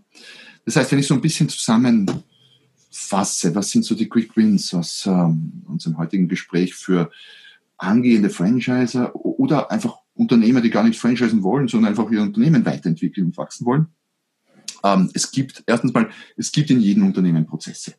Das 0.66 0.76
heißt, 0.76 0.92
wenn 0.92 1.00
ich 1.00 1.08
so 1.08 1.14
ein 1.14 1.22
bisschen 1.22 1.50
zusammenfasse, 1.50 2.24
was 3.56 3.72
sind 3.72 3.86
so 3.86 3.96
die 3.96 4.08
Quick 4.08 4.36
Wins 4.38 4.74
aus 4.74 5.06
ähm, 5.06 5.64
unserem 5.68 5.98
heutigen 5.98 6.28
Gespräch 6.28 6.76
für 6.76 7.12
angehende 7.78 8.30
Franchiser 8.30 9.16
oder 9.16 9.72
einfach 9.72 9.98
Unternehmer, 10.14 10.62
die 10.62 10.70
gar 10.70 10.84
nicht 10.84 11.00
franchisen 11.00 11.44
wollen, 11.44 11.68
sondern 11.68 11.92
einfach 11.92 12.12
ihr 12.12 12.22
Unternehmen 12.22 12.66
weiterentwickeln 12.66 13.28
und 13.28 13.38
wachsen 13.38 13.66
wollen? 13.66 13.88
Ähm, 14.84 15.10
es 15.14 15.32
gibt, 15.32 15.64
erstens 15.66 15.94
mal, 15.94 16.10
es 16.36 16.52
gibt 16.52 16.70
in 16.70 16.82
jedem 16.82 17.06
Unternehmen 17.06 17.46
Prozesse. 17.46 17.96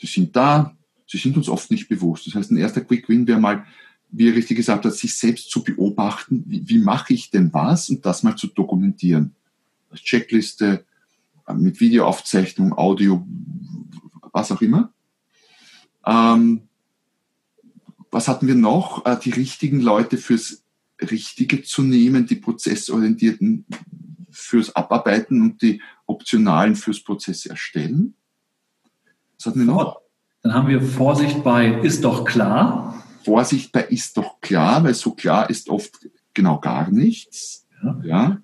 Die 0.00 0.06
sind 0.06 0.36
da, 0.36 0.76
sie 1.06 1.18
sind 1.18 1.36
uns 1.36 1.48
oft 1.48 1.70
nicht 1.70 1.88
bewusst. 1.88 2.26
Das 2.26 2.34
heißt, 2.34 2.50
ein 2.50 2.58
erster 2.58 2.82
Quick 2.82 3.08
Win 3.08 3.26
wäre 3.26 3.40
mal, 3.40 3.64
wie 4.10 4.28
er 4.28 4.34
richtig 4.34 4.58
gesagt 4.58 4.84
hat, 4.84 4.94
sich 4.94 5.14
selbst 5.14 5.50
zu 5.50 5.64
beobachten, 5.64 6.44
wie, 6.46 6.68
wie 6.68 6.78
mache 6.78 7.14
ich 7.14 7.30
denn 7.30 7.52
was 7.52 7.88
und 7.88 8.04
das 8.04 8.22
mal 8.22 8.36
zu 8.36 8.48
dokumentieren. 8.48 9.34
Als 9.90 10.02
Checkliste, 10.02 10.84
mit 11.54 11.80
Videoaufzeichnung, 11.80 12.76
Audio, 12.76 13.26
was 14.32 14.52
auch 14.52 14.60
immer. 14.60 14.92
Ähm, 16.06 16.68
was 18.10 18.28
hatten 18.28 18.46
wir 18.46 18.54
noch? 18.54 19.04
Äh, 19.06 19.18
die 19.22 19.30
richtigen 19.30 19.80
Leute 19.80 20.18
fürs 20.18 20.62
Richtige 21.00 21.62
zu 21.62 21.82
nehmen, 21.82 22.26
die 22.26 22.36
prozessorientierten 22.36 23.66
fürs 24.30 24.74
Abarbeiten 24.74 25.42
und 25.42 25.62
die 25.62 25.82
optionalen 26.06 26.76
fürs 26.76 27.02
Prozess 27.02 27.46
erstellen. 27.46 28.14
Was 29.36 29.46
hatten 29.46 29.60
wir 29.60 29.66
noch? 29.66 30.00
Dann 30.42 30.54
haben 30.54 30.68
wir 30.68 30.80
Vorsicht 30.80 31.42
bei 31.44 31.80
ist 31.80 32.04
doch 32.04 32.24
klar. 32.24 33.02
Vorsicht 33.24 33.72
bei 33.72 33.82
ist 33.82 34.16
doch 34.16 34.40
klar, 34.40 34.82
weil 34.84 34.94
so 34.94 35.12
klar 35.12 35.48
ist 35.48 35.68
oft 35.68 36.08
genau 36.34 36.60
gar 36.60 36.90
nichts. 36.90 37.66
Ja. 37.82 38.00
ja. 38.04 38.42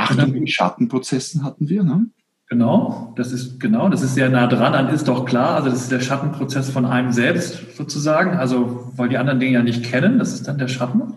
Achtung 0.00 0.34
in 0.34 0.46
Schattenprozessen 0.46 1.44
hatten 1.44 1.68
wir, 1.68 1.82
ne? 1.82 2.06
Genau, 2.50 3.14
das 3.16 3.30
ist 3.30 3.60
genau, 3.60 3.88
das 3.88 4.02
ist 4.02 4.16
sehr 4.16 4.28
nah 4.28 4.48
dran 4.48 4.74
an 4.74 4.88
ist 4.88 5.06
doch 5.06 5.24
klar. 5.24 5.54
Also 5.54 5.70
das 5.70 5.82
ist 5.82 5.92
der 5.92 6.00
Schattenprozess 6.00 6.68
von 6.68 6.84
einem 6.84 7.12
selbst 7.12 7.76
sozusagen. 7.76 8.36
Also 8.36 8.92
weil 8.96 9.08
die 9.08 9.18
anderen 9.18 9.38
Dinge 9.38 9.52
ja 9.52 9.62
nicht 9.62 9.84
kennen, 9.84 10.18
das 10.18 10.32
ist 10.34 10.48
dann 10.48 10.58
der 10.58 10.66
Schatten. 10.66 11.14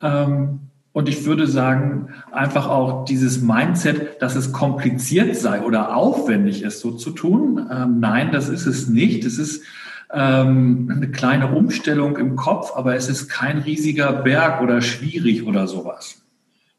Ähm, 0.00 0.60
und 0.92 1.10
ich 1.10 1.26
würde 1.26 1.46
sagen, 1.46 2.08
einfach 2.32 2.66
auch 2.66 3.04
dieses 3.04 3.42
Mindset, 3.42 4.22
dass 4.22 4.34
es 4.36 4.52
kompliziert 4.52 5.36
sei 5.36 5.60
oder 5.60 5.94
aufwendig 5.94 6.62
ist, 6.62 6.80
so 6.80 6.92
zu 6.92 7.10
tun. 7.10 7.66
Ähm, 7.70 8.00
nein, 8.00 8.32
das 8.32 8.48
ist 8.48 8.64
es 8.64 8.88
nicht. 8.88 9.26
Es 9.26 9.36
ist 9.36 9.62
ähm, 10.10 10.90
eine 10.90 11.10
kleine 11.10 11.48
Umstellung 11.48 12.16
im 12.16 12.36
Kopf, 12.36 12.72
aber 12.74 12.96
es 12.96 13.10
ist 13.10 13.28
kein 13.28 13.58
riesiger 13.58 14.14
Berg 14.14 14.62
oder 14.62 14.80
schwierig 14.80 15.46
oder 15.46 15.66
sowas. 15.66 16.22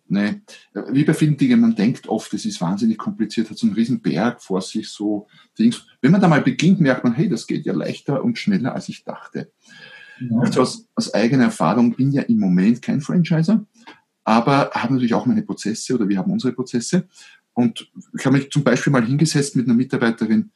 Nee, 0.10 0.42
wie 0.92 1.04
bei 1.04 1.14
vielen 1.14 1.36
Dingen, 1.36 1.60
man 1.60 1.76
denkt 1.76 2.08
oft, 2.08 2.34
es 2.34 2.46
ist 2.46 2.62
wahnsinnig 2.62 2.98
kompliziert, 2.98 3.50
hat 3.50 3.58
so 3.58 3.68
einen 3.68 3.76
riesen 3.76 4.02
Berg 4.02 4.42
vor 4.42 4.62
sich, 4.62 4.90
so 4.90 5.28
Dings. 5.60 5.86
Wenn 6.02 6.12
man 6.12 6.22
da 6.22 6.30
mal 6.30 6.42
beginnt, 6.42 6.80
merkt 6.80 7.04
man, 7.04 7.14
hey, 7.14 7.28
das 7.28 7.46
geht 7.46 7.66
ja 7.66 7.74
leichter 7.74 8.24
und 8.24 8.38
schneller, 8.38 8.74
als 8.74 8.88
ich 8.88 9.04
dachte. 9.04 9.52
Ja. 10.20 10.40
Also 10.40 10.62
aus, 10.62 10.88
aus 10.96 11.14
eigener 11.14 11.46
Erfahrung 11.46 11.94
bin 11.94 12.12
ja 12.12 12.22
im 12.24 12.40
Moment 12.40 12.82
kein 12.82 13.02
Franchiser, 13.02 13.66
aber 14.24 14.72
habe 14.74 14.94
natürlich 14.94 15.14
auch 15.14 15.26
meine 15.26 15.44
Prozesse 15.44 15.96
oder 15.96 16.08
wir 16.08 16.18
haben 16.18 16.32
unsere 16.32 16.54
Prozesse. 16.54 17.08
Und 17.54 17.92
ich 18.18 18.26
habe 18.26 18.38
mich 18.38 18.50
zum 18.50 18.64
Beispiel 18.64 18.94
mal 18.94 19.06
hingesetzt 19.06 19.56
mit 19.56 19.66
einer 19.66 19.76
Mitarbeiterin, 19.76 20.52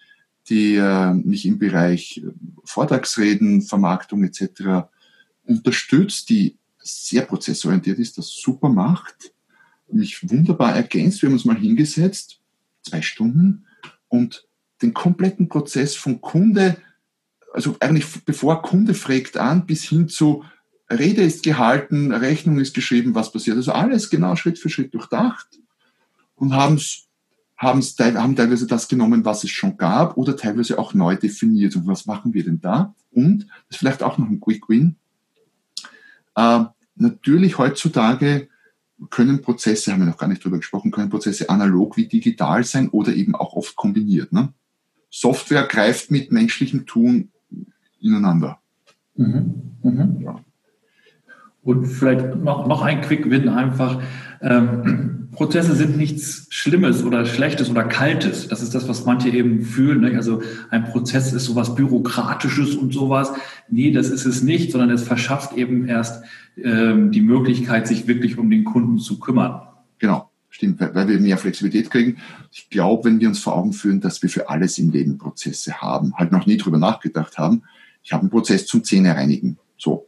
die 0.49 0.75
äh, 0.75 1.13
mich 1.13 1.45
im 1.45 1.59
Bereich 1.59 2.21
äh, 2.23 2.31
Vortragsreden, 2.63 3.61
Vermarktung 3.61 4.23
etc. 4.23 4.87
unterstützt, 5.43 6.29
die 6.29 6.57
sehr 6.79 7.23
prozessorientiert 7.23 7.99
ist, 7.99 8.17
das 8.17 8.29
super 8.29 8.69
macht 8.69 9.33
mich 9.93 10.29
wunderbar 10.29 10.75
ergänzt. 10.75 11.21
Wir 11.21 11.27
haben 11.27 11.33
uns 11.33 11.45
mal 11.45 11.57
hingesetzt, 11.57 12.39
zwei 12.83 13.01
Stunden, 13.01 13.65
und 14.07 14.47
den 14.81 14.93
kompletten 14.93 15.47
Prozess 15.47 15.95
von 15.95 16.21
Kunde, 16.21 16.77
also 17.53 17.75
eigentlich 17.79 18.05
bevor 18.25 18.61
Kunde 18.61 18.93
fragt 18.93 19.37
an, 19.37 19.65
bis 19.65 19.83
hin 19.83 20.09
zu 20.09 20.43
Rede 20.89 21.21
ist 21.21 21.43
gehalten, 21.43 22.11
Rechnung 22.11 22.59
ist 22.59 22.73
geschrieben, 22.73 23.15
was 23.15 23.31
passiert. 23.31 23.57
Also 23.57 23.71
alles 23.71 24.09
genau 24.09 24.35
Schritt 24.35 24.59
für 24.59 24.69
Schritt 24.69 24.93
durchdacht 24.93 25.47
und 26.35 26.53
haben's, 26.53 27.07
haben's, 27.55 27.95
haben 27.97 28.35
teilweise 28.35 28.67
das 28.67 28.87
genommen, 28.87 29.23
was 29.23 29.43
es 29.43 29.51
schon 29.51 29.77
gab 29.77 30.17
oder 30.17 30.35
teilweise 30.35 30.77
auch 30.77 30.93
neu 30.93 31.15
definiert. 31.15 31.75
Und 31.75 31.87
was 31.87 32.05
machen 32.05 32.33
wir 32.33 32.43
denn 32.43 32.59
da? 32.59 32.93
Und, 33.11 33.43
das 33.43 33.71
ist 33.71 33.77
vielleicht 33.77 34.03
auch 34.03 34.17
noch 34.17 34.27
ein 34.27 34.41
Quick 34.41 34.67
Win, 34.67 34.97
äh, 36.35 36.65
natürlich 36.95 37.57
heutzutage 37.57 38.49
können 39.09 39.41
Prozesse, 39.41 39.91
haben 39.91 40.01
wir 40.01 40.07
noch 40.07 40.17
gar 40.17 40.27
nicht 40.27 40.43
drüber 40.43 40.57
gesprochen, 40.57 40.91
können 40.91 41.09
Prozesse 41.09 41.49
analog 41.49 41.97
wie 41.97 42.07
digital 42.07 42.63
sein 42.63 42.89
oder 42.89 43.13
eben 43.13 43.35
auch 43.35 43.53
oft 43.53 43.75
kombiniert. 43.75 44.31
Ne? 44.31 44.53
Software 45.09 45.63
greift 45.63 46.11
mit 46.11 46.31
menschlichem 46.31 46.85
Tun 46.85 47.29
ineinander. 47.99 48.59
Mhm. 49.15 49.53
Mhm. 49.83 50.21
Ja. 50.21 50.39
Und 51.63 51.85
vielleicht 51.85 52.35
noch, 52.37 52.67
noch 52.67 52.81
ein 52.81 53.01
Quick-Win 53.01 53.49
einfach. 53.49 54.01
Ähm, 54.41 55.29
Prozesse 55.31 55.75
sind 55.75 55.95
nichts 55.95 56.47
Schlimmes 56.49 57.03
oder 57.03 57.25
Schlechtes 57.25 57.69
oder 57.69 57.83
Kaltes. 57.83 58.47
Das 58.47 58.61
ist 58.61 58.73
das, 58.73 58.89
was 58.89 59.05
manche 59.05 59.29
eben 59.29 59.61
fühlen. 59.61 60.01
Ne? 60.01 60.15
Also 60.15 60.41
ein 60.69 60.85
Prozess 60.85 61.33
ist 61.33 61.45
sowas 61.45 61.75
Bürokratisches 61.75 62.75
und 62.75 62.93
sowas. 62.93 63.31
Nee, 63.69 63.91
das 63.91 64.09
ist 64.09 64.25
es 64.25 64.41
nicht, 64.41 64.71
sondern 64.71 64.89
es 64.89 65.03
verschafft 65.03 65.55
eben 65.55 65.87
erst 65.87 66.23
ähm, 66.57 67.11
die 67.11 67.21
Möglichkeit, 67.21 67.87
sich 67.87 68.07
wirklich 68.07 68.37
um 68.37 68.49
den 68.49 68.63
Kunden 68.63 68.97
zu 68.97 69.19
kümmern. 69.19 69.61
Genau. 69.99 70.31
Stimmt, 70.53 70.81
weil 70.81 71.07
wir 71.07 71.17
mehr 71.21 71.37
Flexibilität 71.37 71.89
kriegen. 71.89 72.17
Ich 72.51 72.69
glaube, 72.69 73.05
wenn 73.05 73.21
wir 73.21 73.29
uns 73.29 73.39
vor 73.39 73.55
Augen 73.55 73.71
führen, 73.71 74.01
dass 74.01 74.21
wir 74.21 74.29
für 74.29 74.49
alles 74.49 74.77
im 74.79 74.91
Leben 74.91 75.17
Prozesse 75.17 75.81
haben, 75.81 76.13
halt 76.17 76.33
noch 76.33 76.45
nie 76.45 76.57
drüber 76.57 76.77
nachgedacht 76.77 77.37
haben, 77.37 77.63
ich 78.03 78.11
habe 78.11 78.21
einen 78.21 78.29
Prozess 78.31 78.65
zum 78.65 78.83
Zähne 78.83 79.15
reinigen. 79.15 79.57
So. 79.77 80.07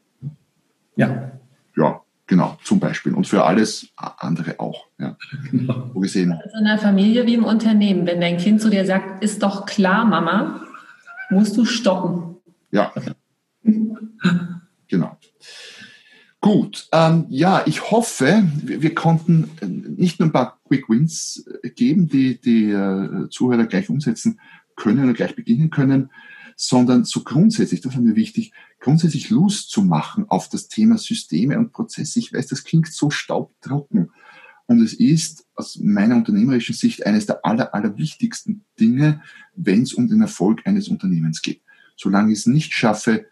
Ja. 0.97 1.31
Ja, 1.77 2.01
genau, 2.27 2.57
zum 2.63 2.79
Beispiel. 2.79 3.13
Und 3.13 3.25
für 3.25 3.45
alles 3.45 3.87
andere 3.95 4.59
auch. 4.59 4.87
Ja. 4.99 5.15
Genau. 5.49 5.91
So 5.93 5.99
gesehen. 6.01 6.33
Also 6.33 6.57
in 6.59 6.65
der 6.65 6.77
Familie 6.77 7.25
wie 7.25 7.35
im 7.35 7.45
Unternehmen. 7.45 8.05
Wenn 8.05 8.19
dein 8.19 8.37
Kind 8.37 8.61
zu 8.61 8.69
dir 8.69 8.85
sagt, 8.85 9.23
ist 9.23 9.41
doch 9.43 9.65
klar, 9.65 10.03
Mama, 10.05 10.61
musst 11.29 11.55
du 11.55 11.63
stoppen. 11.63 12.35
Ja. 12.71 12.91
genau. 14.89 15.17
Gut, 16.43 16.89
ähm, 16.91 17.25
ja, 17.29 17.63
ich 17.65 17.89
hoffe, 17.89 18.43
wir, 18.61 18.81
wir, 18.81 18.93
konnten 18.93 19.49
nicht 19.95 20.19
nur 20.19 20.27
ein 20.27 20.33
paar 20.33 20.59
Quick 20.67 20.89
Wins 20.89 21.45
äh, 21.63 21.69
geben, 21.69 22.09
die 22.09 22.37
die 22.37 22.69
äh, 22.69 23.29
Zuhörer 23.29 23.65
gleich 23.65 23.89
umsetzen 23.89 24.41
können 24.75 25.05
oder 25.05 25.13
gleich 25.13 25.37
beginnen 25.37 25.69
können, 25.69 26.09
sondern 26.57 27.05
so 27.05 27.23
grundsätzlich, 27.23 27.79
das 27.79 27.95
war 27.95 28.01
mir 28.01 28.17
wichtig, 28.17 28.51
grundsätzlich 28.81 29.29
Lust 29.29 29.71
zu 29.71 29.83
machen 29.83 30.25
auf 30.27 30.49
das 30.49 30.67
Thema 30.67 30.97
Systeme 30.97 31.57
und 31.57 31.71
Prozesse. 31.71 32.19
Ich 32.19 32.33
weiß, 32.33 32.47
das 32.47 32.65
klingt 32.65 32.91
so 32.91 33.09
staubtrocken. 33.09 34.11
Und 34.65 34.81
es 34.81 34.91
ist 34.91 35.45
aus 35.55 35.79
meiner 35.79 36.17
unternehmerischen 36.17 36.75
Sicht 36.75 37.05
eines 37.05 37.25
der 37.25 37.45
aller, 37.45 37.73
aller 37.73 37.97
wichtigsten 37.97 38.65
Dinge, 38.77 39.21
wenn 39.55 39.83
es 39.83 39.93
um 39.93 40.09
den 40.09 40.19
Erfolg 40.19 40.63
eines 40.65 40.89
Unternehmens 40.89 41.41
geht. 41.41 41.61
Solange 41.95 42.33
ich 42.33 42.39
es 42.39 42.47
nicht 42.47 42.73
schaffe, 42.73 43.27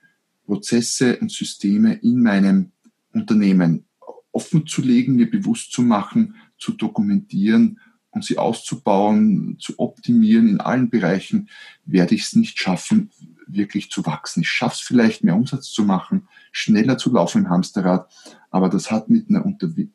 Prozesse 0.45 1.17
und 1.17 1.29
Systeme 1.29 1.95
in 1.95 2.23
meinem 2.23 2.71
Unternehmen 3.13 3.85
offen 4.31 4.65
zu 4.65 4.81
legen, 4.81 5.15
mir 5.15 5.29
bewusst 5.29 5.71
zu 5.71 5.81
machen, 5.81 6.35
zu 6.57 6.73
dokumentieren 6.73 7.79
und 8.11 8.25
sie 8.25 8.37
auszubauen, 8.37 9.57
zu 9.59 9.79
optimieren 9.79 10.47
in 10.47 10.59
allen 10.59 10.89
Bereichen, 10.89 11.49
werde 11.85 12.15
ich 12.15 12.23
es 12.23 12.35
nicht 12.35 12.59
schaffen, 12.59 13.09
wirklich 13.47 13.89
zu 13.89 14.05
wachsen. 14.05 14.41
Ich 14.41 14.49
schaffe 14.49 14.75
es 14.75 14.81
vielleicht, 14.81 15.23
mehr 15.23 15.35
Umsatz 15.35 15.69
zu 15.69 15.83
machen, 15.83 16.27
schneller 16.51 16.97
zu 16.97 17.11
laufen 17.11 17.43
im 17.43 17.49
Hamsterrad, 17.49 18.11
aber 18.49 18.69
das 18.69 18.91
hat 18.91 19.09
mit 19.09 19.29
einer, 19.29 19.45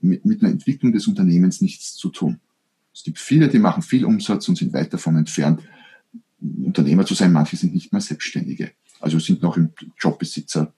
mit, 0.01 0.25
mit 0.25 0.43
einer 0.43 0.51
Entwicklung 0.51 0.93
des 0.93 1.07
Unternehmens 1.07 1.61
nichts 1.61 1.95
zu 1.95 2.09
tun. 2.09 2.41
Es 2.95 3.03
gibt 3.03 3.19
viele, 3.19 3.49
die 3.49 3.59
machen 3.59 3.83
viel 3.83 4.05
Umsatz 4.05 4.49
und 4.49 4.57
sind 4.57 4.73
weit 4.73 4.93
davon 4.93 5.17
entfernt, 5.17 5.61
Unternehmer 6.41 7.05
zu 7.05 7.15
sein. 7.15 7.33
Manche 7.33 7.57
sind 7.57 7.75
nicht 7.75 7.93
mehr 7.93 8.01
Selbstständige, 8.01 8.73
also 9.01 9.19
sind 9.19 9.43
noch 9.43 9.57
im 9.57 9.71
Jobbesitzer 9.99 10.73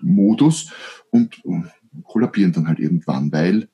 Modus 0.00 0.72
und 1.10 1.42
kollabieren 2.04 2.52
dann 2.52 2.68
halt 2.68 2.78
irgendwann, 2.78 3.32
weil 3.32 3.68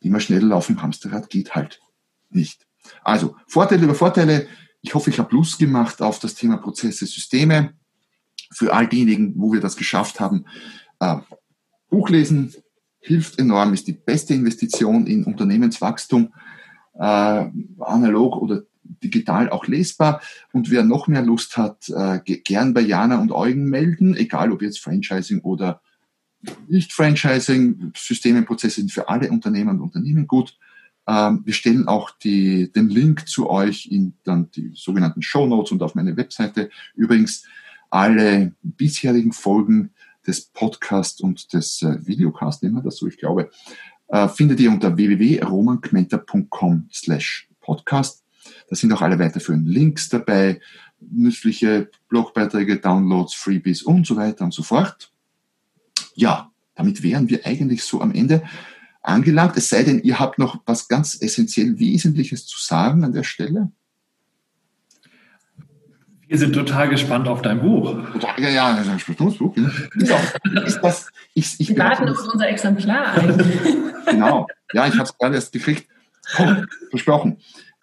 immer 0.00 0.20
schneller 0.20 0.46
laufen 0.46 0.72
im 0.72 0.82
Hamsterrad 0.82 1.30
geht 1.30 1.54
halt 1.54 1.80
nicht. 2.30 2.66
Also 3.02 3.36
Vorteile 3.46 3.84
über 3.84 3.94
Vorteile. 3.94 4.46
Ich 4.82 4.94
hoffe, 4.94 5.10
ich 5.10 5.18
habe 5.18 5.34
Lust 5.34 5.58
gemacht 5.58 6.02
auf 6.02 6.18
das 6.18 6.34
Thema 6.34 6.58
Prozesse, 6.58 7.06
Systeme. 7.06 7.74
Für 8.52 8.74
all 8.74 8.86
diejenigen, 8.86 9.34
wo 9.36 9.52
wir 9.52 9.60
das 9.60 9.76
geschafft 9.76 10.20
haben, 10.20 10.44
äh, 11.00 11.16
Buchlesen 11.88 12.54
hilft 13.00 13.38
enorm, 13.38 13.72
ist 13.72 13.86
die 13.86 13.92
beste 13.92 14.34
Investition 14.34 15.06
in 15.06 15.24
Unternehmenswachstum, 15.24 16.32
äh, 16.94 17.46
analog 17.78 18.36
oder 18.36 18.62
digital 18.84 19.50
auch 19.50 19.66
lesbar. 19.66 20.20
Und 20.52 20.70
wer 20.70 20.84
noch 20.84 21.08
mehr 21.08 21.22
Lust 21.22 21.56
hat, 21.56 21.88
äh, 21.88 22.20
gern 22.20 22.74
bei 22.74 22.80
Jana 22.80 23.20
und 23.20 23.32
Eugen 23.32 23.64
melden, 23.64 24.16
egal 24.16 24.52
ob 24.52 24.62
jetzt 24.62 24.80
Franchising 24.80 25.40
oder 25.40 25.80
nicht 26.68 26.92
Franchising. 26.92 27.92
Systeme 27.96 28.38
und 28.40 28.46
Prozesse 28.46 28.76
sind 28.76 28.92
für 28.92 29.08
alle 29.08 29.30
Unternehmer 29.30 29.72
und 29.72 29.80
Unternehmen 29.80 30.26
gut. 30.26 30.58
Ähm, 31.06 31.42
wir 31.44 31.52
stellen 31.52 31.86
auch 31.88 32.10
die, 32.10 32.72
den 32.72 32.88
Link 32.88 33.28
zu 33.28 33.50
euch 33.50 33.86
in 33.86 34.14
dann 34.24 34.50
die 34.50 34.72
sogenannten 34.74 35.22
Show 35.22 35.46
Notes 35.46 35.72
und 35.72 35.82
auf 35.82 35.94
meine 35.94 36.16
Webseite. 36.16 36.70
Übrigens 36.94 37.44
alle 37.90 38.52
bisherigen 38.62 39.32
Folgen 39.32 39.90
des 40.26 40.46
Podcasts 40.46 41.20
und 41.20 41.52
des 41.52 41.82
äh, 41.82 41.98
Videocasts, 42.06 42.62
nennen 42.62 42.76
wir 42.76 42.82
das 42.82 42.96
so, 42.96 43.06
ich 43.06 43.18
glaube, 43.18 43.50
äh, 44.08 44.28
findet 44.28 44.60
ihr 44.60 44.70
unter 44.70 44.96
www.romankmenta.com 44.96 46.88
slash 46.90 47.48
podcast. 47.60 48.23
Da 48.74 48.78
sind 48.78 48.92
auch 48.92 49.02
alle 49.02 49.20
weiterführenden 49.20 49.72
Links 49.72 50.08
dabei, 50.08 50.60
nützliche 50.98 51.92
Blogbeiträge, 52.08 52.78
Downloads, 52.80 53.32
Freebies 53.32 53.84
und 53.84 54.04
so 54.04 54.16
weiter 54.16 54.44
und 54.44 54.52
so 54.52 54.64
fort. 54.64 55.12
Ja, 56.16 56.50
damit 56.74 57.04
wären 57.04 57.28
wir 57.28 57.46
eigentlich 57.46 57.84
so 57.84 58.00
am 58.00 58.12
Ende 58.12 58.42
angelangt. 59.00 59.56
Es 59.56 59.68
sei 59.68 59.84
denn, 59.84 60.02
ihr 60.02 60.18
habt 60.18 60.40
noch 60.40 60.60
was 60.66 60.88
ganz 60.88 61.16
essentiell 61.22 61.78
Wesentliches 61.78 62.46
zu 62.46 62.60
sagen 62.60 63.04
an 63.04 63.12
der 63.12 63.22
Stelle. 63.22 63.70
Wir 66.26 66.38
sind 66.38 66.52
total 66.52 66.88
gespannt 66.88 67.28
auf 67.28 67.42
dein 67.42 67.60
Buch. 67.60 67.92
Total, 68.12 68.42
ja, 68.42 68.48
ja, 68.48 68.72
das 68.72 68.86
ist 68.86 68.92
ein 68.92 68.98
Spannungsbuch. 68.98 69.56
Ja. 69.98 70.20
Ist 70.64 70.80
das, 70.80 71.12
ich, 71.34 71.60
ich 71.60 71.68
Wir 71.68 71.78
warten 71.78 72.08
auf 72.08 72.18
unser 72.32 72.48
Exemplar 72.48 73.12
eigentlich. 73.14 73.56
Genau, 74.06 74.46
ja, 74.72 74.86
ich 74.86 74.94
habe 74.94 75.04
es 75.04 75.16
gerade 75.16 75.34
erst 75.36 75.52
gekriegt. 75.52 75.88
Komm, 76.36 76.66
versprochen 76.90 77.38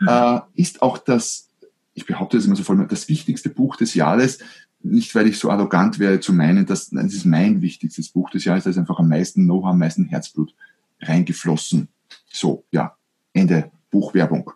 äh, 0.08 0.40
ist 0.56 0.82
auch 0.82 0.98
das, 0.98 1.50
ich 1.94 2.06
behaupte 2.06 2.38
das 2.38 2.46
immer 2.46 2.56
so 2.56 2.64
voll, 2.64 2.86
das 2.88 3.10
wichtigste 3.10 3.50
Buch 3.50 3.76
des 3.76 3.94
Jahres. 3.94 4.40
Nicht, 4.84 5.14
weil 5.14 5.28
ich 5.28 5.38
so 5.38 5.52
arrogant 5.52 6.00
wäre 6.00 6.20
zu 6.20 6.34
meinen, 6.34 6.66
dass 6.66 6.90
das 6.90 7.14
ist 7.14 7.26
mein 7.26 7.62
wichtigstes 7.62 8.10
Buch 8.10 8.30
des 8.32 8.46
Jahres, 8.46 8.64
da 8.64 8.72
ist 8.72 8.78
einfach 8.78 9.00
am 9.00 9.10
meisten 9.10 9.46
Know-how, 9.46 9.72
am 9.72 9.80
meisten 9.80 10.06
Herzblut 10.06 10.56
reingeflossen. 11.02 11.88
So, 12.32 12.66
ja, 12.72 12.96
Ende 13.34 13.72
Buchwerbung. 13.92 14.52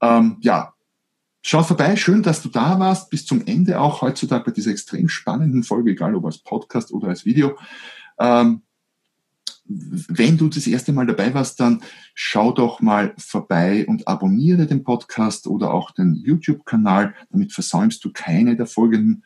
Ähm, 0.00 0.36
ja, 0.40 0.72
Schaut 1.42 1.64
vorbei, 1.66 1.96
schön, 1.96 2.22
dass 2.22 2.42
du 2.42 2.50
da 2.50 2.78
warst, 2.78 3.08
bis 3.08 3.24
zum 3.24 3.46
Ende 3.46 3.80
auch 3.80 4.02
heutzutage 4.02 4.44
bei 4.44 4.50
dieser 4.50 4.72
extrem 4.72 5.08
spannenden 5.08 5.62
Folge, 5.62 5.92
egal 5.92 6.14
ob 6.14 6.26
als 6.26 6.38
Podcast 6.38 6.92
oder 6.92 7.08
als 7.08 7.24
Video. 7.24 7.56
Ähm, 8.18 8.60
wenn 9.72 10.36
du 10.36 10.48
das 10.48 10.66
erste 10.66 10.92
Mal 10.92 11.06
dabei 11.06 11.32
warst, 11.32 11.60
dann 11.60 11.82
schau 12.14 12.50
doch 12.50 12.80
mal 12.80 13.14
vorbei 13.16 13.86
und 13.86 14.08
abonniere 14.08 14.66
den 14.66 14.82
Podcast 14.82 15.46
oder 15.46 15.72
auch 15.72 15.92
den 15.92 16.16
YouTube-Kanal. 16.16 17.14
Damit 17.30 17.52
versäumst 17.52 18.04
du 18.04 18.10
keine 18.12 18.56
der 18.56 18.66
folgenden 18.66 19.24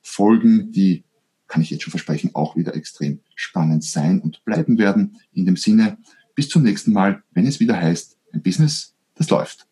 Folgen, 0.00 0.72
die, 0.72 1.04
kann 1.46 1.60
ich 1.60 1.70
jetzt 1.70 1.82
schon 1.82 1.90
versprechen, 1.90 2.30
auch 2.32 2.56
wieder 2.56 2.74
extrem 2.74 3.20
spannend 3.34 3.84
sein 3.84 4.20
und 4.20 4.42
bleiben 4.46 4.78
werden. 4.78 5.18
In 5.34 5.44
dem 5.44 5.56
Sinne, 5.56 5.98
bis 6.34 6.48
zum 6.48 6.62
nächsten 6.62 6.94
Mal, 6.94 7.22
wenn 7.32 7.46
es 7.46 7.60
wieder 7.60 7.76
heißt, 7.76 8.16
ein 8.32 8.42
Business, 8.42 8.94
das 9.14 9.28
läuft. 9.28 9.66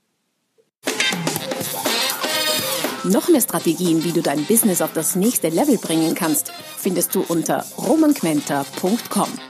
Noch 3.04 3.30
mehr 3.30 3.40
Strategien, 3.40 4.04
wie 4.04 4.12
du 4.12 4.20
dein 4.20 4.44
Business 4.44 4.82
auf 4.82 4.92
das 4.92 5.16
nächste 5.16 5.48
Level 5.48 5.78
bringen 5.78 6.14
kannst, 6.14 6.52
findest 6.76 7.14
du 7.14 7.22
unter 7.22 7.64
romanquenter.com 7.78 9.49